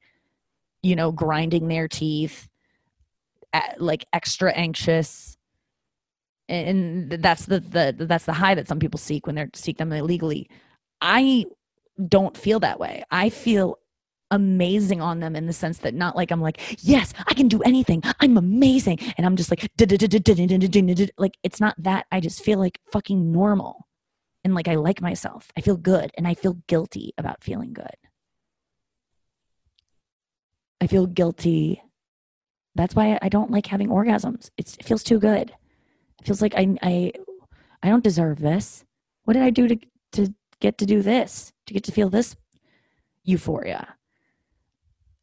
you 0.84 0.96
know, 0.96 1.12
grinding 1.12 1.68
their 1.68 1.88
teeth, 1.88 2.50
like 3.78 4.06
extra 4.14 4.52
anxious. 4.52 5.38
And 6.50 7.12
that's 7.12 7.46
the, 7.46 7.60
the 7.60 7.96
that's 7.98 8.26
the 8.26 8.34
high 8.34 8.56
that 8.56 8.68
some 8.68 8.80
people 8.80 8.98
seek 8.98 9.28
when 9.28 9.36
they're 9.36 9.50
seek 9.54 9.78
them 9.78 9.94
illegally. 9.94 10.50
I 11.00 11.46
don't 12.08 12.36
feel 12.36 12.60
that 12.62 12.80
way. 12.80 13.04
I 13.12 13.30
feel 13.30 13.78
amazing 14.32 15.02
on 15.02 15.20
them 15.20 15.36
in 15.36 15.48
the 15.48 15.54
sense 15.54 15.80
that 15.80 15.94
not 15.94 16.16
like 16.16 16.32
I'm 16.32 16.42
like, 16.42 16.60
yes, 16.84 17.14
I 17.28 17.34
can 17.34 17.48
do 17.48 17.62
anything. 17.62 18.02
I'm 18.20 18.38
amazing. 18.38 19.00
And 19.18 19.26
I'm 19.26 19.36
just 19.36 19.52
like, 19.52 19.70
like 21.18 21.38
it's 21.44 21.60
not 21.60 21.76
that. 21.78 22.06
I 22.12 22.20
just 22.20 22.44
feel 22.44 22.60
like 22.60 22.80
fucking 22.92 23.32
normal. 23.32 23.88
And 24.44 24.56
like 24.56 24.68
I 24.68 24.76
like 24.76 25.02
myself. 25.02 25.52
I 25.58 25.62
feel 25.62 25.78
good 25.78 26.12
and 26.18 26.28
I 26.28 26.34
feel 26.34 26.58
guilty 26.68 27.14
about 27.18 27.44
feeling 27.44 27.74
good. 27.74 27.96
I 30.82 30.88
feel 30.88 31.08
guilty. 31.08 31.84
That's 32.76 32.96
why 32.96 33.20
I 33.22 33.30
don't 33.30 33.52
like 33.52 33.66
having 33.66 33.90
orgasms. 33.90 34.50
It's, 34.58 34.78
it 34.78 34.86
feels 34.86 35.04
too 35.04 35.20
good. 35.20 35.54
Feels 36.24 36.42
like 36.42 36.56
I, 36.56 36.76
I, 36.82 37.12
I 37.82 37.90
don't 37.90 38.04
deserve 38.04 38.40
this. 38.40 38.84
What 39.24 39.34
did 39.34 39.44
I 39.44 39.50
do 39.50 39.68
to, 39.68 39.80
to 40.14 40.34
get 40.60 40.78
to 40.80 40.86
do 40.86 41.02
this? 41.02 41.54
To 41.68 41.74
get 41.74 41.84
to 41.86 41.92
feel 41.92 42.10
this 42.10 42.36
euphoria? 43.24 43.96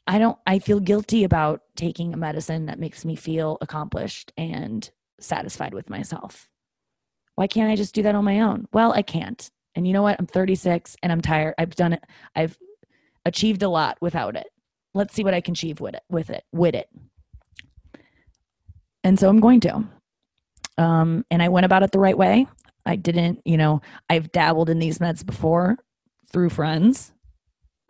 I 0.06 0.18
don't 0.18 0.38
I 0.46 0.60
feel 0.60 0.80
guilty 0.80 1.24
about 1.24 1.62
taking 1.74 2.14
a 2.14 2.16
medicine 2.16 2.66
that 2.66 2.78
makes 2.78 3.04
me 3.04 3.16
feel 3.16 3.58
accomplished 3.60 4.32
and 4.36 4.88
satisfied 5.18 5.74
with 5.74 5.90
myself. 5.90 6.48
Why 7.34 7.46
can't 7.46 7.70
I 7.70 7.76
just 7.76 7.94
do 7.94 8.02
that 8.02 8.14
on 8.14 8.24
my 8.24 8.40
own? 8.40 8.66
Well, 8.72 8.92
I 8.92 9.02
can't. 9.02 9.50
And 9.74 9.86
you 9.86 9.92
know 9.92 10.02
what? 10.02 10.16
I'm 10.18 10.26
36 10.26 10.96
and 11.02 11.12
I'm 11.12 11.20
tired. 11.20 11.54
I've 11.58 11.74
done 11.74 11.92
it. 11.92 12.04
I've 12.34 12.56
achieved 13.24 13.62
a 13.62 13.68
lot 13.68 13.98
without 14.00 14.36
it. 14.36 14.46
Let's 14.94 15.12
see 15.12 15.24
what 15.24 15.34
I 15.34 15.40
can 15.40 15.52
achieve 15.52 15.80
with 15.80 15.94
it 15.94 16.02
with 16.08 16.30
it 16.30 16.44
with 16.52 16.74
it. 16.74 16.88
And 19.02 19.18
so 19.18 19.28
I'm 19.28 19.40
going 19.40 19.60
to. 19.60 19.84
Um, 20.78 21.24
and 21.30 21.42
I 21.42 21.48
went 21.48 21.66
about 21.66 21.82
it 21.82 21.92
the 21.92 21.98
right 21.98 22.16
way. 22.16 22.46
I 22.84 22.96
didn't, 22.96 23.40
you 23.44 23.56
know, 23.56 23.80
I've 24.08 24.30
dabbled 24.32 24.70
in 24.70 24.78
these 24.78 24.98
meds 24.98 25.24
before 25.24 25.76
through 26.30 26.50
friends 26.50 27.12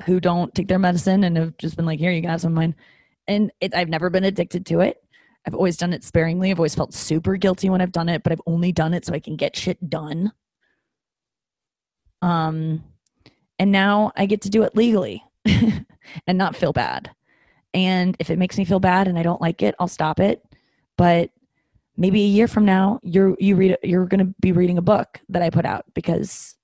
who 0.05 0.21
don't 0.21 0.55
take 0.55 0.69
their 0.69 0.79
medicine 0.79 1.25
and 1.25 1.37
have 1.37 1.57
just 1.59 1.77
been 1.77 1.87
like, 1.87 1.99
here, 1.99 2.11
you 2.11 2.21
got 2.21 2.41
some 2.41 2.55
mine. 2.55 2.75
And 3.29 3.51
it, 3.61 3.75
I've 3.75 3.89
never 3.89 4.11
been 4.11 4.25
addicted 4.25 4.67
to 4.67 4.81
it. 4.81 5.03
I've 5.47 5.55
always 5.55 5.77
done 5.77 5.93
it 5.93 6.05
sparingly. 6.05 6.51
I've 6.51 6.59
always 6.59 6.75
felt 6.75 6.93
super 6.93 7.37
guilty 7.37 7.71
when 7.71 7.81
I've 7.81 7.93
done 7.93 8.09
it, 8.09 8.23
but 8.23 8.33
I've 8.33 8.41
only 8.47 8.73
done 8.73 8.95
it 8.95 9.05
so 9.05 9.15
I 9.15 9.21
can 9.21 9.37
get 9.37 9.57
shit 9.57 9.89
done. 9.89 10.33
Um, 12.21 12.83
and 13.59 13.71
now 13.71 14.13
I 14.17 14.27
get 14.27 14.43
to 14.43 14.51
do 14.51 14.63
it 14.65 14.77
legally 14.77 15.23
and 15.45 15.87
not 16.39 16.57
feel 16.57 16.73
bad. 16.73 17.11
And 17.73 18.17
if 18.19 18.31
it 18.31 18.39
makes 18.39 18.59
me 18.59 18.65
feel 18.65 18.81
bad 18.81 19.07
and 19.07 19.19
I 19.19 19.23
don't 19.23 19.41
like 19.41 19.63
it, 19.63 19.75
I'll 19.79 19.89
stop 19.89 20.19
it. 20.19 20.43
But 20.97 21.31
maybe 21.97 22.23
a 22.23 22.27
year 22.27 22.49
from 22.49 22.65
now, 22.65 23.01
you're 23.03 23.37
you 23.39 23.57
read 23.57 23.79
you're 23.83 24.07
going 24.07 24.27
to 24.27 24.35
be 24.41 24.53
reading 24.53 24.79
a 24.79 24.83
book 24.83 25.21
that 25.29 25.43
I 25.43 25.51
put 25.51 25.65
out 25.65 25.85
because 25.95 26.55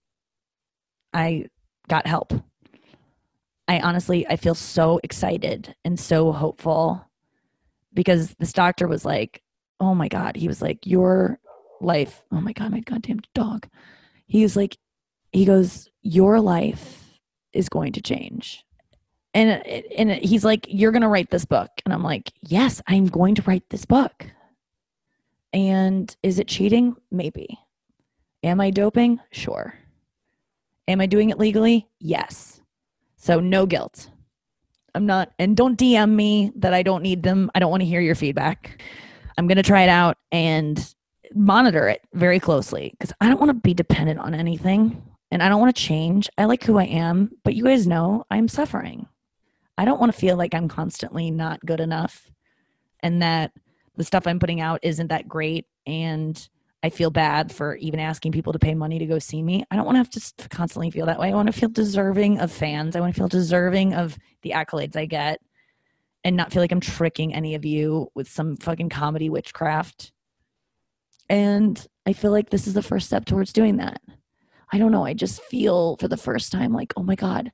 I 1.13 1.47
got 1.89 2.07
help 2.07 2.33
I 3.69 3.81
honestly 3.81 4.27
I 4.27 4.37
feel 4.37 4.55
so 4.55 5.01
excited 5.03 5.75
and 5.85 5.99
so 5.99 6.33
hopeful 6.33 7.05
because 7.95 8.35
this 8.39 8.53
doctor 8.53 8.89
was 8.89 9.05
like, 9.05 9.43
"Oh 9.81 9.95
my 9.95 10.09
god." 10.09 10.37
He 10.37 10.49
was 10.49 10.61
like, 10.61 10.87
"Your 10.87 11.39
life, 11.81 12.23
oh 12.33 12.41
my 12.41 12.53
god, 12.53 12.71
my 12.71 12.81
goddamn 12.81 13.21
dog." 13.35 13.69
He 14.27 14.43
was 14.43 14.57
like 14.57 14.77
he 15.33 15.45
goes, 15.45 15.89
"Your 16.03 16.41
life 16.41 17.19
is 17.53 17.69
going 17.69 17.93
to 17.93 18.03
change." 18.03 18.65
And 19.35 19.67
and 19.67 20.11
he's 20.11 20.45
like, 20.45 20.67
"You're 20.69 20.93
going 20.93 21.03
to 21.03 21.09
write 21.09 21.31
this 21.31 21.45
book." 21.45 21.71
And 21.85 21.95
I'm 21.95 22.03
like, 22.03 22.33
"Yes, 22.41 22.83
I'm 22.87 23.07
going 23.07 23.35
to 23.37 23.43
write 23.43 23.71
this 23.71 23.85
book." 23.85 24.27
And 25.53 26.15
is 26.23 26.39
it 26.39 26.49
cheating? 26.49 26.97
Maybe. 27.11 27.59
Am 28.43 28.61
I 28.61 28.71
doping? 28.71 29.21
Sure. 29.31 29.75
Am 30.89 31.01
I 31.01 31.07
doing 31.07 31.31
it 31.31 31.39
legally? 31.39 31.89
Yes. 32.01 32.61
So 33.17 33.39
no 33.39 33.67
guilt. 33.67 34.11
I'm 34.95 35.07
not, 35.07 35.33
and 35.39 35.57
don't 35.57 35.79
DM 35.79 36.11
me 36.11 36.53
that 36.57 36.75
I 36.75 36.83
don't 36.83 37.03
need 37.03 37.23
them. 37.23 37.51
I 37.55 37.61
don't 37.61 37.71
want 37.71 37.83
to 37.83 37.89
hear 37.89 38.01
your 38.01 38.15
feedback. 38.15 38.83
I'm 39.39 39.47
going 39.47 39.57
to 39.57 39.63
try 39.63 39.83
it 39.83 39.89
out 39.89 40.19
and 40.31 40.95
monitor 41.35 41.89
it 41.89 42.03
very 42.13 42.41
closely 42.41 42.91
because 42.91 43.13
I 43.21 43.29
don't 43.29 43.41
want 43.41 43.51
to 43.51 43.55
be 43.55 43.75
dependent 43.75 44.21
on 44.21 44.35
anything 44.35 45.03
and 45.31 45.43
I 45.43 45.49
don't 45.49 45.61
want 45.61 45.75
to 45.75 45.83
change. 45.83 46.29
I 46.37 46.45
like 46.45 46.65
who 46.65 46.79
I 46.79 46.85
am, 46.85 47.31
but 47.43 47.55
you 47.55 47.65
guys 47.65 47.87
know 47.87 48.25
I'm 48.31 48.49
suffering. 48.49 49.07
I 49.79 49.87
don't 49.87 49.99
want 49.99 50.13
to 50.13 50.19
feel 50.19 50.37
like 50.37 50.55
I'm 50.55 50.69
constantly 50.69 51.31
not 51.31 51.65
good 51.65 51.81
enough 51.81 52.31
and 53.01 53.23
that 53.23 53.53
the 53.97 54.05
stuff 54.05 54.27
I'm 54.27 54.39
putting 54.39 54.61
out 54.61 54.81
isn't 54.83 55.09
that 55.09 55.29
great 55.29 55.67
and 55.87 56.49
I 56.85 56.91
feel 56.91 57.11
bad 57.11 57.53
for 57.53 57.77
even 57.77 58.01
asking 58.01 58.33
people 58.33 58.53
to 58.53 58.59
pay 58.59 58.75
money 58.75 58.99
to 58.99 59.07
go 59.07 59.19
see 59.19 59.43
me. 59.43 59.65
I 59.71 59.77
don't 59.77 59.85
want 59.85 59.95
to 59.97 59.99
have 59.99 60.39
to 60.39 60.49
constantly 60.49 60.91
feel 60.91 61.07
that 61.07 61.21
way. 61.21 61.29
I 61.29 61.35
want 61.35 61.47
to 61.47 61.53
feel 61.53 61.69
deserving 61.69 62.41
of 62.41 62.51
fans. 62.51 62.97
I 62.97 63.01
want 63.01 63.15
to 63.15 63.21
feel 63.21 63.29
deserving 63.29 63.95
of 63.95 64.19
the 64.43 64.51
accolades 64.51 64.97
I 64.97 65.07
get 65.07 65.41
and 66.25 66.37
not 66.37 66.53
feel 66.53 66.61
like 66.61 66.73
I'm 66.73 66.81
tricking 66.81 67.35
any 67.35 67.55
of 67.55 67.65
you 67.65 68.09
with 68.15 68.29
some 68.29 68.57
fucking 68.57 68.89
comedy 68.89 69.31
witchcraft. 69.31 70.13
And 71.29 71.85
I 72.05 72.15
feel 72.15 72.33
like 72.33 72.51
this 72.51 72.67
is 72.67 72.75
the 72.75 72.83
first 72.83 73.07
step 73.07 73.27
towards 73.27 73.53
doing 73.53 73.77
that. 73.77 74.01
I 74.73 74.79
don't 74.79 74.93
know. 74.93 75.05
I 75.05 75.15
just 75.15 75.43
feel 75.43 75.97
for 75.99 76.09
the 76.09 76.17
first 76.17 76.51
time 76.51 76.73
like, 76.73 76.93
oh 76.97 77.03
my 77.03 77.15
God, 77.15 77.53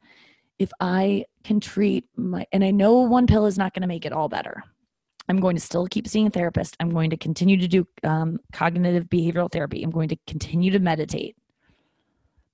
if 0.59 0.71
I 0.81 1.27
can 1.45 1.61
treat 1.61 2.05
my, 2.17 2.47
and 2.53 2.65
I 2.65 2.71
know 2.71 3.01
one 3.01 3.27
pill 3.27 3.47
is 3.47 3.59
not 3.59 3.75
going 3.75 3.83
to 3.83 3.89
make 3.89 4.07
it 4.07 4.13
all 4.13 4.29
better. 4.29 4.63
I'm 5.29 5.41
going 5.41 5.57
to 5.57 5.63
still 5.63 5.87
keep 5.87 6.09
seeing 6.09 6.27
a 6.27 6.31
therapist. 6.31 6.77
I'm 6.81 6.91
going 6.91 7.11
to 7.11 7.17
continue 7.17 7.57
to 7.59 7.69
do 7.69 7.87
um, 8.03 8.39
cognitive 8.53 9.05
behavioral 9.05 9.51
therapy. 9.51 9.83
I'm 9.83 9.91
going 9.91 10.09
to 10.09 10.17
continue 10.27 10.71
to 10.71 10.79
meditate. 10.79 11.37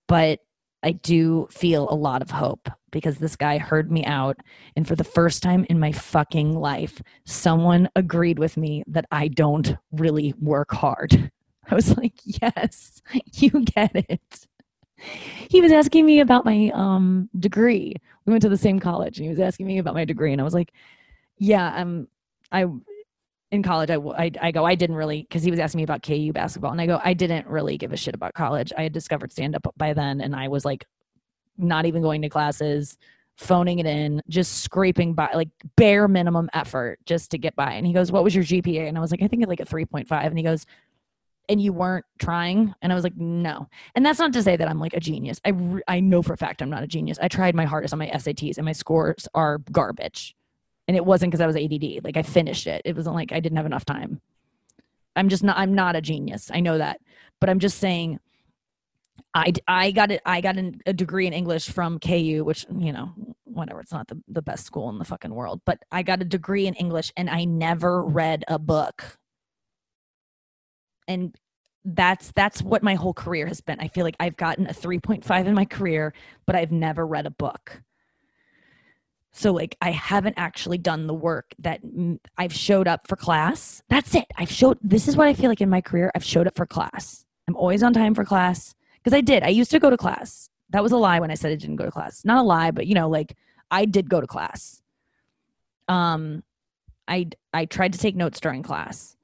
But 0.07 0.41
I 0.83 0.93
do 0.93 1.49
feel 1.51 1.89
a 1.89 1.95
lot 1.95 2.21
of 2.21 2.31
hope 2.31 2.69
because 2.91 3.17
this 3.17 3.37
guy 3.37 3.59
heard 3.59 3.91
me 3.91 4.05
out. 4.05 4.37
And 4.77 4.87
for 4.87 4.95
the 4.95 5.03
first 5.03 5.43
time 5.43 5.65
in 5.71 5.81
my 5.81 5.93
fucking 5.93 6.53
life, 6.53 7.01
someone 7.25 7.89
agreed 7.97 8.39
with 8.39 8.57
me 8.57 8.85
that 8.89 9.07
I 9.11 9.29
don't 9.29 9.77
really 9.93 10.35
work 10.41 10.73
hard. 10.73 11.31
I 11.71 11.75
was 11.75 11.97
like, 11.97 12.15
yes, 12.25 13.01
you 13.33 13.51
get 13.65 13.93
it. 13.95 14.47
He 15.49 15.61
was 15.61 15.73
asking 15.73 16.05
me 16.07 16.21
about 16.21 16.45
my 16.45 16.71
um, 16.75 17.31
degree. 17.39 17.95
We 18.27 18.31
went 18.33 18.43
to 18.43 18.49
the 18.49 18.57
same 18.57 18.79
college 18.79 19.19
and 19.19 19.25
he 19.25 19.31
was 19.31 19.41
asking 19.41 19.67
me 19.67 19.79
about 19.79 19.95
my 19.95 20.05
degree. 20.05 20.33
And 20.33 20.41
I 20.41 20.45
was 20.45 20.55
like, 20.55 20.73
yeah, 21.39 21.73
I'm 21.75 22.09
I 22.55 22.67
in 23.51 23.62
college 23.62 23.90
I, 23.90 23.97
I, 23.97 24.31
I 24.40 24.51
go 24.51 24.64
i 24.64 24.75
didn't 24.75 24.97
really 24.97 25.23
because 25.23 25.43
he 25.43 25.51
was 25.51 25.61
asking 25.61 25.79
me 25.79 25.85
about 25.85 26.03
ku 26.03 26.33
basketball 26.33 26.73
and 26.73 26.81
i 26.81 26.87
go 26.87 27.01
i 27.05 27.14
didn't 27.14 27.47
really 27.47 27.79
give 27.79 27.93
a 27.93 27.97
shit 27.97 28.14
about 28.14 28.35
college. 28.35 28.73
I 28.77 28.83
had 28.83 28.93
discovered 28.93 29.33
stand 29.33 29.55
up 29.55 29.67
by 29.77 29.93
then 29.93 30.21
and 30.21 30.35
i 30.35 30.49
was 30.49 30.64
like 30.64 30.87
not 31.57 31.87
even 31.87 32.03
going 32.03 32.23
to 32.23 32.29
classes 32.29 32.99
phoning 33.37 33.79
it 33.79 33.87
in 33.87 34.23
just 34.29 34.62
scraping 34.62 35.14
by 35.14 35.31
like 35.35 35.49
bare 35.77 36.09
minimum 36.09 36.49
effort 36.53 36.99
just 37.05 37.33
to 37.33 37.38
get 37.38 37.57
by. 37.57 37.73
And 37.73 37.87
he 37.87 37.93
goes 37.93 38.11
what 38.11 38.25
was 38.25 38.35
your 38.35 38.45
gpa 38.45 38.88
and 38.88 38.97
i 38.99 39.01
was 39.01 39.11
like 39.11 39.23
i 39.23 39.29
think 39.29 39.47
like 39.47 39.61
a 39.61 39.64
3.5 39.64 40.11
and 40.11 40.38
he 40.38 40.45
goes 40.45 40.67
and 41.49 41.61
you 41.61 41.75
weren't 41.75 42.07
trying? 42.19 42.75
And 42.81 42.90
i 42.90 42.95
was 42.95 43.05
like 43.05 43.17
no. 43.17 43.69
And 43.95 44.05
that's 44.05 44.19
not 44.19 44.33
to 44.33 44.43
say 44.43 44.57
that 44.57 44.69
i'm 44.69 44.81
like 44.81 44.95
a 44.95 45.01
genius. 45.01 45.40
I 45.45 45.51
re- 45.51 45.83
i 45.87 46.01
know 46.01 46.23
for 46.23 46.33
a 46.33 46.37
fact 46.37 46.62
i'm 46.62 46.71
not 46.71 46.83
a 46.83 46.88
genius. 46.88 47.19
I 47.21 47.29
tried 47.29 47.55
my 47.55 47.67
hardest 47.67 47.93
on 47.93 47.99
my 47.99 48.09
sats 48.09 48.57
and 48.57 48.64
my 48.64 48.73
scores 48.73 49.29
are 49.35 49.59
garbage 49.71 50.35
and 50.87 50.97
it 50.97 51.05
wasn't 51.05 51.31
because 51.31 51.40
I 51.40 51.47
was 51.47 51.57
ADD. 51.57 52.05
Like 52.05 52.16
I 52.16 52.23
finished 52.23 52.66
it. 52.66 52.83
It 52.85 52.97
wasn't 52.97 53.16
like 53.16 53.33
I 53.33 53.40
didn't 53.40 53.57
have 53.57 53.66
enough 53.66 53.85
time. 53.85 54.20
I'm 55.16 55.29
just 55.29 55.42
not. 55.42 55.57
I'm 55.57 55.75
not 55.75 55.97
a 55.97 56.01
genius. 56.01 56.51
I 56.53 56.61
know 56.61 56.79
that, 56.79 57.01
but 57.40 57.49
I'm 57.49 57.59
just 57.59 57.79
saying. 57.79 58.20
I, 59.33 59.53
I 59.66 59.90
got 59.90 60.11
it. 60.11 60.20
I 60.25 60.40
got 60.40 60.57
an, 60.59 60.81
a 60.87 60.92
degree 60.92 61.27
in 61.27 61.33
English 61.33 61.70
from 61.70 61.99
KU, 61.99 62.42
which 62.44 62.66
you 62.77 62.92
know, 62.92 63.12
whatever. 63.44 63.81
It's 63.81 63.92
not 63.92 64.09
the, 64.09 64.20
the 64.29 64.42
best 64.42 64.64
school 64.64 64.88
in 64.90 64.99
the 64.99 65.05
fucking 65.05 65.35
world, 65.35 65.61
but 65.64 65.79
I 65.90 66.03
got 66.03 66.20
a 66.23 66.25
degree 66.25 66.66
in 66.66 66.75
English, 66.75 67.12
and 67.16 67.31
I 67.31 67.45
never 67.45 68.03
read 68.03 68.45
a 68.49 68.59
book. 68.59 69.18
And 71.07 71.37
that's 71.85 72.32
that's 72.32 72.62
what 72.62 72.82
my 72.82 72.95
whole 72.95 73.14
career 73.14 73.47
has 73.47 73.61
been. 73.61 73.78
I 73.80 73.89
feel 73.89 74.05
like 74.05 74.16
I've 74.18 74.37
gotten 74.37 74.66
a 74.66 74.72
3.5 74.72 75.47
in 75.47 75.55
my 75.55 75.64
career, 75.64 76.14
but 76.47 76.57
I've 76.57 76.72
never 76.72 77.07
read 77.07 77.26
a 77.26 77.30
book. 77.30 77.82
So, 79.37 79.53
like, 79.53 79.76
I 79.80 79.91
haven't 79.91 80.35
actually 80.37 80.78
done 80.78 81.09
the 81.09 81.14
work 81.14 81.55
that 81.59 81.80
I've 82.39 82.55
showed 82.55 82.87
up 82.87 83.09
for 83.09 83.16
class. 83.16 83.82
That's 83.89 84.14
it. 84.14 84.26
I've 84.37 84.51
showed, 84.51 84.78
this 84.80 85.09
is 85.09 85.16
what 85.16 85.26
I 85.26 85.35
feel 85.35 85.51
like 85.51 85.61
in 85.61 85.68
my 85.68 85.80
career. 85.80 86.12
I've 86.14 86.24
showed 86.24 86.47
up 86.47 86.55
for 86.55 86.66
class. 86.66 87.26
I'm 87.49 87.57
always 87.57 87.82
on 87.82 87.93
time 87.93 88.14
for 88.14 88.24
class 88.24 88.76
because 89.03 89.12
I 89.12 89.20
did. 89.20 89.43
I 89.43 89.49
used 89.49 89.72
to 89.72 89.80
go 89.80 89.91
to 89.91 89.97
class. 89.97 90.51
That 90.70 90.85
was 90.85 90.93
a 90.93 90.97
lie 90.97 91.18
when 91.18 91.32
I 91.32 91.35
said 91.35 91.51
I 91.51 91.57
didn't 91.57 91.76
go 91.76 91.85
to 91.85 91.91
class. 91.91 92.24
Not 92.24 92.39
a 92.39 92.43
lie, 92.43 92.70
but 92.70 92.87
you 92.87 92.95
know, 92.95 93.09
like, 93.09 93.37
I 93.72 93.87
did 93.87 94.09
go 94.09 94.20
to 94.20 94.26
class. 94.26 94.80
Um, 95.89 96.45
I 97.09 97.28
I 97.53 97.64
tried 97.64 97.93
to 97.95 97.99
take 97.99 98.14
notes 98.14 98.39
during 98.39 98.62
class, 98.62 99.16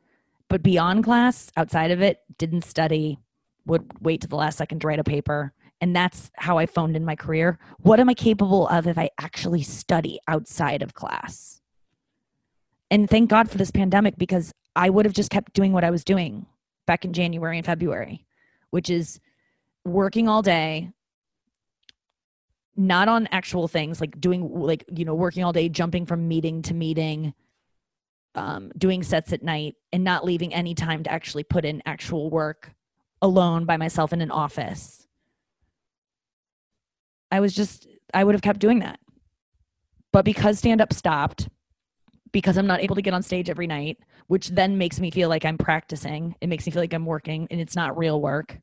but 0.48 0.62
beyond 0.62 1.04
class, 1.04 1.52
outside 1.56 1.92
of 1.92 2.02
it, 2.02 2.18
didn't 2.36 2.64
study. 2.64 3.18
Would 3.66 3.92
wait 4.00 4.22
to 4.22 4.28
the 4.28 4.36
last 4.36 4.58
second 4.58 4.80
to 4.80 4.88
write 4.88 4.98
a 4.98 5.04
paper 5.04 5.52
And 5.80 5.96
that's 5.96 6.30
how 6.36 6.58
I 6.58 6.66
phoned 6.66 6.94
in 6.94 7.04
my 7.04 7.16
career. 7.16 7.58
What 7.80 8.00
am 8.00 8.10
I 8.10 8.14
capable 8.14 8.68
of 8.68 8.86
if 8.86 8.98
I 8.98 9.10
actually 9.18 9.62
study 9.62 10.20
outside 10.28 10.82
of 10.82 10.94
class? 10.94 11.60
And 12.90 13.08
thank 13.08 13.30
God 13.30 13.50
for 13.50 13.56
this 13.56 13.70
pandemic 13.70 14.18
because 14.18 14.52
I 14.76 14.90
would 14.90 15.04
have 15.04 15.14
just 15.14 15.30
kept 15.30 15.52
doing 15.52 15.72
what 15.72 15.84
I 15.84 15.90
was 15.90 16.04
doing 16.04 16.46
back 16.86 17.04
in 17.04 17.12
January 17.12 17.56
and 17.56 17.64
February, 17.64 18.26
which 18.70 18.90
is 18.90 19.20
working 19.84 20.28
all 20.28 20.42
day, 20.42 20.90
not 22.76 23.08
on 23.08 23.28
actual 23.30 23.68
things 23.68 24.00
like 24.00 24.20
doing 24.20 24.48
like 24.60 24.84
you 24.94 25.04
know 25.04 25.14
working 25.14 25.44
all 25.44 25.52
day 25.52 25.68
jumping 25.68 26.06
from 26.06 26.26
meeting 26.26 26.62
to 26.62 26.72
meeting 26.72 27.34
um, 28.34 28.70
doing 28.78 29.02
sets 29.02 29.32
at 29.32 29.42
night 29.42 29.74
and 29.92 30.02
not 30.04 30.24
leaving 30.24 30.54
any 30.54 30.74
time 30.74 31.02
to 31.02 31.12
actually 31.12 31.42
put 31.42 31.64
in 31.64 31.82
actual 31.84 32.30
work 32.30 32.72
alone 33.20 33.64
by 33.66 33.76
myself 33.76 34.12
in 34.12 34.20
an 34.20 34.30
office 34.30 34.99
i 37.30 37.40
was 37.40 37.54
just 37.54 37.86
i 38.14 38.24
would 38.24 38.34
have 38.34 38.42
kept 38.42 38.60
doing 38.60 38.80
that. 38.80 38.98
But 40.12 40.24
because 40.24 40.58
stand 40.58 40.80
up 40.80 40.92
stopped 40.92 41.48
because 42.32 42.56
i'm 42.56 42.66
not 42.66 42.80
able 42.80 42.96
to 42.96 43.02
get 43.02 43.14
on 43.14 43.22
stage 43.22 43.50
every 43.50 43.66
night 43.66 43.98
which 44.26 44.48
then 44.48 44.78
makes 44.78 45.00
me 45.00 45.10
feel 45.10 45.28
like 45.28 45.44
i'm 45.44 45.58
practicing 45.58 46.34
it 46.40 46.48
makes 46.48 46.66
me 46.66 46.72
feel 46.72 46.82
like 46.82 46.94
i'm 46.94 47.06
working 47.06 47.46
and 47.50 47.60
it's 47.60 47.76
not 47.76 47.96
real 47.96 48.20
work. 48.20 48.58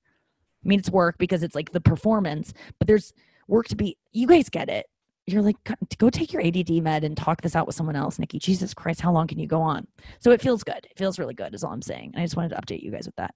I 0.65 0.67
mean 0.67 0.79
it's 0.79 0.89
work 0.89 1.17
because 1.17 1.43
it's 1.43 1.55
like 1.55 1.71
the 1.71 1.81
performance 1.81 2.53
but 2.79 2.87
there's 2.87 3.13
work 3.47 3.67
to 3.67 3.75
be 3.75 3.97
you 4.11 4.27
guys 4.27 4.49
get 4.49 4.69
it. 4.69 4.87
You're 5.25 5.41
like 5.41 5.57
go 5.97 6.09
take 6.09 6.31
your 6.33 6.45
add 6.45 6.69
med 6.83 7.03
and 7.03 7.15
talk 7.17 7.41
this 7.41 7.55
out 7.55 7.67
with 7.67 7.75
someone 7.75 7.95
else 7.95 8.19
nikki. 8.19 8.39
Jesus 8.39 8.73
christ 8.73 9.01
how 9.01 9.11
long 9.11 9.27
can 9.27 9.39
you 9.39 9.47
go 9.47 9.61
on? 9.61 9.87
So 10.19 10.31
it 10.31 10.41
feels 10.41 10.63
good. 10.63 10.85
It 10.89 10.97
feels 10.97 11.19
really 11.19 11.33
good 11.33 11.53
is 11.53 11.63
all 11.63 11.73
i'm 11.73 11.81
saying. 11.81 12.11
And 12.13 12.21
i 12.21 12.25
just 12.25 12.35
wanted 12.35 12.49
to 12.49 12.61
update 12.61 12.81
you 12.81 12.91
guys 12.91 13.05
with 13.05 13.15
that. 13.15 13.35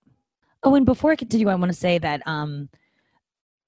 Oh 0.63 0.75
and 0.75 0.85
before 0.85 1.11
i 1.11 1.15
continue 1.15 1.49
i 1.49 1.55
want 1.55 1.71
to 1.71 1.77
say 1.77 1.97
that 1.97 2.21
um 2.25 2.69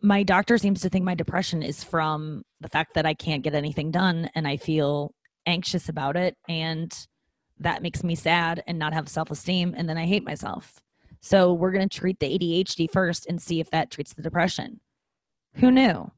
my 0.04 0.22
doctor 0.22 0.58
seems 0.58 0.82
to 0.82 0.90
think 0.90 1.06
my 1.06 1.16
depression 1.16 1.64
is 1.64 1.84
from 1.84 2.44
the 2.62 2.70
fact 2.70 2.94
that 2.94 3.06
i 3.06 3.14
can't 3.14 3.44
get 3.44 3.56
anything 3.56 3.92
done 3.92 4.30
and 4.36 4.48
i 4.48 4.58
feel 4.58 5.14
anxious 5.46 5.90
about 5.90 6.16
it 6.16 6.36
and 6.48 7.08
that 7.60 7.82
makes 7.82 8.04
me 8.04 8.16
sad 8.16 8.64
and 8.68 8.78
not 8.78 8.94
have 8.94 9.10
self-esteem 9.10 9.74
and 9.76 9.90
then 9.90 9.98
i 9.98 10.06
hate 10.06 10.24
myself 10.24 10.80
so 11.22 11.54
we're 11.54 11.72
going 11.72 11.88
to 11.88 12.00
treat 12.00 12.20
the 12.20 12.38
adhd 12.38 12.92
first 12.92 13.26
and 13.28 13.42
see 13.42 13.60
if 13.60 13.70
that 13.72 13.90
treats 13.90 14.14
the 14.14 14.22
depression 14.22 14.80
who 15.56 15.72
knew 15.72 16.12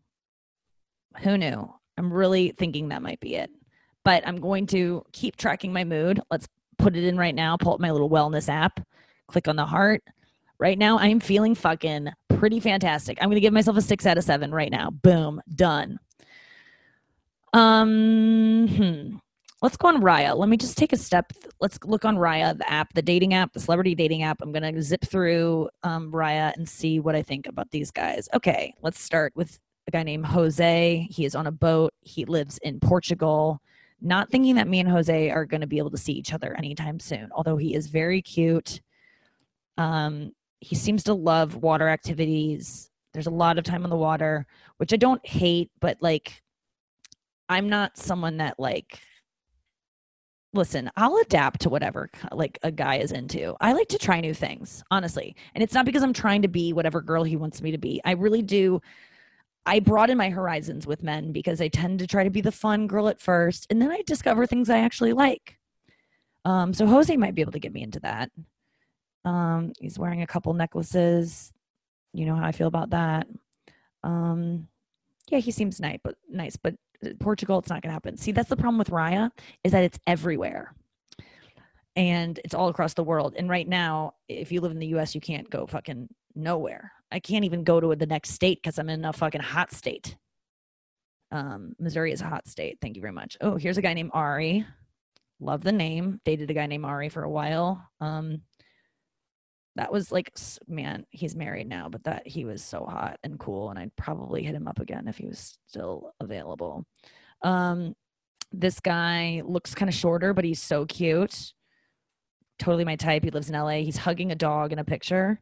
who 1.20 1.38
knew? 1.38 1.74
I'm 1.98 2.12
really 2.12 2.50
thinking 2.50 2.90
that 2.90 3.02
might 3.02 3.20
be 3.20 3.36
it. 3.36 3.50
But 4.04 4.28
I'm 4.28 4.40
going 4.40 4.68
to 4.68 5.04
keep 5.14 5.36
tracking 5.36 5.74
my 5.74 5.84
mood. 5.84 6.20
Let's 6.30 6.48
put 6.78 6.96
it 6.96 7.04
in 7.04 7.18
right 7.18 7.34
now. 7.34 7.58
Pull 7.58 7.74
up 7.74 7.80
my 7.80 7.92
little 7.92 8.10
wellness 8.10 8.50
app, 8.50 8.80
click 9.28 9.48
on 9.48 9.56
the 9.56 9.66
heart. 9.66 10.04
Right 10.60 10.78
now, 10.78 10.98
I'm 11.00 11.20
feeling 11.20 11.56
fucking 11.56 12.12
pretty 12.40 12.60
fantastic. 12.60 13.18
I'm 13.22 13.30
going 13.30 13.36
to 13.36 13.42
give 13.42 13.54
myself 13.54 13.78
a 13.78 13.82
six 13.82 14.06
out 14.06 14.18
of 14.18 14.24
seven 14.24 14.52
right 14.52 14.72
now. 14.72 14.90
Boom, 14.90 15.42
done. 15.56 16.00
Um, 17.54 18.68
hmm. 18.68 19.16
let's 19.62 19.78
go 19.78 19.88
on 19.88 20.02
Raya. 20.02 20.36
Let 20.36 20.50
me 20.50 20.58
just 20.58 20.78
take 20.78 20.92
a 20.92 20.98
step. 20.98 21.32
Let's 21.62 21.80
look 21.86 22.04
on 22.04 22.18
Raya, 22.18 22.58
the 22.58 22.70
app, 22.70 22.94
the 22.94 23.02
dating 23.02 23.34
app, 23.34 23.54
the 23.54 23.62
celebrity 23.62 23.96
dating 23.96 24.24
app. 24.24 24.42
I'm 24.42 24.52
going 24.52 24.74
to 24.74 24.82
zip 24.82 25.06
through 25.06 25.70
um, 25.84 26.12
Raya 26.12 26.54
and 26.56 26.68
see 26.68 27.00
what 27.00 27.16
I 27.16 27.22
think 27.22 27.48
about 27.48 27.72
these 27.72 27.92
guys. 27.92 28.28
Okay, 28.34 28.74
let's 28.82 29.00
start 29.00 29.32
with 29.36 29.58
a 29.88 29.92
guy 29.92 30.04
named 30.04 30.26
Jose. 30.26 31.08
He 31.10 31.26
is 31.26 31.36
on 31.36 31.48
a 31.48 31.52
boat. 31.52 31.94
He 32.02 32.26
lives 32.26 32.58
in 32.60 32.80
Portugal. 32.80 33.62
Not 34.02 34.30
thinking 34.30 34.56
that 34.56 34.68
me 34.68 34.82
and 34.82 34.90
Jose 34.90 35.32
are 35.32 35.46
going 35.46 35.62
to 35.62 35.68
be 35.68 35.78
able 35.78 35.92
to 35.92 35.98
see 35.98 36.14
each 36.14 36.34
other 36.34 36.54
anytime 36.58 37.00
soon, 37.00 37.30
although 37.32 37.58
he 37.58 37.74
is 37.74 37.88
very 37.88 38.22
cute. 38.22 38.82
Um, 39.78 40.32
he 40.60 40.76
seems 40.76 41.04
to 41.04 41.14
love 41.14 41.56
water 41.56 41.90
activities. 41.90 42.90
There's 43.14 43.28
a 43.28 43.32
lot 43.32 43.58
of 43.58 43.64
time 43.64 43.84
on 43.84 43.90
the 43.90 43.96
water, 43.96 44.46
which 44.78 44.94
I 44.94 44.98
don't 44.98 45.26
hate, 45.26 45.72
but 45.80 45.98
like, 46.02 46.42
I'm 47.48 47.70
not 47.70 47.98
someone 47.98 48.38
that 48.38 48.60
like 48.60 49.00
listen, 50.56 50.90
I'll 50.96 51.18
adapt 51.18 51.62
to 51.62 51.70
whatever 51.70 52.10
like 52.32 52.58
a 52.64 52.72
guy 52.72 52.96
is 52.96 53.12
into. 53.12 53.56
I 53.60 53.74
like 53.74 53.90
to 53.90 53.98
try 53.98 54.22
new 54.22 54.34
things, 54.34 54.84
honestly. 54.90 55.36
And 55.54 55.62
it's 55.62 55.74
not 55.74 55.86
because 55.86 56.02
I'm 56.02 56.14
trying 56.14 56.42
to 56.44 56.48
be 56.48 56.74
whatever 56.74 57.02
girl 57.02 57.24
he 57.24 57.36
wants 57.36 57.62
me 57.62 57.72
to 57.72 57.78
be. 57.78 58.02
I 58.06 58.12
really 58.12 58.42
do 58.42 58.82
I 59.66 59.80
broaden 59.80 60.18
my 60.18 60.30
horizons 60.30 60.86
with 60.86 61.02
men 61.02 61.32
because 61.32 61.60
I 61.60 61.70
tend 61.70 62.00
to 62.00 62.08
try 62.08 62.24
to 62.24 62.30
be 62.30 62.42
the 62.42 62.52
fun 62.52 62.86
girl 62.86 63.08
at 63.08 63.20
first, 63.20 63.66
and 63.70 63.82
then 63.82 63.92
I 63.92 64.04
discover 64.06 64.46
things 64.46 64.70
I 64.70 64.80
actually 64.80 65.14
like. 65.14 65.58
Um, 66.46 66.72
so 66.74 66.86
Jose 66.86 67.16
might 67.18 67.34
be 67.34 67.42
able 67.42 67.54
to 67.54 67.60
get 67.60 67.74
me 67.74 67.82
into 67.82 68.00
that. 68.02 68.30
Um, 69.26 69.74
he's 69.80 70.00
wearing 70.00 70.22
a 70.22 70.28
couple 70.28 70.54
necklaces. 70.54 71.52
You 72.14 72.26
know 72.26 72.36
how 72.36 72.46
I 72.46 72.52
feel 72.52 72.68
about 72.68 72.92
that. 72.92 73.28
Um, 74.04 74.68
yeah, 75.30 75.40
he 75.40 75.52
seems 75.52 75.80
nice, 75.80 76.00
but 76.04 76.16
nice, 76.30 76.56
but 76.56 76.76
uh, 77.04 77.10
Portugal, 77.20 77.60
it's 77.60 77.70
not 77.70 77.82
going 77.82 77.90
to 77.90 77.94
happen. 77.94 78.16
See, 78.18 78.32
that's 78.32 78.50
the 78.50 78.56
problem 78.56 78.78
with 78.78 78.92
Raya 78.92 79.32
is 79.64 79.72
that 79.72 79.84
it's 79.84 80.00
everywhere, 80.08 80.74
and 81.96 82.40
it's 82.46 82.54
all 82.54 82.70
across 82.70 82.94
the 82.94 83.04
world. 83.04 83.34
And 83.38 83.50
right 83.50 83.68
now, 83.68 84.14
if 84.30 84.52
you 84.52 84.62
live 84.62 84.72
in 84.72 84.80
the 84.80 84.88
U.S., 84.88 85.16
you 85.16 85.22
can't 85.22 85.50
go 85.50 85.66
fucking 85.66 86.08
nowhere. 86.36 86.92
I 87.12 87.20
can't 87.20 87.46
even 87.46 87.64
go 87.64 87.80
to 87.80 87.96
the 87.96 88.06
next 88.06 88.32
state 88.32 88.62
because 88.62 88.78
I'm 88.78 88.90
in 88.90 89.04
a 89.04 89.14
fucking 89.14 89.42
hot 89.42 89.72
state. 89.72 90.16
Um, 91.32 91.76
Missouri 91.80 92.12
is 92.12 92.22
a 92.22 92.26
hot 92.26 92.48
state. 92.48 92.78
Thank 92.82 92.96
you 92.96 93.02
very 93.02 93.14
much. 93.14 93.38
Oh, 93.42 93.56
here's 93.56 93.78
a 93.78 93.82
guy 93.82 93.94
named 93.94 94.12
Ari. 94.14 94.66
Love 95.40 95.64
the 95.64 95.72
name. 95.72 96.22
Dated 96.24 96.50
a 96.50 96.54
guy 96.54 96.68
named 96.68 96.86
Ari 96.86 97.10
for 97.10 97.24
a 97.24 97.30
while. 97.30 97.90
Um, 98.00 98.42
that 99.76 99.92
was 99.92 100.12
like, 100.12 100.32
man, 100.68 101.06
he's 101.10 101.36
married 101.36 101.68
now, 101.68 101.90
but 101.90 102.04
that 102.06 102.26
he 102.26 102.46
was 102.46 102.64
so 102.64 102.86
hot 102.86 103.20
and 103.24 103.38
cool, 103.38 103.70
and 103.70 103.78
I'd 103.78 103.96
probably 103.96 104.44
hit 104.44 104.56
him 104.56 104.68
up 104.68 104.80
again 104.80 105.08
if 105.08 105.18
he 105.18 105.28
was 105.28 105.58
still 105.68 106.14
available. 106.20 106.86
Um, 107.42 107.96
this 108.52 108.80
guy 108.80 109.42
looks 109.46 109.76
kind 109.76 109.90
of 109.90 109.96
shorter, 109.96 110.34
but 110.34 110.46
he's 110.46 110.62
so 110.62 110.86
cute. 110.86 111.54
Totally 112.58 112.86
my 112.86 112.96
type. 112.96 113.24
He 113.26 113.32
lives 113.32 113.50
in 113.50 113.56
LA. 113.56 113.80
He's 113.80 113.98
hugging 113.98 114.32
a 114.32 114.36
dog 114.36 114.72
in 114.72 114.80
a 114.80 114.86
picture. 114.86 115.42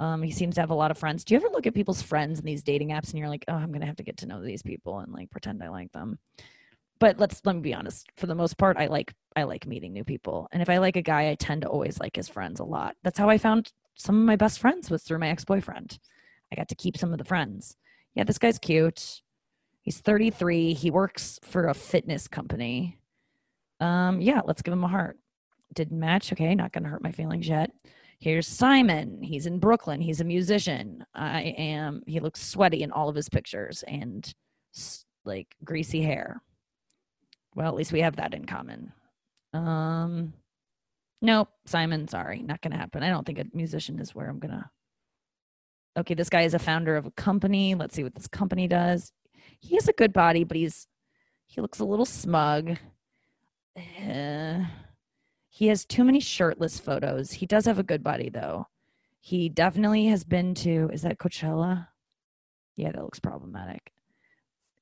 Um, 0.00 0.22
he 0.22 0.32
seems 0.32 0.56
to 0.56 0.60
have 0.60 0.70
a 0.70 0.74
lot 0.74 0.90
of 0.90 0.98
friends. 0.98 1.24
Do 1.24 1.34
you 1.34 1.40
ever 1.40 1.48
look 1.48 1.66
at 1.66 1.74
people's 1.74 2.02
friends 2.02 2.38
in 2.38 2.44
these 2.44 2.62
dating 2.62 2.90
apps 2.90 3.10
and 3.10 3.18
you're 3.18 3.28
like, 3.28 3.44
oh, 3.48 3.54
I'm 3.54 3.72
gonna 3.72 3.86
have 3.86 3.96
to 3.96 4.04
get 4.04 4.18
to 4.18 4.26
know 4.26 4.42
these 4.42 4.62
people 4.62 4.98
and 5.00 5.12
like 5.12 5.30
pretend 5.30 5.62
I 5.62 5.68
like 5.68 5.92
them? 5.92 6.18
But 6.98 7.18
let's 7.18 7.40
let 7.44 7.56
me 7.56 7.62
be 7.62 7.74
honest. 7.74 8.06
For 8.16 8.26
the 8.26 8.34
most 8.34 8.58
part, 8.58 8.76
I 8.76 8.86
like 8.86 9.14
I 9.36 9.44
like 9.44 9.66
meeting 9.66 9.92
new 9.92 10.04
people, 10.04 10.48
and 10.52 10.62
if 10.62 10.68
I 10.68 10.78
like 10.78 10.96
a 10.96 11.02
guy, 11.02 11.30
I 11.30 11.34
tend 11.34 11.62
to 11.62 11.68
always 11.68 12.00
like 12.00 12.16
his 12.16 12.28
friends 12.28 12.60
a 12.60 12.64
lot. 12.64 12.96
That's 13.02 13.18
how 13.18 13.28
I 13.28 13.38
found 13.38 13.72
some 13.94 14.16
of 14.16 14.26
my 14.26 14.36
best 14.36 14.60
friends 14.60 14.90
was 14.90 15.02
through 15.02 15.18
my 15.18 15.28
ex 15.28 15.44
boyfriend. 15.44 15.98
I 16.52 16.56
got 16.56 16.68
to 16.68 16.74
keep 16.74 16.96
some 16.96 17.12
of 17.12 17.18
the 17.18 17.24
friends. 17.24 17.76
Yeah, 18.14 18.24
this 18.24 18.38
guy's 18.38 18.58
cute. 18.58 19.22
He's 19.82 20.00
33. 20.00 20.74
He 20.74 20.90
works 20.90 21.38
for 21.42 21.68
a 21.68 21.74
fitness 21.74 22.28
company. 22.28 22.98
Um, 23.80 24.20
yeah, 24.20 24.40
let's 24.44 24.62
give 24.62 24.72
him 24.72 24.84
a 24.84 24.88
heart. 24.88 25.18
Didn't 25.74 26.00
match. 26.00 26.32
Okay, 26.32 26.54
not 26.54 26.72
gonna 26.72 26.88
hurt 26.88 27.02
my 27.02 27.12
feelings 27.12 27.48
yet. 27.48 27.70
Here's 28.20 28.48
Simon. 28.48 29.22
He's 29.22 29.46
in 29.46 29.60
Brooklyn. 29.60 30.00
He's 30.00 30.20
a 30.20 30.24
musician. 30.24 31.04
I 31.14 31.54
am. 31.56 32.02
He 32.06 32.18
looks 32.18 32.44
sweaty 32.44 32.82
in 32.82 32.90
all 32.90 33.08
of 33.08 33.14
his 33.14 33.28
pictures 33.28 33.84
and 33.86 34.32
like 35.24 35.54
greasy 35.62 36.02
hair. 36.02 36.42
Well, 37.58 37.66
at 37.66 37.74
least 37.74 37.90
we 37.90 38.02
have 38.02 38.14
that 38.16 38.34
in 38.34 38.44
common. 38.44 38.92
Um, 39.52 40.32
nope, 41.20 41.48
Simon. 41.66 42.06
Sorry, 42.06 42.40
not 42.40 42.60
gonna 42.60 42.76
happen. 42.76 43.02
I 43.02 43.08
don't 43.10 43.26
think 43.26 43.40
a 43.40 43.46
musician 43.52 43.98
is 43.98 44.14
where 44.14 44.28
I'm 44.28 44.38
gonna. 44.38 44.70
Okay, 45.96 46.14
this 46.14 46.28
guy 46.28 46.42
is 46.42 46.54
a 46.54 46.60
founder 46.60 46.94
of 46.94 47.04
a 47.04 47.10
company. 47.10 47.74
Let's 47.74 47.96
see 47.96 48.04
what 48.04 48.14
this 48.14 48.28
company 48.28 48.68
does. 48.68 49.10
He 49.58 49.74
has 49.74 49.88
a 49.88 49.92
good 49.92 50.12
body, 50.12 50.44
but 50.44 50.56
he's 50.56 50.86
he 51.46 51.60
looks 51.60 51.80
a 51.80 51.84
little 51.84 52.04
smug. 52.04 52.76
Uh, 53.76 54.60
he 55.48 55.66
has 55.66 55.84
too 55.84 56.04
many 56.04 56.20
shirtless 56.20 56.78
photos. 56.78 57.32
He 57.32 57.46
does 57.46 57.64
have 57.64 57.80
a 57.80 57.82
good 57.82 58.04
body 58.04 58.30
though. 58.30 58.68
He 59.18 59.48
definitely 59.48 60.06
has 60.06 60.22
been 60.22 60.54
to 60.56 60.90
is 60.92 61.02
that 61.02 61.18
Coachella? 61.18 61.88
Yeah, 62.76 62.92
that 62.92 63.02
looks 63.02 63.18
problematic. 63.18 63.90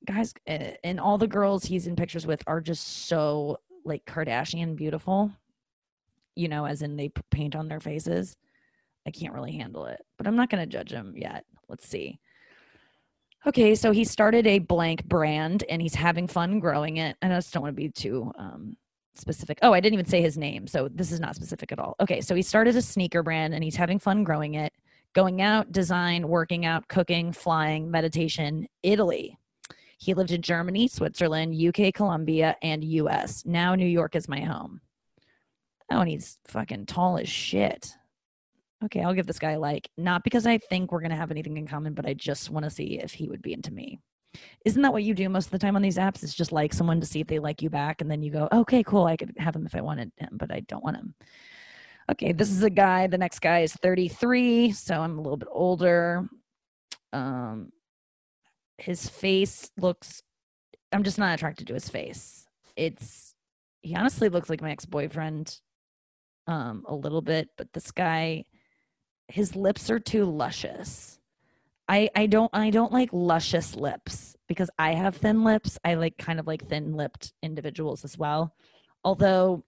Guys, 0.07 0.35
eh, 0.47 0.75
and 0.85 1.01
all 1.01 1.19
the 1.19 1.27
girls 1.27 1.65
he's 1.65 1.87
in 1.87 1.97
pictures 1.97 2.27
with 2.27 2.43
are 2.47 2.61
just 2.61 3.07
so 3.07 3.59
like 3.85 4.05
Kardashian 4.05 4.77
beautiful. 4.77 5.31
You 6.35 6.49
know, 6.49 6.67
as 6.67 6.83
in 6.83 6.97
they 6.97 7.11
paint 7.31 7.57
on 7.57 7.69
their 7.69 7.81
faces. 7.81 8.37
I 9.07 9.11
can't 9.11 9.35
really 9.35 9.53
handle 9.53 9.87
it, 9.87 10.05
but 10.19 10.27
I'm 10.27 10.37
not 10.37 10.51
going 10.51 10.63
to 10.63 10.67
judge 10.67 10.91
him 10.91 11.15
yet. 11.17 11.45
Let's 11.69 11.89
see. 11.89 12.19
Okay, 13.47 13.77
so 13.77 13.93
he 13.93 14.03
started 14.03 14.47
a 14.47 14.59
blank 14.59 15.05
brand 15.05 15.63
and 15.69 15.81
he's 15.81 15.95
having 15.95 16.27
fun 16.27 16.59
growing 16.59 16.97
it. 16.97 17.17
And 17.23 17.33
I 17.33 17.37
just 17.37 17.53
don't 17.53 17.63
want 17.63 17.77
to 17.77 17.81
be 17.81 17.91
too 17.91 18.33
um, 18.37 18.77
specific. 19.15 19.61
Oh, 19.63 19.73
I 19.73 19.79
didn't 19.79 19.95
even 19.95 20.07
say 20.07 20.21
his 20.21 20.37
name. 20.37 20.67
So 20.67 20.89
this 20.93 21.13
is 21.13 21.21
not 21.21 21.37
specific 21.37 21.71
at 21.71 21.79
all. 21.79 21.95
Okay. 22.01 22.21
So 22.21 22.35
he 22.35 22.43
started 22.43 22.75
a 22.75 22.83
sneaker 22.83 23.23
brand 23.23 23.55
and 23.55 23.63
he's 23.63 23.77
having 23.77 24.01
fun 24.01 24.25
growing 24.25 24.55
it, 24.55 24.73
going 25.13 25.41
out, 25.43 25.71
design, 25.71 26.27
working 26.27 26.67
out, 26.67 26.89
cooking, 26.89 27.33
flying, 27.33 27.89
meditation, 27.89 28.67
Italy. 28.83 29.39
He 29.97 30.15
lived 30.15 30.31
in 30.31 30.43
Germany, 30.43 30.89
Switzerland, 30.89 31.55
UK, 31.55 31.93
Colombia, 31.95 32.57
and 32.63 32.85
US. 32.85 33.45
Now 33.47 33.75
New 33.75 33.87
York 33.87 34.15
is 34.15 34.29
my 34.29 34.41
home. 34.41 34.81
Oh, 35.91 36.01
and 36.01 36.09
he's 36.09 36.39
fucking 36.47 36.87
tall 36.87 37.19
as 37.19 37.29
shit. 37.29 37.93
Okay, 38.85 39.03
I'll 39.03 39.15
give 39.15 39.27
this 39.27 39.39
guy 39.39 39.53
a 39.53 39.59
like. 39.59 39.89
Not 39.97 40.23
because 40.25 40.47
I 40.47 40.59
think 40.59 40.93
we're 40.93 41.01
going 41.01 41.11
to 41.11 41.17
have 41.17 41.31
anything 41.31 41.57
in 41.57 41.67
common, 41.67 41.95
but 41.95 42.07
I 42.07 42.15
just 42.15 42.51
want 42.51 42.65
to 42.65 42.71
see 42.71 42.99
if 42.99 43.13
he 43.13 43.29
would 43.29 43.41
be 43.41 43.53
into 43.53 43.73
me. 43.73 44.01
Isn't 44.67 44.83
that 44.83 44.93
what 44.93 45.03
you 45.03 45.15
do 45.15 45.29
most 45.31 45.47
of 45.47 45.51
the 45.53 45.59
time 45.59 45.77
on 45.77 45.83
these 45.83 45.97
apps? 45.97 46.23
It's 46.23 46.35
just 46.35 46.53
like 46.53 46.75
someone 46.75 47.01
to 47.01 47.07
see 47.07 47.21
if 47.21 47.27
they 47.27 47.39
like 47.39 47.63
you 47.63 47.71
back, 47.71 48.03
and 48.03 48.11
then 48.11 48.23
you 48.23 48.31
go, 48.31 48.49
okay, 48.53 48.83
cool, 48.83 49.07
I 49.07 49.17
could 49.17 49.33
have 49.39 49.57
him 49.57 49.65
if 49.65 49.75
I 49.75 49.81
wanted 49.81 50.13
him, 50.19 50.31
but 50.33 50.53
I 50.53 50.61
don't 50.61 50.85
want 50.85 50.97
him. 50.97 51.15
Okay, 52.11 52.33
this 52.33 52.51
is 52.51 52.63
a 52.63 52.71
guy. 52.71 53.07
The 53.07 53.19
next 53.19 53.39
guy 53.39 53.61
is 53.61 53.73
33, 53.73 54.73
so 54.73 55.01
I'm 55.01 55.19
a 55.19 55.23
little 55.23 55.39
bit 55.39 55.49
older. 55.51 56.29
Um, 57.13 57.73
his 58.79 59.09
face 59.09 59.71
looks. 59.77 60.23
I'm 60.93 61.03
just 61.03 61.19
not 61.19 61.35
attracted 61.35 61.67
to 61.69 61.75
his 61.75 61.89
face. 61.89 62.47
It's. 62.77 63.35
He 63.83 63.95
honestly 63.95 64.29
looks 64.29 64.51
like 64.51 64.61
my 64.61 64.73
ex 64.73 64.85
boyfriend, 64.85 65.61
um, 66.49 66.85
a 66.89 66.95
little 66.95 67.23
bit, 67.23 67.51
but 67.57 67.73
this 67.73 67.93
guy, 67.93 68.45
his 69.29 69.55
lips 69.55 69.91
are 69.91 70.01
too 70.01 70.25
luscious. 70.25 71.19
I 71.89 72.11
I 72.15 72.27
don't 72.27 72.51
I 72.53 72.71
don't 72.71 72.93
like 72.93 73.11
luscious 73.13 73.77
lips 73.77 74.37
because 74.49 74.71
I 74.79 74.95
have 74.95 75.17
thin 75.17 75.45
lips. 75.45 75.79
I 75.85 75.95
like 75.95 76.19
kind 76.19 76.41
of 76.41 76.47
like 76.47 76.69
thin 76.69 76.95
lipped 76.95 77.33
individuals 77.43 78.05
as 78.05 78.19
well. 78.19 78.55
Although 79.05 79.65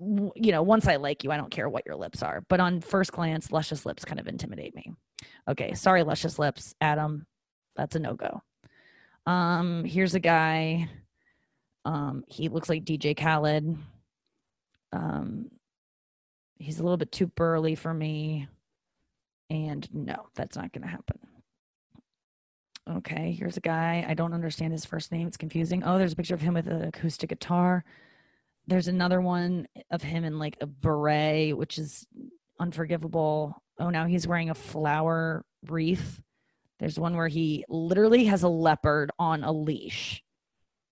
you 0.00 0.52
know, 0.52 0.62
once 0.62 0.86
I 0.86 0.96
like 0.96 1.24
you, 1.24 1.30
I 1.30 1.36
don't 1.36 1.50
care 1.50 1.68
what 1.68 1.86
your 1.86 1.96
lips 1.96 2.22
are. 2.22 2.42
But 2.48 2.60
on 2.60 2.80
first 2.80 3.12
glance, 3.12 3.52
luscious 3.52 3.86
lips 3.86 4.04
kind 4.04 4.20
of 4.20 4.26
intimidate 4.26 4.74
me. 4.74 4.92
Okay, 5.48 5.74
sorry, 5.74 6.02
luscious 6.02 6.38
lips, 6.38 6.74
Adam. 6.80 7.26
That's 7.76 7.96
a 7.96 7.98
no 7.98 8.14
go. 8.14 8.42
Um, 9.26 9.84
here's 9.84 10.14
a 10.14 10.20
guy. 10.20 10.88
Um, 11.84 12.24
he 12.28 12.48
looks 12.48 12.68
like 12.68 12.84
DJ 12.84 13.16
Khaled. 13.16 13.76
Um, 14.92 15.50
he's 16.58 16.78
a 16.78 16.82
little 16.82 16.96
bit 16.96 17.12
too 17.12 17.26
burly 17.26 17.74
for 17.74 17.92
me. 17.92 18.48
And 19.50 19.88
no, 19.92 20.28
that's 20.34 20.56
not 20.56 20.72
going 20.72 20.82
to 20.82 20.88
happen. 20.88 21.18
Okay, 22.90 23.32
here's 23.32 23.56
a 23.56 23.62
guy. 23.62 24.04
I 24.06 24.14
don't 24.14 24.34
understand 24.34 24.72
his 24.72 24.84
first 24.84 25.10
name. 25.10 25.26
It's 25.26 25.36
confusing. 25.36 25.82
Oh, 25.84 25.98
there's 25.98 26.12
a 26.12 26.16
picture 26.16 26.34
of 26.34 26.42
him 26.42 26.54
with 26.54 26.66
an 26.66 26.82
acoustic 26.82 27.30
guitar. 27.30 27.84
There's 28.66 28.88
another 28.88 29.20
one 29.20 29.66
of 29.90 30.02
him 30.02 30.24
in 30.24 30.38
like 30.38 30.56
a 30.60 30.66
beret, 30.66 31.56
which 31.56 31.78
is 31.78 32.06
unforgivable. 32.60 33.62
Oh, 33.78 33.90
now 33.90 34.06
he's 34.06 34.26
wearing 34.26 34.50
a 34.50 34.54
flower 34.54 35.44
wreath. 35.66 36.20
There's 36.78 36.98
one 36.98 37.16
where 37.16 37.28
he 37.28 37.64
literally 37.68 38.24
has 38.26 38.42
a 38.42 38.48
leopard 38.48 39.10
on 39.18 39.44
a 39.44 39.52
leash. 39.52 40.22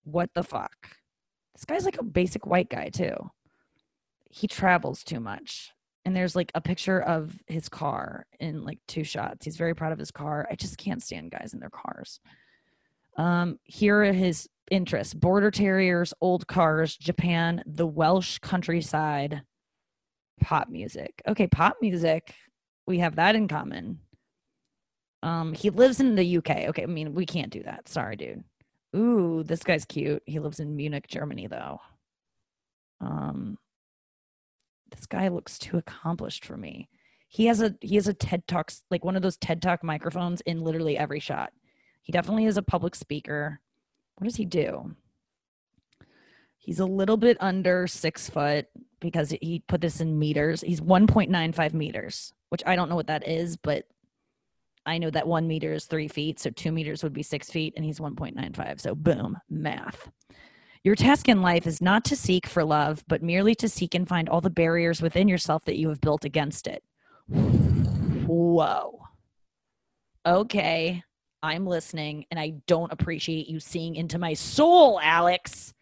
What 0.05 0.30
the 0.35 0.43
fuck? 0.43 0.97
This 1.55 1.64
guy's 1.64 1.85
like 1.85 1.99
a 1.99 2.05
basic 2.05 2.47
white 2.47 2.70
guy, 2.70 2.89
too. 2.89 3.30
He 4.30 4.47
travels 4.47 5.05
too 5.05 5.20
much 5.20 5.72
and 6.05 6.16
there's 6.16 6.37
like 6.37 6.51
a 6.55 6.61
picture 6.61 7.01
of 7.01 7.39
his 7.47 7.68
car 7.68 8.26
in 8.41 8.64
like 8.64 8.78
two 8.89 9.05
shots. 9.05 9.45
He's 9.45 9.57
very 9.57 9.74
proud 9.74 9.93
of 9.93 9.99
his 9.99 10.11
car. 10.11 10.47
I 10.51 10.55
just 10.55 10.78
can't 10.78 11.03
stand 11.03 11.30
guys 11.30 11.55
in 11.55 11.61
their 11.61 11.70
cars. 11.70 12.20
Um, 13.16 13.59
here 13.64 14.03
are 14.03 14.12
his 14.12 14.49
interests: 14.70 15.14
border 15.14 15.51
terriers, 15.51 16.14
old 16.20 16.47
cars, 16.47 16.97
Japan, 16.97 17.62
the 17.66 17.87
Welsh 17.87 18.39
countryside, 18.39 19.43
pop 20.41 20.68
music. 20.68 21.22
Okay, 21.28 21.47
pop 21.47 21.76
music. 21.80 22.35
We 22.87 22.99
have 22.99 23.16
that 23.16 23.37
in 23.37 23.49
common. 23.49 24.01
Um, 25.22 25.52
he 25.52 25.70
lives 25.70 26.00
in 26.00 26.14
the 26.14 26.38
UK. 26.38 26.50
Okay, 26.68 26.82
I 26.82 26.86
mean 26.86 27.14
we 27.14 27.26
can't 27.26 27.52
do 27.52 27.62
that. 27.62 27.88
Sorry, 27.88 28.16
dude. 28.16 28.44
Ooh, 28.94 29.42
this 29.42 29.62
guy's 29.62 29.84
cute. 29.84 30.22
He 30.26 30.38
lives 30.38 30.60
in 30.60 30.76
Munich, 30.76 31.06
Germany, 31.08 31.46
though. 31.46 31.80
Um, 33.00 33.58
this 34.90 35.06
guy 35.06 35.28
looks 35.28 35.58
too 35.58 35.78
accomplished 35.78 36.44
for 36.44 36.56
me. 36.56 36.88
He 37.28 37.46
has 37.46 37.62
a 37.62 37.74
he 37.80 37.94
has 37.94 38.08
a 38.08 38.14
TED 38.14 38.46
Talks 38.46 38.82
like 38.90 39.04
one 39.04 39.16
of 39.16 39.22
those 39.22 39.38
TED 39.38 39.62
Talk 39.62 39.82
microphones 39.82 40.42
in 40.42 40.60
literally 40.60 40.98
every 40.98 41.20
shot. 41.20 41.52
He 42.02 42.12
definitely 42.12 42.44
is 42.44 42.56
a 42.56 42.62
public 42.62 42.94
speaker. 42.94 43.60
What 44.16 44.26
does 44.26 44.36
he 44.36 44.44
do? 44.44 44.94
He's 46.58 46.78
a 46.78 46.86
little 46.86 47.16
bit 47.16 47.36
under 47.40 47.86
six 47.86 48.28
foot 48.28 48.66
because 49.00 49.34
he 49.40 49.64
put 49.66 49.80
this 49.80 50.00
in 50.00 50.18
meters. 50.18 50.60
He's 50.60 50.80
1.95 50.80 51.72
meters, 51.72 52.34
which 52.50 52.62
I 52.66 52.76
don't 52.76 52.88
know 52.88 52.94
what 52.94 53.08
that 53.08 53.26
is, 53.26 53.56
but 53.56 53.86
I 54.85 54.99
know 54.99 55.11
that 55.11 55.26
one 55.26 55.47
meter 55.47 55.72
is 55.72 55.85
three 55.85 56.09
feet. 56.09 56.41
So 56.41 56.51
two 56.51 56.72
meters 56.72 57.03
would 57.03 57.12
be 57.12 57.22
six 57.22 57.51
feet, 57.51 57.74
and 57.76 57.85
he's 57.85 58.01
1.95. 58.01 58.80
So 58.80 58.95
boom, 58.95 59.39
math. 59.49 60.11
Your 60.85 60.97
task 60.97 61.28
in 61.28 61.43
life 61.43 61.66
is 61.66 61.80
not 61.80 62.05
to 62.07 62.16
seek 62.16 62.47
for 62.47 62.64
love, 62.64 63.05
but 63.07 63.22
merely 63.22 63.55
to 63.57 63.68
seek 63.68 63.95
and 63.95 64.09
find 64.09 64.28
all 64.28 64.41
the 64.41 64.51
barriers 64.51 65.01
within 65.01 65.28
yourself 65.28 65.64
that 65.66 65.78
you 65.78 65.89
have 65.89 66.01
built 66.01 66.24
against 66.24 66.66
it. 66.66 66.83
Whoa. 68.26 68.99
Okay, 70.26 71.03
I'm 71.43 71.66
listening, 71.66 72.26
and 72.30 72.39
I 72.39 72.55
don't 72.66 72.93
appreciate 72.93 73.49
you 73.49 73.61
seeing 73.61 73.95
into 73.95 74.18
my 74.18 74.35
soul, 74.35 75.01
Alex. 75.01 75.72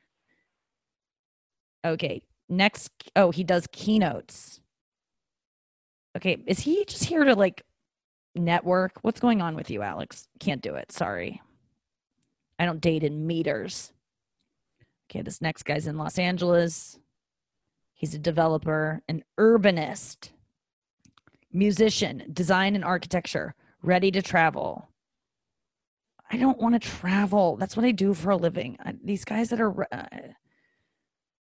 Okay, 1.84 2.22
next. 2.48 2.90
Oh, 3.16 3.30
he 3.30 3.44
does 3.44 3.66
keynotes. 3.72 4.60
Okay, 6.16 6.42
is 6.46 6.60
he 6.60 6.84
just 6.86 7.04
here 7.04 7.24
to 7.24 7.34
like 7.34 7.62
network? 8.34 8.92
What's 9.02 9.20
going 9.20 9.40
on 9.42 9.54
with 9.54 9.70
you, 9.70 9.82
Alex? 9.82 10.28
Can't 10.38 10.62
do 10.62 10.74
it. 10.74 10.92
Sorry. 10.92 11.40
I 12.58 12.66
don't 12.66 12.80
date 12.80 13.04
in 13.04 13.26
meters. 13.26 13.92
Okay, 15.10 15.22
this 15.22 15.40
next 15.40 15.64
guy's 15.64 15.86
in 15.86 15.96
Los 15.96 16.18
Angeles. 16.18 16.98
He's 17.94 18.14
a 18.14 18.18
developer, 18.18 19.02
an 19.08 19.24
urbanist, 19.38 20.30
musician, 21.52 22.24
design 22.32 22.74
and 22.74 22.84
architecture, 22.84 23.54
ready 23.82 24.10
to 24.10 24.22
travel. 24.22 24.88
I 26.30 26.36
don't 26.36 26.58
want 26.58 26.80
to 26.80 26.88
travel. 26.88 27.56
That's 27.56 27.76
what 27.76 27.84
I 27.84 27.90
do 27.90 28.14
for 28.14 28.30
a 28.30 28.36
living. 28.36 28.78
I, 28.84 28.94
these 29.02 29.24
guys 29.24 29.48
that 29.48 29.60
are, 29.60 29.82
uh, 29.92 30.06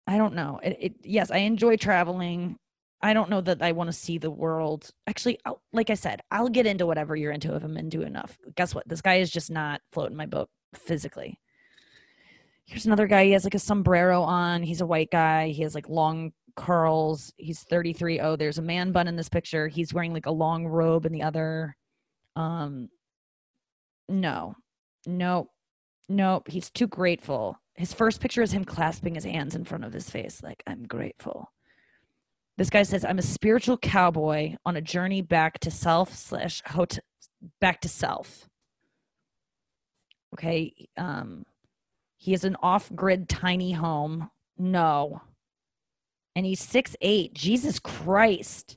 I 0.06 0.16
don't 0.16 0.34
know. 0.34 0.60
It, 0.62 0.76
it, 0.80 0.94
yes, 1.02 1.30
I 1.30 1.38
enjoy 1.38 1.76
traveling. 1.76 2.58
I 3.00 3.12
don't 3.12 3.30
know 3.30 3.40
that 3.40 3.62
I 3.62 3.72
want 3.72 3.88
to 3.88 3.92
see 3.92 4.18
the 4.18 4.30
world. 4.30 4.90
Actually, 5.06 5.38
I'll, 5.44 5.62
like 5.72 5.90
I 5.90 5.94
said, 5.94 6.20
I'll 6.30 6.48
get 6.48 6.66
into 6.66 6.86
whatever 6.86 7.14
you're 7.14 7.32
into 7.32 7.54
if 7.54 7.62
I'm 7.62 7.76
into 7.76 8.02
enough. 8.02 8.38
Guess 8.56 8.74
what? 8.74 8.88
This 8.88 9.02
guy 9.02 9.16
is 9.16 9.30
just 9.30 9.50
not 9.50 9.80
floating 9.92 10.16
my 10.16 10.26
boat 10.26 10.48
physically 10.74 11.38
here's 12.68 12.86
another 12.86 13.06
guy. 13.06 13.24
He 13.24 13.32
has 13.32 13.44
like 13.44 13.54
a 13.54 13.58
sombrero 13.58 14.22
on. 14.22 14.62
He's 14.62 14.82
a 14.82 14.86
white 14.86 15.10
guy. 15.10 15.48
He 15.48 15.62
has 15.62 15.74
like 15.74 15.88
long 15.88 16.32
curls. 16.54 17.32
He's 17.36 17.62
33. 17.62 18.20
Oh, 18.20 18.36
there's 18.36 18.58
a 18.58 18.62
man 18.62 18.92
bun 18.92 19.08
in 19.08 19.16
this 19.16 19.28
picture. 19.28 19.68
He's 19.68 19.94
wearing 19.94 20.12
like 20.12 20.26
a 20.26 20.30
long 20.30 20.66
robe 20.66 21.06
in 21.06 21.12
the 21.12 21.22
other. 21.22 21.76
Um, 22.36 22.90
no, 24.08 24.54
no, 25.06 25.50
no. 26.08 26.42
He's 26.46 26.70
too 26.70 26.86
grateful. 26.86 27.58
His 27.74 27.94
first 27.94 28.20
picture 28.20 28.42
is 28.42 28.52
him 28.52 28.64
clasping 28.64 29.14
his 29.14 29.24
hands 29.24 29.54
in 29.54 29.64
front 29.64 29.84
of 29.84 29.92
his 29.92 30.10
face, 30.10 30.42
like, 30.42 30.62
I'm 30.66 30.84
grateful. 30.84 31.52
This 32.58 32.70
guy 32.70 32.82
says, 32.82 33.04
I'm 33.04 33.20
a 33.20 33.22
spiritual 33.22 33.78
cowboy 33.78 34.56
on 34.66 34.74
a 34.74 34.80
journey 34.80 35.22
back 35.22 35.60
to 35.60 35.70
self 35.70 36.12
slash 36.12 36.60
back 37.60 37.80
to 37.82 37.88
self. 37.88 38.48
Okay. 40.34 40.88
Um, 40.96 41.46
he 42.16 42.32
has 42.32 42.42
an 42.42 42.56
off 42.60 42.90
grid 42.92 43.28
tiny 43.28 43.72
home. 43.72 44.28
No. 44.58 45.22
And 46.34 46.44
he's 46.44 46.58
six 46.58 46.96
eight. 47.00 47.32
Jesus 47.32 47.78
Christ. 47.78 48.76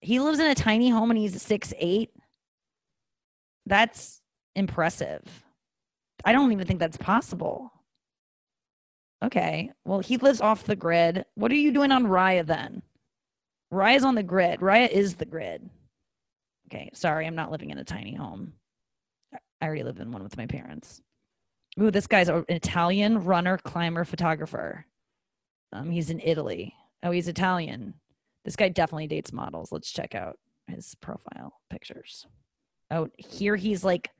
He 0.00 0.18
lives 0.18 0.40
in 0.40 0.46
a 0.46 0.54
tiny 0.56 0.90
home 0.90 1.12
and 1.12 1.18
he's 1.18 1.40
six 1.40 1.72
eight. 1.78 2.10
That's 3.64 4.20
impressive. 4.56 5.22
I 6.24 6.32
don't 6.32 6.50
even 6.50 6.66
think 6.66 6.80
that's 6.80 6.96
possible. 6.96 7.70
Okay. 9.24 9.70
Well, 9.84 10.00
he 10.00 10.16
lives 10.16 10.40
off 10.40 10.64
the 10.64 10.76
grid. 10.76 11.24
What 11.34 11.50
are 11.50 11.56
you 11.56 11.72
doing 11.72 11.92
on 11.92 12.06
Raya 12.06 12.46
then? 12.46 12.82
Raya's 13.72 14.04
on 14.04 14.14
the 14.14 14.22
grid. 14.22 14.60
Raya 14.60 14.88
is 14.88 15.16
the 15.16 15.24
grid. 15.24 15.68
Okay. 16.68 16.90
Sorry, 16.94 17.26
I'm 17.26 17.34
not 17.34 17.50
living 17.50 17.70
in 17.70 17.78
a 17.78 17.84
tiny 17.84 18.14
home. 18.14 18.52
I 19.32 19.66
already 19.66 19.82
live 19.82 20.00
in 20.00 20.12
one 20.12 20.22
with 20.22 20.36
my 20.36 20.46
parents. 20.46 21.00
Ooh, 21.80 21.90
this 21.90 22.06
guy's 22.06 22.28
an 22.28 22.44
Italian 22.48 23.24
runner, 23.24 23.58
climber, 23.58 24.04
photographer. 24.04 24.86
Um, 25.72 25.90
he's 25.90 26.10
in 26.10 26.20
Italy. 26.20 26.74
Oh, 27.02 27.10
he's 27.10 27.28
Italian. 27.28 27.94
This 28.44 28.56
guy 28.56 28.68
definitely 28.68 29.08
dates 29.08 29.32
models. 29.32 29.72
Let's 29.72 29.90
check 29.90 30.14
out 30.14 30.38
his 30.68 30.94
profile 31.00 31.60
pictures. 31.70 32.26
Oh, 32.90 33.08
here 33.18 33.56
he's 33.56 33.84
like 33.84 34.10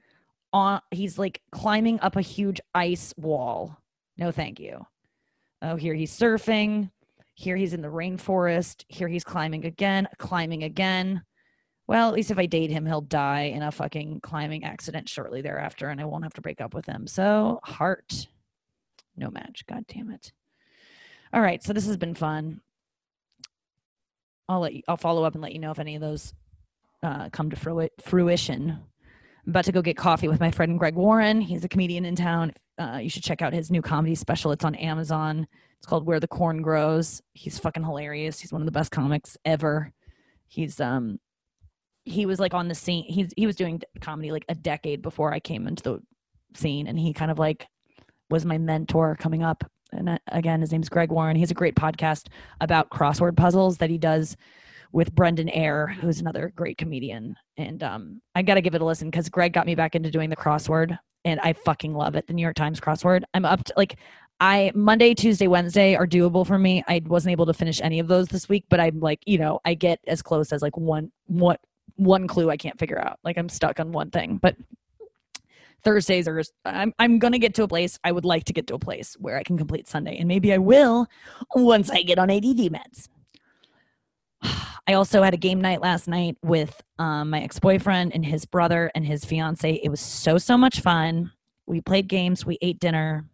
on 0.53 0.81
he's 0.91 1.19
like 1.19 1.41
climbing 1.53 2.01
up 2.01 2.17
a 2.17 2.21
huge 2.21 2.61
ice 2.75 3.15
wall. 3.17 3.79
No, 4.19 4.31
thank 4.31 4.61
you. 4.61 4.87
Oh, 5.63 5.77
here 5.77 5.95
he's 5.95 6.17
surfing. 6.17 6.91
Here 7.35 7.57
he's 7.57 7.75
in 7.75 7.83
the 7.83 7.89
rainforest. 7.89 8.85
Here 8.89 9.09
he's 9.09 9.25
climbing 9.25 9.65
again, 9.65 10.09
climbing 10.19 10.63
again 10.63 11.23
well, 11.89 12.09
at 12.09 12.15
least 12.15 12.31
if 12.31 12.39
I 12.39 12.47
date 12.47 12.71
him, 12.71 12.85
he'll 12.85 13.01
die 13.01 13.43
in 13.43 13.63
a 13.63 13.71
fucking 13.71 14.21
climbing 14.21 14.65
accident 14.65 15.09
shortly 15.09 15.41
thereafter, 15.41 15.89
and 15.89 16.01
I 16.01 16.05
won't 16.05 16.25
have 16.25 16.35
to 16.35 16.41
break 16.41 16.61
up 16.61 16.75
with 16.75 16.87
him. 16.87 17.07
So, 17.07 17.61
heart, 17.63 18.27
no 19.17 19.31
match. 19.31 19.65
God 19.67 19.85
damn 19.87 20.11
it. 20.11 20.33
All 21.33 21.41
right, 21.41 21.63
so 21.63 21.73
this 21.73 21.87
has 21.87 21.97
been 21.97 22.15
fun. 22.15 22.61
I'll 24.49 24.61
let 24.61 24.75
you, 24.75 24.83
I'll 24.89 24.97
follow 24.97 25.25
up 25.25 25.35
and 25.35 25.43
let 25.43 25.53
you 25.53 25.61
know 25.61 25.71
if 25.71 25.79
any 25.79 25.95
of 25.95 26.01
those 26.01 26.35
uh, 27.03 27.29
come 27.31 27.51
to 27.51 27.91
fruition. 28.05 28.81
About 29.47 29.65
to 29.67 29.73
go 29.73 29.81
get 29.81 29.97
coffee 29.97 30.29
with 30.29 30.41
my 30.41 30.51
friend 30.51 30.79
Greg 30.79 30.97
Warren. 30.97 31.41
He's 31.41 31.65
a 31.65 31.69
comedian 31.69 32.05
in 32.05 32.17
town. 32.17 32.53
Uh, 32.79 32.99
you 33.01 33.09
should 33.09 33.23
check 33.23 33.43
out 33.43 33.53
his 33.53 33.71
new 33.71 33.81
comedy 33.81 34.15
special. 34.15 34.51
It's 34.53 34.65
on 34.65 34.75
Amazon. 34.75 35.47
It's 35.79 35.87
called 35.87 36.05
Where 36.05 36.19
the 36.19 36.27
Corn 36.27 36.63
Grows. 36.63 37.23
He's 37.33 37.59
fucking 37.59 37.85
hilarious. 37.85 38.41
He's 38.41 38.53
one 38.53 38.61
of 38.61 38.67
the 38.67 38.73
best 38.73 38.91
comics 38.91 39.37
ever. 39.45 39.93
He's 40.49 40.81
um 40.81 41.19
he 42.05 42.25
was 42.27 42.41
like 42.41 42.55
on 42.55 42.69
the 42.69 42.75
scene. 42.75 43.05
He's 43.05 43.33
he 43.37 43.47
was 43.47 43.57
doing 43.57 43.83
comedy 44.01 44.33
like 44.33 44.45
a 44.49 44.55
decade 44.55 45.03
before 45.03 45.33
I 45.33 45.41
came 45.41 45.67
into 45.67 45.83
the 45.83 46.03
scene, 46.59 46.87
and 46.87 46.99
he 46.99 47.13
kind 47.13 47.31
of 47.31 47.39
like 47.39 47.67
was 48.31 48.45
my 48.45 48.59
mentor 48.59 49.17
coming 49.17 49.43
up. 49.43 49.65
And 49.93 50.09
uh, 50.09 50.19
again, 50.29 50.61
his 50.61 50.73
name's 50.73 50.89
Greg 50.89 51.11
Warren. 51.11 51.37
He 51.37 51.43
has 51.43 51.51
a 51.51 51.55
great 51.55 51.77
podcast 51.77 52.29
about 52.61 52.91
crossword 52.91 53.37
puzzles 53.37 53.79
that 53.79 53.91
he 53.91 53.99
does 53.99 54.37
with 54.93 55.15
Brendan 55.15 55.49
Air, 55.51 55.87
who's 55.87 56.21
another 56.21 56.53
great 56.55 56.79
comedian. 56.79 57.37
And 57.57 57.83
um, 57.83 58.21
I 58.35 58.43
got 58.43 58.55
to 58.55 58.61
give 58.61 58.75
it 58.75 58.81
a 58.81 58.85
listen 58.85 59.11
because 59.11 59.29
Greg 59.29 59.53
got 59.53 59.67
me 59.67 59.75
back 59.75 59.95
into 59.95 60.11
doing 60.11 60.31
the 60.31 60.37
crossword, 60.37 60.99
and 61.25 61.41
I 61.41 61.53
fucking 61.53 61.95
love 61.95 62.17
it. 62.17 62.27
The 62.27 62.33
New 62.33 62.43
York 62.43 62.57
Times 62.57 62.81
crossword. 62.81 63.25
I'm 63.35 63.45
up 63.45 63.65
to 63.65 63.75
like 63.77 63.97
I 64.41 64.71
Monday, 64.75 65.15
Tuesday, 65.15 65.49
Wednesday 65.49 65.95
are 65.95 66.07
doable 66.07 66.47
for 66.47 66.59
me. 66.59 66.85
I 66.89 67.03
wasn't 67.07 67.33
able 67.33 67.47
to 67.47 67.55
finish 67.55 67.81
any 67.81 67.99
of 67.99 68.09
those 68.09 68.29
this 68.29 68.49
week, 68.49 68.65
but 68.69 68.81
I'm 68.81 69.01
like, 69.01 69.21
you 69.27 69.39
know, 69.39 69.61
I 69.65 69.75
get 69.75 70.01
as 70.07 70.23
close 70.23 70.53
as 70.53 70.63
like 70.63 70.77
one 70.77 71.11
what 71.27 71.61
one 71.97 72.27
clue 72.27 72.51
I 72.51 72.57
can't 72.57 72.79
figure 72.79 72.99
out. 72.99 73.19
Like 73.25 73.39
I'm 73.39 73.49
stuck 73.49 73.81
on 73.81 73.93
one 73.93 74.11
thing. 74.11 74.37
But 74.37 74.57
Thursdays 75.83 76.29
are 76.29 76.43
I'm 76.65 76.93
I'm 76.99 77.19
gonna 77.19 77.39
get 77.39 77.55
to 77.55 77.63
a 77.63 77.69
place 77.69 77.99
I 78.05 78.13
would 78.13 78.25
like 78.25 78.45
to 78.45 78.53
get 78.53 78.67
to 78.67 78.75
a 78.75 78.79
place 78.79 79.17
where 79.19 79.39
I 79.39 79.43
can 79.43 79.57
complete 79.57 79.89
Sunday, 79.89 80.19
and 80.19 80.29
maybe 80.29 80.53
I 80.53 80.59
will 80.59 81.07
once 81.55 81.91
I 81.91 82.03
get 82.03 82.19
on 82.19 82.31
ADD 82.31 82.73
meds. 82.73 83.09
I 84.43 84.95
also 84.95 85.23
had 85.23 85.35
a 85.35 85.39
game 85.39 85.61
night 85.61 85.81
last 85.81 86.07
night 86.07 86.37
with 86.43 86.81
um, 86.99 87.31
my 87.31 87.41
ex 87.41 87.59
boyfriend 87.59 88.15
and 88.15 88.25
his 88.25 88.45
brother 88.45 88.91
and 88.95 89.05
his 89.05 89.25
fiance. 89.25 89.81
It 89.83 89.89
was 89.89 90.01
so 90.01 90.39
so 90.39 90.57
much 90.57 90.81
fun. 90.81 91.33
We 91.67 91.81
played 91.81 92.09
games. 92.09 92.47
We 92.47 92.59
ate 92.63 92.79
dinner. 92.79 93.25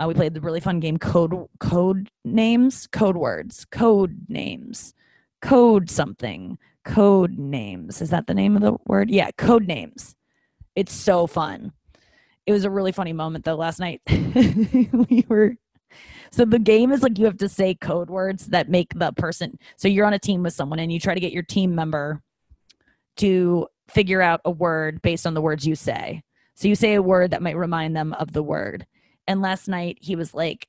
Uh, 0.00 0.06
we 0.06 0.14
played 0.14 0.32
the 0.32 0.40
really 0.40 0.60
fun 0.60 0.80
game 0.80 0.96
code 0.96 1.34
code 1.60 2.08
names, 2.24 2.86
code 2.86 3.16
words, 3.16 3.66
code 3.66 4.26
names, 4.28 4.94
code 5.42 5.90
something, 5.90 6.56
code 6.84 7.38
names. 7.38 8.00
Is 8.00 8.10
that 8.10 8.26
the 8.26 8.34
name 8.34 8.56
of 8.56 8.62
the 8.62 8.76
word? 8.86 9.10
Yeah, 9.10 9.30
code 9.36 9.66
names. 9.66 10.16
It's 10.74 10.92
so 10.92 11.26
fun. 11.26 11.72
It 12.46 12.52
was 12.52 12.64
a 12.64 12.70
really 12.70 12.92
funny 12.92 13.12
moment 13.12 13.44
though 13.44 13.56
last 13.56 13.78
night. 13.78 14.00
we 14.08 15.24
were 15.28 15.56
so 16.30 16.44
the 16.44 16.58
game 16.58 16.92
is 16.92 17.02
like 17.02 17.18
you 17.18 17.24
have 17.24 17.38
to 17.38 17.48
say 17.48 17.74
code 17.74 18.10
words 18.10 18.46
that 18.46 18.68
make 18.68 18.92
the 18.94 19.12
person 19.12 19.58
so 19.76 19.88
you're 19.88 20.06
on 20.06 20.14
a 20.14 20.18
team 20.18 20.42
with 20.42 20.52
someone 20.52 20.78
and 20.78 20.92
you 20.92 21.00
try 21.00 21.14
to 21.14 21.20
get 21.20 21.32
your 21.32 21.42
team 21.42 21.74
member 21.74 22.22
to 23.18 23.66
figure 23.88 24.22
out 24.22 24.40
a 24.44 24.50
word 24.50 25.02
based 25.02 25.26
on 25.26 25.34
the 25.34 25.42
words 25.42 25.66
you 25.66 25.74
say. 25.74 26.22
So 26.54 26.68
you 26.68 26.74
say 26.74 26.94
a 26.94 27.02
word 27.02 27.32
that 27.32 27.42
might 27.42 27.56
remind 27.56 27.96
them 27.96 28.12
of 28.14 28.32
the 28.32 28.42
word. 28.42 28.86
And 29.26 29.42
last 29.42 29.68
night 29.68 29.98
he 30.00 30.16
was 30.16 30.32
like 30.34 30.66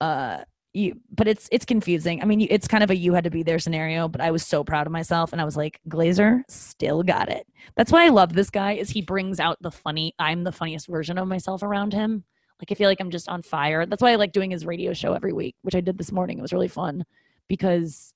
uh 0.00 0.42
you 0.72 0.98
but 1.10 1.28
it's 1.28 1.50
it's 1.52 1.66
confusing 1.66 2.22
i 2.22 2.24
mean 2.24 2.46
it's 2.48 2.66
kind 2.66 2.82
of 2.82 2.90
a 2.90 2.96
you 2.96 3.12
had 3.12 3.24
to 3.24 3.30
be 3.30 3.42
there 3.42 3.58
scenario 3.58 4.08
but 4.08 4.22
i 4.22 4.30
was 4.30 4.42
so 4.44 4.64
proud 4.64 4.86
of 4.86 4.92
myself 4.92 5.30
and 5.30 5.40
i 5.40 5.44
was 5.44 5.54
like 5.54 5.78
Glaser 5.86 6.42
still 6.48 7.02
got 7.02 7.28
it 7.28 7.46
that's 7.76 7.92
why 7.92 8.06
i 8.06 8.08
love 8.08 8.32
this 8.32 8.48
guy 8.48 8.72
is 8.72 8.88
he 8.88 9.02
brings 9.02 9.38
out 9.38 9.58
the 9.60 9.70
funny 9.70 10.14
i'm 10.18 10.44
the 10.44 10.50
funniest 10.50 10.88
version 10.88 11.18
of 11.18 11.28
myself 11.28 11.62
around 11.62 11.92
him 11.92 12.24
like 12.62 12.70
i 12.70 12.74
feel 12.74 12.88
like 12.88 13.00
i'm 13.00 13.10
just 13.10 13.28
on 13.28 13.42
fire 13.42 13.84
that's 13.86 14.02
why 14.02 14.12
i 14.12 14.16
like 14.16 14.32
doing 14.32 14.50
his 14.50 14.64
radio 14.64 14.92
show 14.92 15.12
every 15.12 15.32
week 15.32 15.54
which 15.62 15.74
i 15.74 15.80
did 15.80 15.98
this 15.98 16.12
morning 16.12 16.38
it 16.38 16.42
was 16.42 16.52
really 16.52 16.68
fun 16.68 17.04
because 17.48 18.14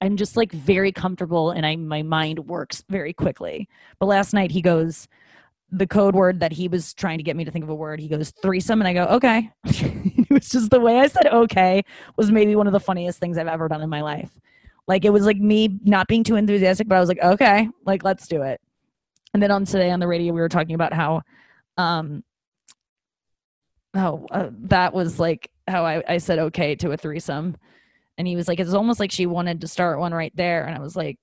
i'm 0.00 0.16
just 0.16 0.36
like 0.36 0.52
very 0.52 0.92
comfortable 0.92 1.50
and 1.50 1.66
i 1.66 1.76
my 1.76 2.02
mind 2.02 2.38
works 2.46 2.84
very 2.88 3.12
quickly 3.12 3.68
but 3.98 4.06
last 4.06 4.32
night 4.32 4.50
he 4.50 4.62
goes 4.62 5.08
the 5.72 5.86
code 5.86 6.14
word 6.14 6.40
that 6.40 6.52
he 6.52 6.68
was 6.68 6.92
trying 6.94 7.18
to 7.18 7.24
get 7.24 7.36
me 7.36 7.44
to 7.44 7.50
think 7.50 7.62
of 7.62 7.70
a 7.70 7.74
word. 7.74 8.00
He 8.00 8.08
goes 8.08 8.32
threesome, 8.42 8.80
and 8.80 8.88
I 8.88 8.92
go 8.92 9.04
okay. 9.16 9.50
it 9.64 10.30
was 10.30 10.48
just 10.48 10.70
the 10.70 10.80
way 10.80 10.98
I 10.98 11.06
said 11.06 11.26
okay 11.26 11.82
was 12.16 12.30
maybe 12.30 12.56
one 12.56 12.66
of 12.66 12.72
the 12.72 12.80
funniest 12.80 13.18
things 13.18 13.38
I've 13.38 13.46
ever 13.46 13.68
done 13.68 13.82
in 13.82 13.90
my 13.90 14.02
life. 14.02 14.30
Like 14.88 15.04
it 15.04 15.10
was 15.10 15.24
like 15.24 15.36
me 15.36 15.78
not 15.84 16.08
being 16.08 16.24
too 16.24 16.36
enthusiastic, 16.36 16.88
but 16.88 16.96
I 16.96 17.00
was 17.00 17.08
like 17.08 17.22
okay, 17.22 17.68
like 17.84 18.02
let's 18.02 18.26
do 18.26 18.42
it. 18.42 18.60
And 19.32 19.42
then 19.42 19.50
on 19.50 19.64
today 19.64 19.90
on 19.90 20.00
the 20.00 20.08
radio, 20.08 20.32
we 20.32 20.40
were 20.40 20.48
talking 20.48 20.74
about 20.74 20.92
how, 20.92 21.22
um, 21.76 22.24
oh 23.94 24.26
uh, 24.30 24.50
that 24.52 24.92
was 24.92 25.18
like 25.18 25.50
how 25.66 25.84
I, 25.84 26.02
I 26.08 26.18
said 26.18 26.38
okay 26.38 26.74
to 26.76 26.92
a 26.92 26.96
threesome, 26.96 27.56
and 28.18 28.26
he 28.26 28.36
was 28.36 28.48
like 28.48 28.60
it's 28.60 28.74
almost 28.74 29.00
like 29.00 29.12
she 29.12 29.26
wanted 29.26 29.60
to 29.60 29.68
start 29.68 29.98
one 29.98 30.12
right 30.12 30.34
there, 30.36 30.64
and 30.64 30.76
I 30.76 30.80
was 30.80 30.96
like 30.96 31.18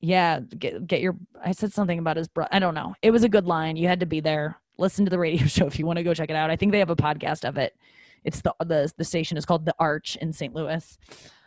yeah, 0.00 0.40
get 0.40 0.86
get 0.86 1.00
your. 1.00 1.16
I 1.44 1.52
said 1.52 1.72
something 1.72 1.98
about 1.98 2.16
his 2.16 2.28
brother. 2.28 2.48
I 2.52 2.58
don't 2.58 2.74
know. 2.74 2.94
It 3.02 3.10
was 3.10 3.22
a 3.22 3.28
good 3.28 3.46
line. 3.46 3.76
You 3.76 3.86
had 3.86 4.00
to 4.00 4.06
be 4.06 4.20
there. 4.20 4.58
Listen 4.78 5.04
to 5.04 5.10
the 5.10 5.18
radio 5.18 5.46
show 5.46 5.66
if 5.66 5.78
you 5.78 5.86
want 5.86 5.98
to 5.98 6.02
go 6.02 6.14
check 6.14 6.30
it 6.30 6.36
out. 6.36 6.50
I 6.50 6.56
think 6.56 6.72
they 6.72 6.78
have 6.78 6.90
a 6.90 6.96
podcast 6.96 7.46
of 7.46 7.58
it. 7.58 7.76
It's 8.24 8.40
the 8.40 8.54
the 8.60 8.90
the 8.96 9.04
station 9.04 9.36
is 9.36 9.44
called 9.44 9.66
The 9.66 9.74
Arch 9.78 10.16
in 10.16 10.32
St. 10.32 10.54
Louis. 10.54 10.98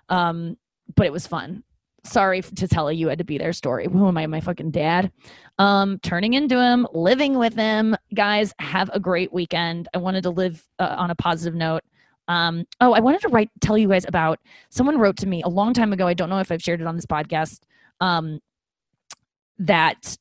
Um, 0.09 0.57
but 0.95 1.07
it 1.07 1.11
was 1.11 1.25
fun. 1.25 1.63
Sorry 2.05 2.41
to 2.41 2.67
tell 2.67 2.91
you 2.91 2.99
you 2.99 3.07
had 3.07 3.17
to 3.19 3.23
be 3.23 3.37
their 3.37 3.53
story. 3.53 3.87
Who 3.89 4.07
am 4.07 4.17
I? 4.17 4.27
My 4.27 4.41
fucking 4.41 4.71
dad. 4.71 5.11
Um, 5.57 5.99
turning 5.99 6.33
into 6.33 6.59
him, 6.59 6.85
living 6.93 7.37
with 7.37 7.55
him. 7.55 7.95
Guys, 8.13 8.53
have 8.59 8.89
a 8.93 8.99
great 8.99 9.31
weekend. 9.31 9.87
I 9.93 9.99
wanted 9.99 10.23
to 10.23 10.29
live 10.29 10.65
uh, 10.79 10.95
on 10.97 11.11
a 11.11 11.15
positive 11.15 11.55
note. 11.55 11.81
Um, 12.27 12.65
oh, 12.79 12.93
I 12.93 12.99
wanted 12.99 13.21
to 13.21 13.29
write 13.29 13.49
tell 13.61 13.77
you 13.77 13.89
guys 13.89 14.05
about 14.07 14.39
someone 14.69 14.97
wrote 14.97 15.17
to 15.17 15.27
me 15.27 15.41
a 15.43 15.49
long 15.49 15.73
time 15.73 15.93
ago. 15.93 16.07
I 16.07 16.13
don't 16.13 16.29
know 16.29 16.39
if 16.39 16.51
I've 16.51 16.61
shared 16.61 16.81
it 16.81 16.87
on 16.87 16.95
this 16.95 17.05
podcast 17.05 17.59
um, 17.99 18.39
that 19.59 20.17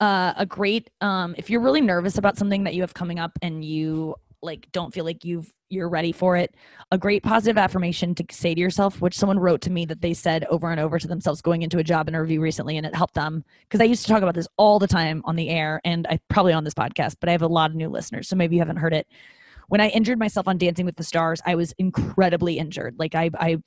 uh, 0.00 0.32
a 0.36 0.46
great 0.46 0.90
um, 1.00 1.34
if 1.38 1.50
you're 1.50 1.60
really 1.60 1.80
nervous 1.80 2.18
about 2.18 2.36
something 2.36 2.64
that 2.64 2.74
you 2.74 2.82
have 2.82 2.94
coming 2.94 3.18
up 3.18 3.32
and 3.42 3.64
you 3.64 4.14
like 4.44 4.70
don't 4.72 4.92
feel 4.92 5.04
like 5.04 5.24
you've 5.24 5.52
you're 5.70 5.88
ready 5.88 6.12
for 6.12 6.36
it. 6.36 6.54
A 6.92 6.98
great 6.98 7.22
positive 7.22 7.58
affirmation 7.58 8.14
to 8.14 8.24
say 8.30 8.54
to 8.54 8.60
yourself 8.60 9.00
which 9.00 9.16
someone 9.16 9.38
wrote 9.38 9.60
to 9.62 9.70
me 9.70 9.84
that 9.86 10.00
they 10.00 10.14
said 10.14 10.44
over 10.50 10.70
and 10.70 10.80
over 10.80 10.98
to 10.98 11.08
themselves 11.08 11.40
going 11.40 11.62
into 11.62 11.78
a 11.78 11.84
job 11.84 12.08
interview 12.08 12.40
recently 12.40 12.76
and 12.76 12.86
it 12.86 12.94
helped 12.94 13.14
them 13.14 13.44
because 13.62 13.80
i 13.80 13.84
used 13.84 14.02
to 14.02 14.08
talk 14.08 14.22
about 14.22 14.34
this 14.34 14.48
all 14.56 14.78
the 14.78 14.86
time 14.86 15.22
on 15.24 15.36
the 15.36 15.48
air 15.48 15.80
and 15.84 16.06
i 16.08 16.18
probably 16.28 16.52
on 16.52 16.64
this 16.64 16.74
podcast 16.74 17.16
but 17.18 17.28
i 17.28 17.32
have 17.32 17.42
a 17.42 17.48
lot 17.48 17.70
of 17.70 17.76
new 17.76 17.88
listeners 17.88 18.28
so 18.28 18.36
maybe 18.36 18.54
you 18.54 18.60
haven't 18.60 18.76
heard 18.76 18.94
it. 18.94 19.06
When 19.68 19.80
i 19.80 19.88
injured 19.88 20.18
myself 20.18 20.46
on 20.46 20.58
dancing 20.58 20.86
with 20.86 20.96
the 20.96 21.04
stars 21.04 21.40
i 21.44 21.54
was 21.54 21.72
incredibly 21.78 22.58
injured. 22.58 22.96
Like 22.98 23.14
i 23.14 23.30
i 23.34 23.58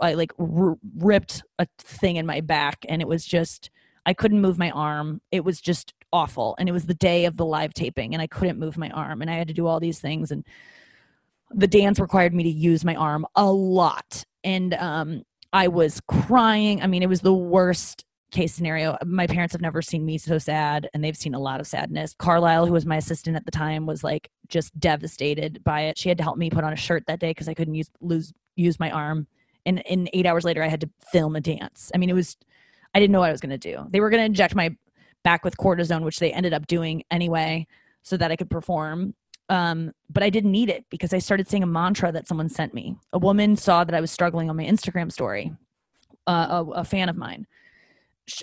I 0.00 0.14
like 0.14 0.32
r- 0.38 0.78
ripped 0.96 1.42
a 1.58 1.66
thing 1.78 2.16
in 2.16 2.26
my 2.26 2.40
back, 2.40 2.84
and 2.88 3.00
it 3.00 3.08
was 3.08 3.24
just 3.24 3.70
I 4.06 4.14
couldn't 4.14 4.40
move 4.40 4.58
my 4.58 4.70
arm. 4.70 5.20
It 5.30 5.44
was 5.44 5.60
just 5.60 5.94
awful, 6.12 6.56
and 6.58 6.68
it 6.68 6.72
was 6.72 6.86
the 6.86 6.94
day 6.94 7.24
of 7.24 7.36
the 7.36 7.44
live 7.44 7.74
taping, 7.74 8.14
and 8.14 8.22
I 8.22 8.26
couldn't 8.26 8.58
move 8.58 8.76
my 8.76 8.90
arm, 8.90 9.22
and 9.22 9.30
I 9.30 9.34
had 9.34 9.48
to 9.48 9.54
do 9.54 9.66
all 9.66 9.80
these 9.80 10.00
things, 10.00 10.30
and 10.30 10.44
the 11.50 11.66
dance 11.66 11.98
required 11.98 12.34
me 12.34 12.42
to 12.44 12.50
use 12.50 12.84
my 12.84 12.94
arm 12.94 13.26
a 13.36 13.50
lot, 13.50 14.24
and 14.44 14.74
um, 14.74 15.22
I 15.52 15.68
was 15.68 16.00
crying. 16.08 16.82
I 16.82 16.86
mean, 16.86 17.02
it 17.02 17.08
was 17.08 17.20
the 17.20 17.34
worst 17.34 18.04
case 18.30 18.54
scenario. 18.54 18.96
My 19.04 19.26
parents 19.26 19.52
have 19.52 19.60
never 19.60 19.82
seen 19.82 20.06
me 20.06 20.18
so 20.18 20.38
sad, 20.38 20.88
and 20.94 21.02
they've 21.02 21.16
seen 21.16 21.34
a 21.34 21.40
lot 21.40 21.60
of 21.60 21.66
sadness. 21.66 22.14
Carlisle, 22.18 22.66
who 22.66 22.72
was 22.72 22.86
my 22.86 22.96
assistant 22.96 23.36
at 23.36 23.44
the 23.44 23.50
time, 23.50 23.86
was 23.86 24.04
like 24.04 24.30
just 24.48 24.78
devastated 24.78 25.62
by 25.64 25.82
it. 25.82 25.98
She 25.98 26.08
had 26.08 26.18
to 26.18 26.24
help 26.24 26.38
me 26.38 26.50
put 26.50 26.64
on 26.64 26.72
a 26.72 26.76
shirt 26.76 27.04
that 27.06 27.20
day 27.20 27.30
because 27.30 27.48
I 27.48 27.54
couldn't 27.54 27.74
use 27.74 27.90
lose 28.00 28.32
use 28.56 28.78
my 28.78 28.90
arm 28.90 29.26
and 29.66 29.80
in 29.86 30.08
eight 30.12 30.26
hours 30.26 30.44
later 30.44 30.62
i 30.62 30.68
had 30.68 30.80
to 30.80 30.90
film 31.12 31.36
a 31.36 31.40
dance 31.40 31.90
i 31.94 31.98
mean 31.98 32.10
it 32.10 32.14
was 32.14 32.36
i 32.94 33.00
didn't 33.00 33.12
know 33.12 33.20
what 33.20 33.28
i 33.28 33.32
was 33.32 33.40
going 33.40 33.50
to 33.50 33.58
do. 33.58 33.86
They 33.90 34.00
were 34.00 34.10
going 34.10 34.20
to 34.20 34.26
inject 34.26 34.54
my 34.54 34.74
back 35.22 35.44
with 35.44 35.56
cortisone 35.56 36.04
which 36.04 36.18
they 36.18 36.32
ended 36.32 36.54
up 36.54 36.66
doing 36.66 37.02
anyway 37.10 37.66
so 38.02 38.16
that 38.16 38.30
i 38.30 38.36
could 38.36 38.50
perform. 38.50 39.14
Um, 39.48 39.92
but 40.08 40.22
i 40.22 40.30
didn't 40.30 40.52
need 40.52 40.68
it 40.70 40.84
because 40.90 41.12
i 41.12 41.18
started 41.18 41.48
saying 41.48 41.62
a 41.62 41.66
mantra 41.66 42.12
that 42.12 42.28
someone 42.28 42.48
sent 42.48 42.74
me. 42.74 42.96
A 43.12 43.18
woman 43.18 43.56
saw 43.56 43.84
that 43.84 43.94
i 43.94 44.00
was 44.00 44.10
struggling 44.10 44.48
on 44.50 44.56
my 44.56 44.64
instagram 44.64 45.10
story 45.10 45.52
uh, 46.26 46.64
a, 46.66 46.70
a 46.80 46.84
fan 46.84 47.08
of 47.08 47.16
mine. 47.16 47.46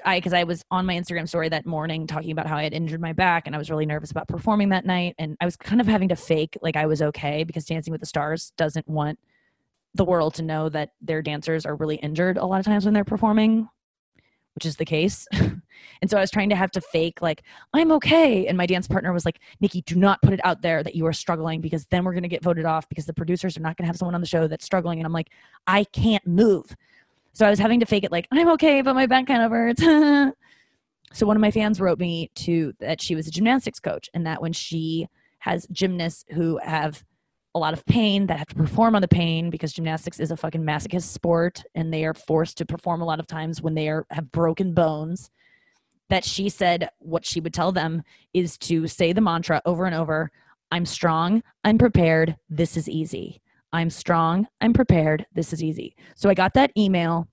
I 0.04 0.18
because 0.18 0.34
I 0.34 0.43
was 0.43 0.66
on 0.70 0.86
my 0.86 0.95
Instagram 0.95 1.28
story 1.28 1.48
that 1.50 1.66
morning 1.66 2.08
talking 2.08 2.32
about 2.32 2.45
how 2.45 2.58
I 2.58 2.64
had 2.64 2.74
injured 2.74 3.00
my 3.00 3.14
back 3.14 3.48
and 3.48 3.56
I 3.56 3.58
was 3.58 3.70
really 3.70 3.86
nervous 3.86 4.12
about 4.12 4.28
performing 4.28 4.70
that 4.70 4.86
night 4.86 5.16
and 5.18 5.38
I 5.39 5.45
was 5.45 5.56
kind 5.56 5.80
of 5.80 5.88
having 5.88 6.10
to 6.10 6.16
fake 6.16 6.58
like 6.62 6.76
I 6.76 6.86
was 6.86 7.02
okay 7.02 7.45
because 7.45 7.64
Dancing 7.66 7.91
with 7.91 8.02
the 8.02 8.06
Stars 8.06 8.52
doesn't 8.58 8.88
want 8.88 9.18
the 9.93 10.04
world 10.04 10.34
to 10.36 10.43
know 10.43 10.68
that 10.70 10.89
their 11.02 11.22
dancers 11.22 11.66
are 11.66 11.76
really 11.76 11.95
injured 11.98 12.38
a 12.38 12.45
lot 12.45 12.60
of 12.60 12.66
times 12.66 12.84
when 12.84 12.93
they're 12.93 13.06
performing 13.06 13.70
which 14.58 14.66
is 14.66 14.78
the 14.78 14.86
case. 14.86 15.28
And 16.01 16.12
so 16.12 16.18
i 16.18 16.22
was 16.22 16.30
trying 16.30 16.49
to 16.49 16.55
have 16.55 16.70
to 16.72 16.82
fake 16.82 17.22
like 17.24 17.43
i'm 17.74 17.91
okay. 17.93 18.45
And 18.47 18.58
my 18.58 18.66
dance 18.66 18.88
partner 18.88 19.14
was 19.14 19.26
like 19.26 19.39
nikki 19.62 19.82
do 19.82 19.95
not 19.95 20.22
put 20.22 20.34
it 20.34 20.39
out 20.43 20.62
there 20.62 20.84
that 20.84 20.95
you 20.95 21.05
are 21.05 21.14
struggling 21.14 21.60
because 21.62 21.86
then 21.88 22.03
we're 22.03 22.14
going 22.14 22.24
to 22.24 22.30
get 22.30 22.43
voted 22.43 22.66
off 22.66 22.88
because 22.89 23.05
the 23.05 23.14
producers 23.14 23.58
are 23.58 23.62
not 23.62 23.78
going 23.78 23.84
to 23.84 23.88
have 23.88 23.97
someone 23.97 24.14
on 24.14 24.22
the 24.22 24.28
show 24.28 24.47
that's 24.47 24.66
struggling. 24.66 24.99
And 24.99 25.05
i'm 25.05 25.14
like 25.14 25.30
i 25.66 25.84
can't 25.86 26.26
move. 26.26 26.76
So 27.34 27.45
i 27.47 27.49
was 27.49 27.58
having 27.60 27.80
to 27.80 27.86
fake 27.86 28.03
it 28.03 28.12
like 28.12 28.28
i'm 28.32 28.47
okay 28.49 28.82
but 28.82 28.93
my 28.93 29.05
back 29.05 29.28
kind 29.28 29.43
of 29.43 29.51
hurts. 29.51 29.84
So 31.14 31.26
one 31.26 31.38
of 31.38 31.41
my 31.41 31.51
fans 31.51 31.80
wrote 31.80 31.99
me 31.99 32.32
to 32.36 32.74
that 32.80 33.01
she 33.01 33.16
was 33.16 33.28
a 33.28 33.32
gymnastics 33.32 33.80
coach 33.80 34.10
and 34.14 34.28
that 34.28 34.41
when 34.41 34.51
she 34.51 35.08
has 35.39 35.66
gymnasts 35.72 36.26
who 36.34 36.58
have 36.58 37.05
a 37.58 37.60
lot 37.60 37.74
of 37.74 37.86
pain, 37.86 38.28
that 38.28 38.38
have 38.38 38.47
to 38.47 38.55
perform 38.55 38.95
on 38.95 39.01
the 39.01 39.08
pain 39.08 39.49
because 39.49 39.74
gymnastics 39.74 40.20
is 40.20 40.32
a 40.32 40.38
fucking 40.38 40.64
masochist 40.64 41.12
sport 41.12 41.64
and 41.76 41.93
they 41.93 42.05
are 42.05 42.14
forced 42.14 42.58
to 42.58 42.66
perform 42.66 43.01
a 43.01 43.05
lot 43.05 43.20
of 43.20 43.28
times 43.28 43.62
when 43.62 43.76
they 43.76 43.89
are 43.89 44.05
have 44.12 44.32
broken 44.32 44.74
bones. 44.74 45.30
That 46.10 46.24
she 46.24 46.47
said 46.47 46.89
what 46.99 47.26
she 47.26 47.41
would 47.41 47.53
tell 47.53 47.74
them 47.74 48.03
is 48.34 48.58
to 48.60 48.88
say 48.88 49.12
the 49.12 49.20
mantra 49.20 49.62
over 49.66 49.86
and 49.86 49.93
over 49.93 50.32
I'm 50.72 50.86
strong, 50.86 51.43
I'm 51.64 51.78
prepared, 51.78 52.38
this 52.49 52.78
is 52.78 52.89
easy. 52.89 53.41
I'm 53.74 53.89
strong, 53.89 54.47
I'm 54.62 54.74
prepared, 54.74 55.26
this 55.34 55.53
is 55.53 55.64
easy. 55.64 55.95
So 56.16 56.30
I 56.30 56.34
got 56.34 56.53
that 56.53 56.72
email 56.78 57.28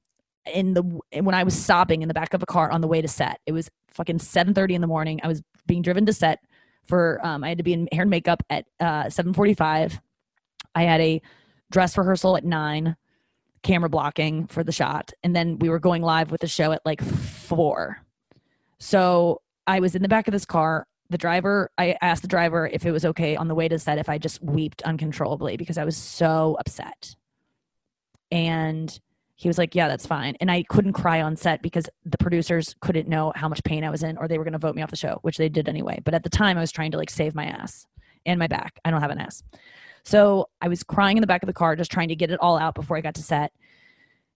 in 0.53 0.75
the 0.75 0.83
when 1.21 1.35
I 1.35 1.45
was 1.45 1.57
sobbing 1.57 2.03
in 2.03 2.09
the 2.09 2.15
back 2.15 2.35
of 2.35 2.43
a 2.43 2.47
car 2.47 2.71
on 2.71 2.81
the 2.81 2.89
way 2.89 3.01
to 3.01 3.09
set. 3.09 3.41
It 3.47 3.53
was 3.53 3.71
fucking 3.93 4.19
7:30 4.19 4.75
in 4.75 4.81
the 4.81 4.87
morning. 4.87 5.21
I 5.23 5.29
was 5.29 5.43
being 5.67 5.83
driven 5.83 6.07
to 6.07 6.13
set 6.13 6.41
for 6.87 7.21
um, 7.25 7.43
I 7.43 7.49
had 7.49 7.59
to 7.59 7.65
be 7.65 7.73
in 7.73 7.89
hair 7.93 8.03
and 8.03 8.11
makeup 8.11 8.43
at 8.51 8.67
uh, 8.81 9.05
7:45. 9.05 10.01
I 10.75 10.83
had 10.83 11.01
a 11.01 11.23
dress 11.71 11.97
rehearsal 11.97 12.37
at 12.37 12.45
nine, 12.45 12.97
camera 13.63 13.89
blocking 13.89 14.47
for 14.47 14.63
the 14.63 14.73
shot, 14.73 15.13
and 15.23 15.35
then 15.35 15.59
we 15.59 15.69
were 15.69 15.79
going 15.79 16.03
live 16.03 16.31
with 16.31 16.41
the 16.41 16.47
show 16.47 16.73
at 16.73 16.85
like 16.85 17.03
four. 17.03 17.99
So 18.79 19.41
I 19.67 19.81
was 19.81 19.95
in 19.95 20.03
the 20.03 20.09
back 20.09 20.29
of 20.29 20.33
this 20.33 20.45
car. 20.45 20.87
The 21.11 21.19
driver, 21.19 21.71
I 21.79 21.97
asked 22.01 22.23
the 22.23 22.29
driver 22.29 22.67
if 22.67 22.85
it 22.87 22.91
was 22.91 23.05
okay 23.05 23.37
on 23.37 23.49
the 23.49 23.55
way 23.55 23.69
to 23.69 23.79
set 23.79 23.99
if 23.99 24.09
I 24.09 24.19
just 24.19 24.43
wept 24.43 24.83
uncontrollably 24.83 25.57
because 25.57 25.79
I 25.79 25.85
was 25.85 25.97
so 25.97 26.57
upset. 26.59 27.15
And 28.31 28.99
he 29.37 29.49
was 29.49 29.59
like, 29.59 29.75
Yeah, 29.75 29.89
that's 29.89 30.07
fine. 30.07 30.37
And 30.41 30.51
I 30.51 30.63
couldn't 30.65 30.93
cry 30.93 31.21
on 31.21 31.37
set 31.37 31.63
because 31.63 31.89
the 32.05 32.19
producers 32.19 32.75
couldn't 32.81 33.09
know 33.09 33.33
how 33.35 33.49
much 33.49 33.63
pain 33.65 33.85
I 33.85 33.91
was 33.91 34.03
in 34.03 34.17
or 34.17 34.29
they 34.29 34.39
were 34.39 34.45
going 34.45 34.53
to 34.53 34.59
vote 34.59 34.75
me 34.75 34.83
off 34.83 34.91
the 34.91 34.97
show, 34.97 35.19
which 35.23 35.37
they 35.37 35.49
did 35.49 35.69
anyway. 35.69 36.01
But 36.05 36.15
at 36.15 36.23
the 36.23 36.31
time, 36.31 36.57
I 36.57 36.61
was 36.61 36.73
trying 36.73 36.93
to 36.93 36.99
like 36.99 37.11
save 37.11 37.35
my 37.35 37.47
ass 37.47 37.87
and 38.25 38.39
my 38.39 38.47
back. 38.47 38.79
I 38.85 38.91
don't 38.91 39.01
have 39.01 39.11
an 39.11 39.19
ass. 39.19 39.43
So 40.05 40.49
I 40.61 40.69
was 40.69 40.83
crying 40.83 41.17
in 41.17 41.21
the 41.21 41.27
back 41.27 41.43
of 41.43 41.47
the 41.47 41.53
car, 41.53 41.77
just 41.77 41.91
trying 41.91 42.09
to 42.09 42.17
get 42.17 42.31
it 42.31 42.41
all 42.41 42.59
out 42.59 42.75
before 42.75 42.97
I 42.97 43.01
got 43.01 43.15
to 43.15 43.23
set. 43.23 43.53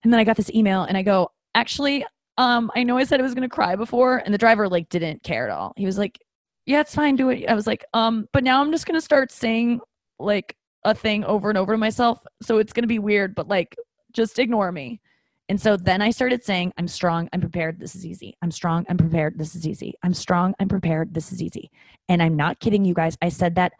And 0.03 0.11
then 0.11 0.19
I 0.19 0.23
got 0.23 0.37
this 0.37 0.51
email 0.51 0.83
and 0.83 0.97
I 0.97 1.03
go, 1.03 1.31
Actually, 1.55 2.05
um, 2.37 2.71
I 2.75 2.83
know 2.83 2.97
I 2.97 3.03
said 3.03 3.19
I 3.19 3.23
was 3.23 3.33
going 3.33 3.47
to 3.47 3.53
cry 3.53 3.75
before. 3.75 4.17
And 4.17 4.33
the 4.33 4.37
driver 4.37 4.67
like 4.67 4.89
didn't 4.89 5.23
care 5.23 5.45
at 5.47 5.51
all. 5.51 5.73
He 5.75 5.85
was 5.85 5.97
like, 5.97 6.19
Yeah, 6.65 6.81
it's 6.81 6.95
fine. 6.95 7.15
Do 7.15 7.29
it. 7.29 7.45
I 7.47 7.53
was 7.53 7.67
like, 7.67 7.85
Um, 7.93 8.27
but 8.33 8.43
now 8.43 8.61
I'm 8.61 8.71
just 8.71 8.85
going 8.85 8.97
to 8.97 9.01
start 9.01 9.31
saying 9.31 9.81
like 10.19 10.55
a 10.85 10.93
thing 10.93 11.23
over 11.25 11.49
and 11.49 11.57
over 11.57 11.73
to 11.73 11.77
myself. 11.77 12.19
So 12.41 12.57
it's 12.57 12.73
going 12.73 12.83
to 12.83 12.87
be 12.87 12.99
weird, 12.99 13.35
but 13.35 13.47
like 13.47 13.75
just 14.13 14.39
ignore 14.39 14.71
me. 14.71 15.01
And 15.49 15.59
so 15.59 15.75
then 15.75 15.99
I 15.99 16.11
started 16.11 16.43
saying, 16.43 16.73
I'm 16.77 16.87
strong, 16.87 17.27
I'm 17.33 17.41
prepared, 17.41 17.79
this 17.79 17.95
is 17.95 18.05
easy. 18.05 18.37
I'm 18.43 18.51
strong, 18.51 18.85
I'm 18.87 18.97
prepared, 18.97 19.39
this 19.39 19.55
is 19.55 19.67
easy. 19.67 19.95
I'm 20.03 20.13
strong, 20.13 20.53
I'm 20.59 20.67
prepared, 20.67 21.15
this 21.15 21.31
is 21.31 21.41
easy. 21.41 21.71
And 22.07 22.21
I'm 22.21 22.35
not 22.35 22.59
kidding 22.59 22.85
you 22.85 22.93
guys. 22.93 23.17
I 23.23 23.29
said 23.29 23.55
that 23.55 23.73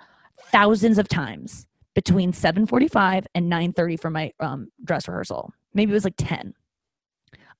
thousands 0.51 0.97
of 0.97 1.07
times 1.07 1.67
between 1.99 2.31
7:45 2.31 3.25
and 3.35 3.51
9:30 3.51 3.99
for 3.99 4.09
my 4.09 4.31
um, 4.39 4.71
dress 4.85 5.05
rehearsal. 5.05 5.51
Maybe 5.73 5.91
it 5.91 5.93
was 5.93 6.05
like 6.05 6.15
10. 6.17 6.53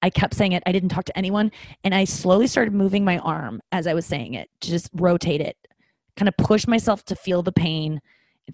I 0.02 0.10
kept 0.10 0.34
saying 0.34 0.54
it. 0.54 0.64
I 0.66 0.72
didn't 0.72 0.90
talk 0.90 1.04
to 1.06 1.18
anyone, 1.18 1.52
and 1.84 1.94
I 1.94 2.06
slowly 2.06 2.48
started 2.48 2.74
moving 2.74 3.04
my 3.04 3.18
arm 3.18 3.62
as 3.74 3.86
I 3.86 3.94
was 3.94 4.06
saying 4.06 4.36
it 4.36 4.50
to 4.62 4.70
just 4.70 4.90
rotate 4.94 5.42
it, 5.42 5.58
kind 6.16 6.30
of 6.30 6.38
push 6.38 6.68
myself 6.68 7.04
to 7.06 7.18
feel 7.18 7.44
the 7.44 7.52
pain, 7.52 8.00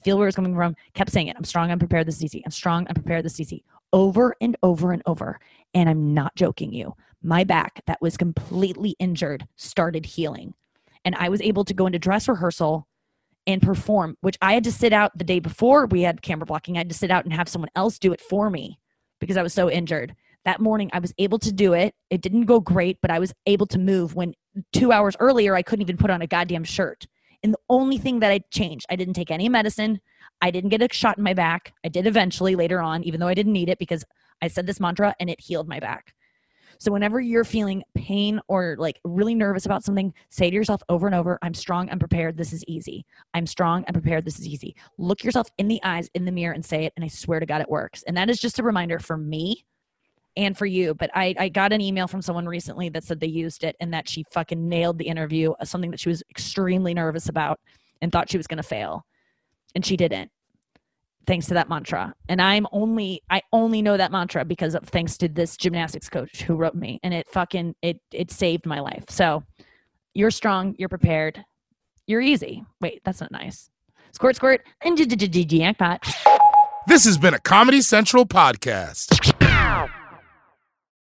feel 0.03 0.17
where 0.17 0.27
it's 0.27 0.35
coming 0.35 0.55
from. 0.55 0.75
Kept 0.95 1.11
saying 1.11 1.27
it. 1.27 1.35
I'm 1.37 1.43
strong. 1.43 1.69
I'm 1.69 1.77
prepared. 1.77 2.07
This 2.07 2.15
is 2.15 2.23
easy. 2.23 2.41
I'm 2.43 2.51
strong. 2.51 2.87
I'm 2.89 2.95
prepared. 2.95 3.23
This 3.23 3.33
is 3.33 3.41
easy 3.41 3.63
over 3.93 4.35
and 4.41 4.57
over 4.63 4.91
and 4.91 5.03
over. 5.05 5.39
And 5.75 5.87
I'm 5.87 6.15
not 6.15 6.35
joking 6.35 6.73
you. 6.73 6.95
My 7.21 7.43
back, 7.43 7.81
that 7.85 8.01
was 8.01 8.17
completely 8.17 8.95
injured, 8.97 9.47
started 9.55 10.07
healing. 10.07 10.55
And 11.05 11.13
I 11.13 11.29
was 11.29 11.41
able 11.41 11.63
to 11.65 11.75
go 11.75 11.85
into 11.85 11.99
dress 11.99 12.27
rehearsal 12.27 12.87
and 13.47 13.61
perform, 13.61 14.17
which 14.21 14.37
I 14.41 14.53
had 14.53 14.63
to 14.63 14.71
sit 14.71 14.93
out 14.93 15.17
the 15.17 15.23
day 15.23 15.39
before 15.39 15.85
we 15.85 16.01
had 16.01 16.21
camera 16.21 16.45
blocking. 16.45 16.75
I 16.75 16.79
had 16.79 16.89
to 16.89 16.95
sit 16.95 17.11
out 17.11 17.25
and 17.25 17.33
have 17.33 17.49
someone 17.49 17.69
else 17.75 17.99
do 17.99 18.13
it 18.13 18.21
for 18.21 18.49
me 18.49 18.79
because 19.19 19.37
I 19.37 19.43
was 19.43 19.53
so 19.53 19.69
injured. 19.69 20.15
That 20.45 20.59
morning, 20.59 20.91
I 20.93 20.99
was 20.99 21.13
able 21.17 21.39
to 21.39 21.51
do 21.51 21.73
it. 21.73 21.95
It 22.09 22.21
didn't 22.21 22.45
go 22.45 22.59
great, 22.59 22.99
but 23.01 23.09
I 23.09 23.19
was 23.19 23.33
able 23.47 23.65
to 23.67 23.79
move 23.79 24.15
when 24.15 24.35
two 24.73 24.91
hours 24.91 25.15
earlier, 25.19 25.55
I 25.55 25.63
couldn't 25.63 25.81
even 25.81 25.97
put 25.97 26.11
on 26.11 26.21
a 26.21 26.27
goddamn 26.27 26.63
shirt. 26.63 27.07
And 27.43 27.53
the 27.53 27.59
only 27.69 27.97
thing 27.97 28.19
that 28.19 28.31
I 28.31 28.39
changed, 28.51 28.85
I 28.89 28.95
didn't 28.95 29.15
take 29.15 29.31
any 29.31 29.49
medicine. 29.49 30.01
I 30.41 30.51
didn't 30.51 30.69
get 30.69 30.81
a 30.81 30.87
shot 30.91 31.17
in 31.17 31.23
my 31.23 31.33
back. 31.33 31.73
I 31.83 31.89
did 31.89 32.07
eventually 32.07 32.55
later 32.55 32.79
on, 32.79 33.03
even 33.03 33.19
though 33.19 33.27
I 33.27 33.33
didn't 33.33 33.53
need 33.53 33.69
it 33.69 33.79
because 33.79 34.03
I 34.41 34.47
said 34.47 34.67
this 34.67 34.79
mantra 34.79 35.15
and 35.19 35.29
it 35.29 35.41
healed 35.41 35.67
my 35.67 35.79
back. 35.79 36.13
So 36.79 36.91
whenever 36.91 37.19
you're 37.19 37.43
feeling 37.43 37.83
pain 37.93 38.39
or 38.47 38.75
like 38.77 38.99
really 39.03 39.35
nervous 39.35 39.65
about 39.65 39.83
something, 39.83 40.13
say 40.29 40.49
to 40.49 40.55
yourself 40.55 40.81
over 40.89 41.07
and 41.07 41.15
over, 41.15 41.39
I'm 41.41 41.53
strong, 41.53 41.89
I'm 41.89 41.99
prepared, 41.99 42.37
this 42.37 42.53
is 42.53 42.63
easy. 42.67 43.05
I'm 43.33 43.47
strong, 43.47 43.83
I'm 43.87 43.93
prepared, 43.93 44.25
this 44.25 44.39
is 44.39 44.47
easy. 44.47 44.75
Look 44.97 45.23
yourself 45.23 45.47
in 45.57 45.67
the 45.67 45.79
eyes 45.83 46.09
in 46.13 46.25
the 46.25 46.31
mirror 46.31 46.53
and 46.53 46.63
say 46.63 46.85
it, 46.85 46.93
and 46.95 47.05
I 47.05 47.07
swear 47.07 47.39
to 47.39 47.45
God 47.45 47.61
it 47.61 47.69
works. 47.69 48.03
And 48.03 48.17
that 48.17 48.29
is 48.29 48.39
just 48.39 48.59
a 48.59 48.63
reminder 48.63 48.99
for 48.99 49.17
me 49.17 49.65
and 50.37 50.57
for 50.57 50.65
you. 50.65 50.93
But 50.93 51.11
I, 51.13 51.33
I 51.39 51.49
got 51.49 51.73
an 51.73 51.81
email 51.81 52.07
from 52.07 52.21
someone 52.21 52.45
recently 52.45 52.89
that 52.89 53.03
said 53.03 53.19
they 53.19 53.27
used 53.27 53.63
it 53.63 53.75
and 53.79 53.93
that 53.93 54.09
she 54.09 54.25
fucking 54.31 54.67
nailed 54.67 54.97
the 54.97 55.07
interview, 55.07 55.51
uh, 55.53 55.65
something 55.65 55.91
that 55.91 55.99
she 55.99 56.09
was 56.09 56.23
extremely 56.29 56.93
nervous 56.93 57.29
about 57.29 57.59
and 58.01 58.11
thought 58.11 58.29
she 58.29 58.37
was 58.37 58.47
gonna 58.47 58.63
fail 58.63 59.05
and 59.73 59.85
she 59.85 59.97
didn't 59.97 60.31
thanks 61.27 61.47
to 61.47 61.53
that 61.53 61.69
mantra 61.69 62.13
and 62.29 62.41
i'm 62.41 62.67
only 62.71 63.21
i 63.29 63.41
only 63.51 63.81
know 63.81 63.97
that 63.97 64.11
mantra 64.11 64.45
because 64.45 64.75
of 64.75 64.83
thanks 64.83 65.17
to 65.17 65.27
this 65.27 65.57
gymnastics 65.57 66.09
coach 66.09 66.43
who 66.43 66.55
wrote 66.55 66.75
me 66.75 66.99
and 67.03 67.13
it 67.13 67.27
fucking 67.29 67.75
it 67.81 67.99
it 68.11 68.31
saved 68.31 68.65
my 68.65 68.79
life 68.79 69.03
so 69.09 69.43
you're 70.13 70.31
strong 70.31 70.75
you're 70.77 70.89
prepared 70.89 71.43
you're 72.07 72.21
easy 72.21 72.63
wait 72.81 73.01
that's 73.03 73.21
not 73.21 73.31
nice 73.31 73.69
squirt 74.11 74.35
squirt 74.35 74.61
and 74.81 74.97
jackpot 74.97 76.05
This 76.87 77.03
has 77.05 77.17
been 77.17 77.33
a 77.33 77.39
Comedy 77.39 77.81
Central 77.81 78.27
podcast. 78.27 79.09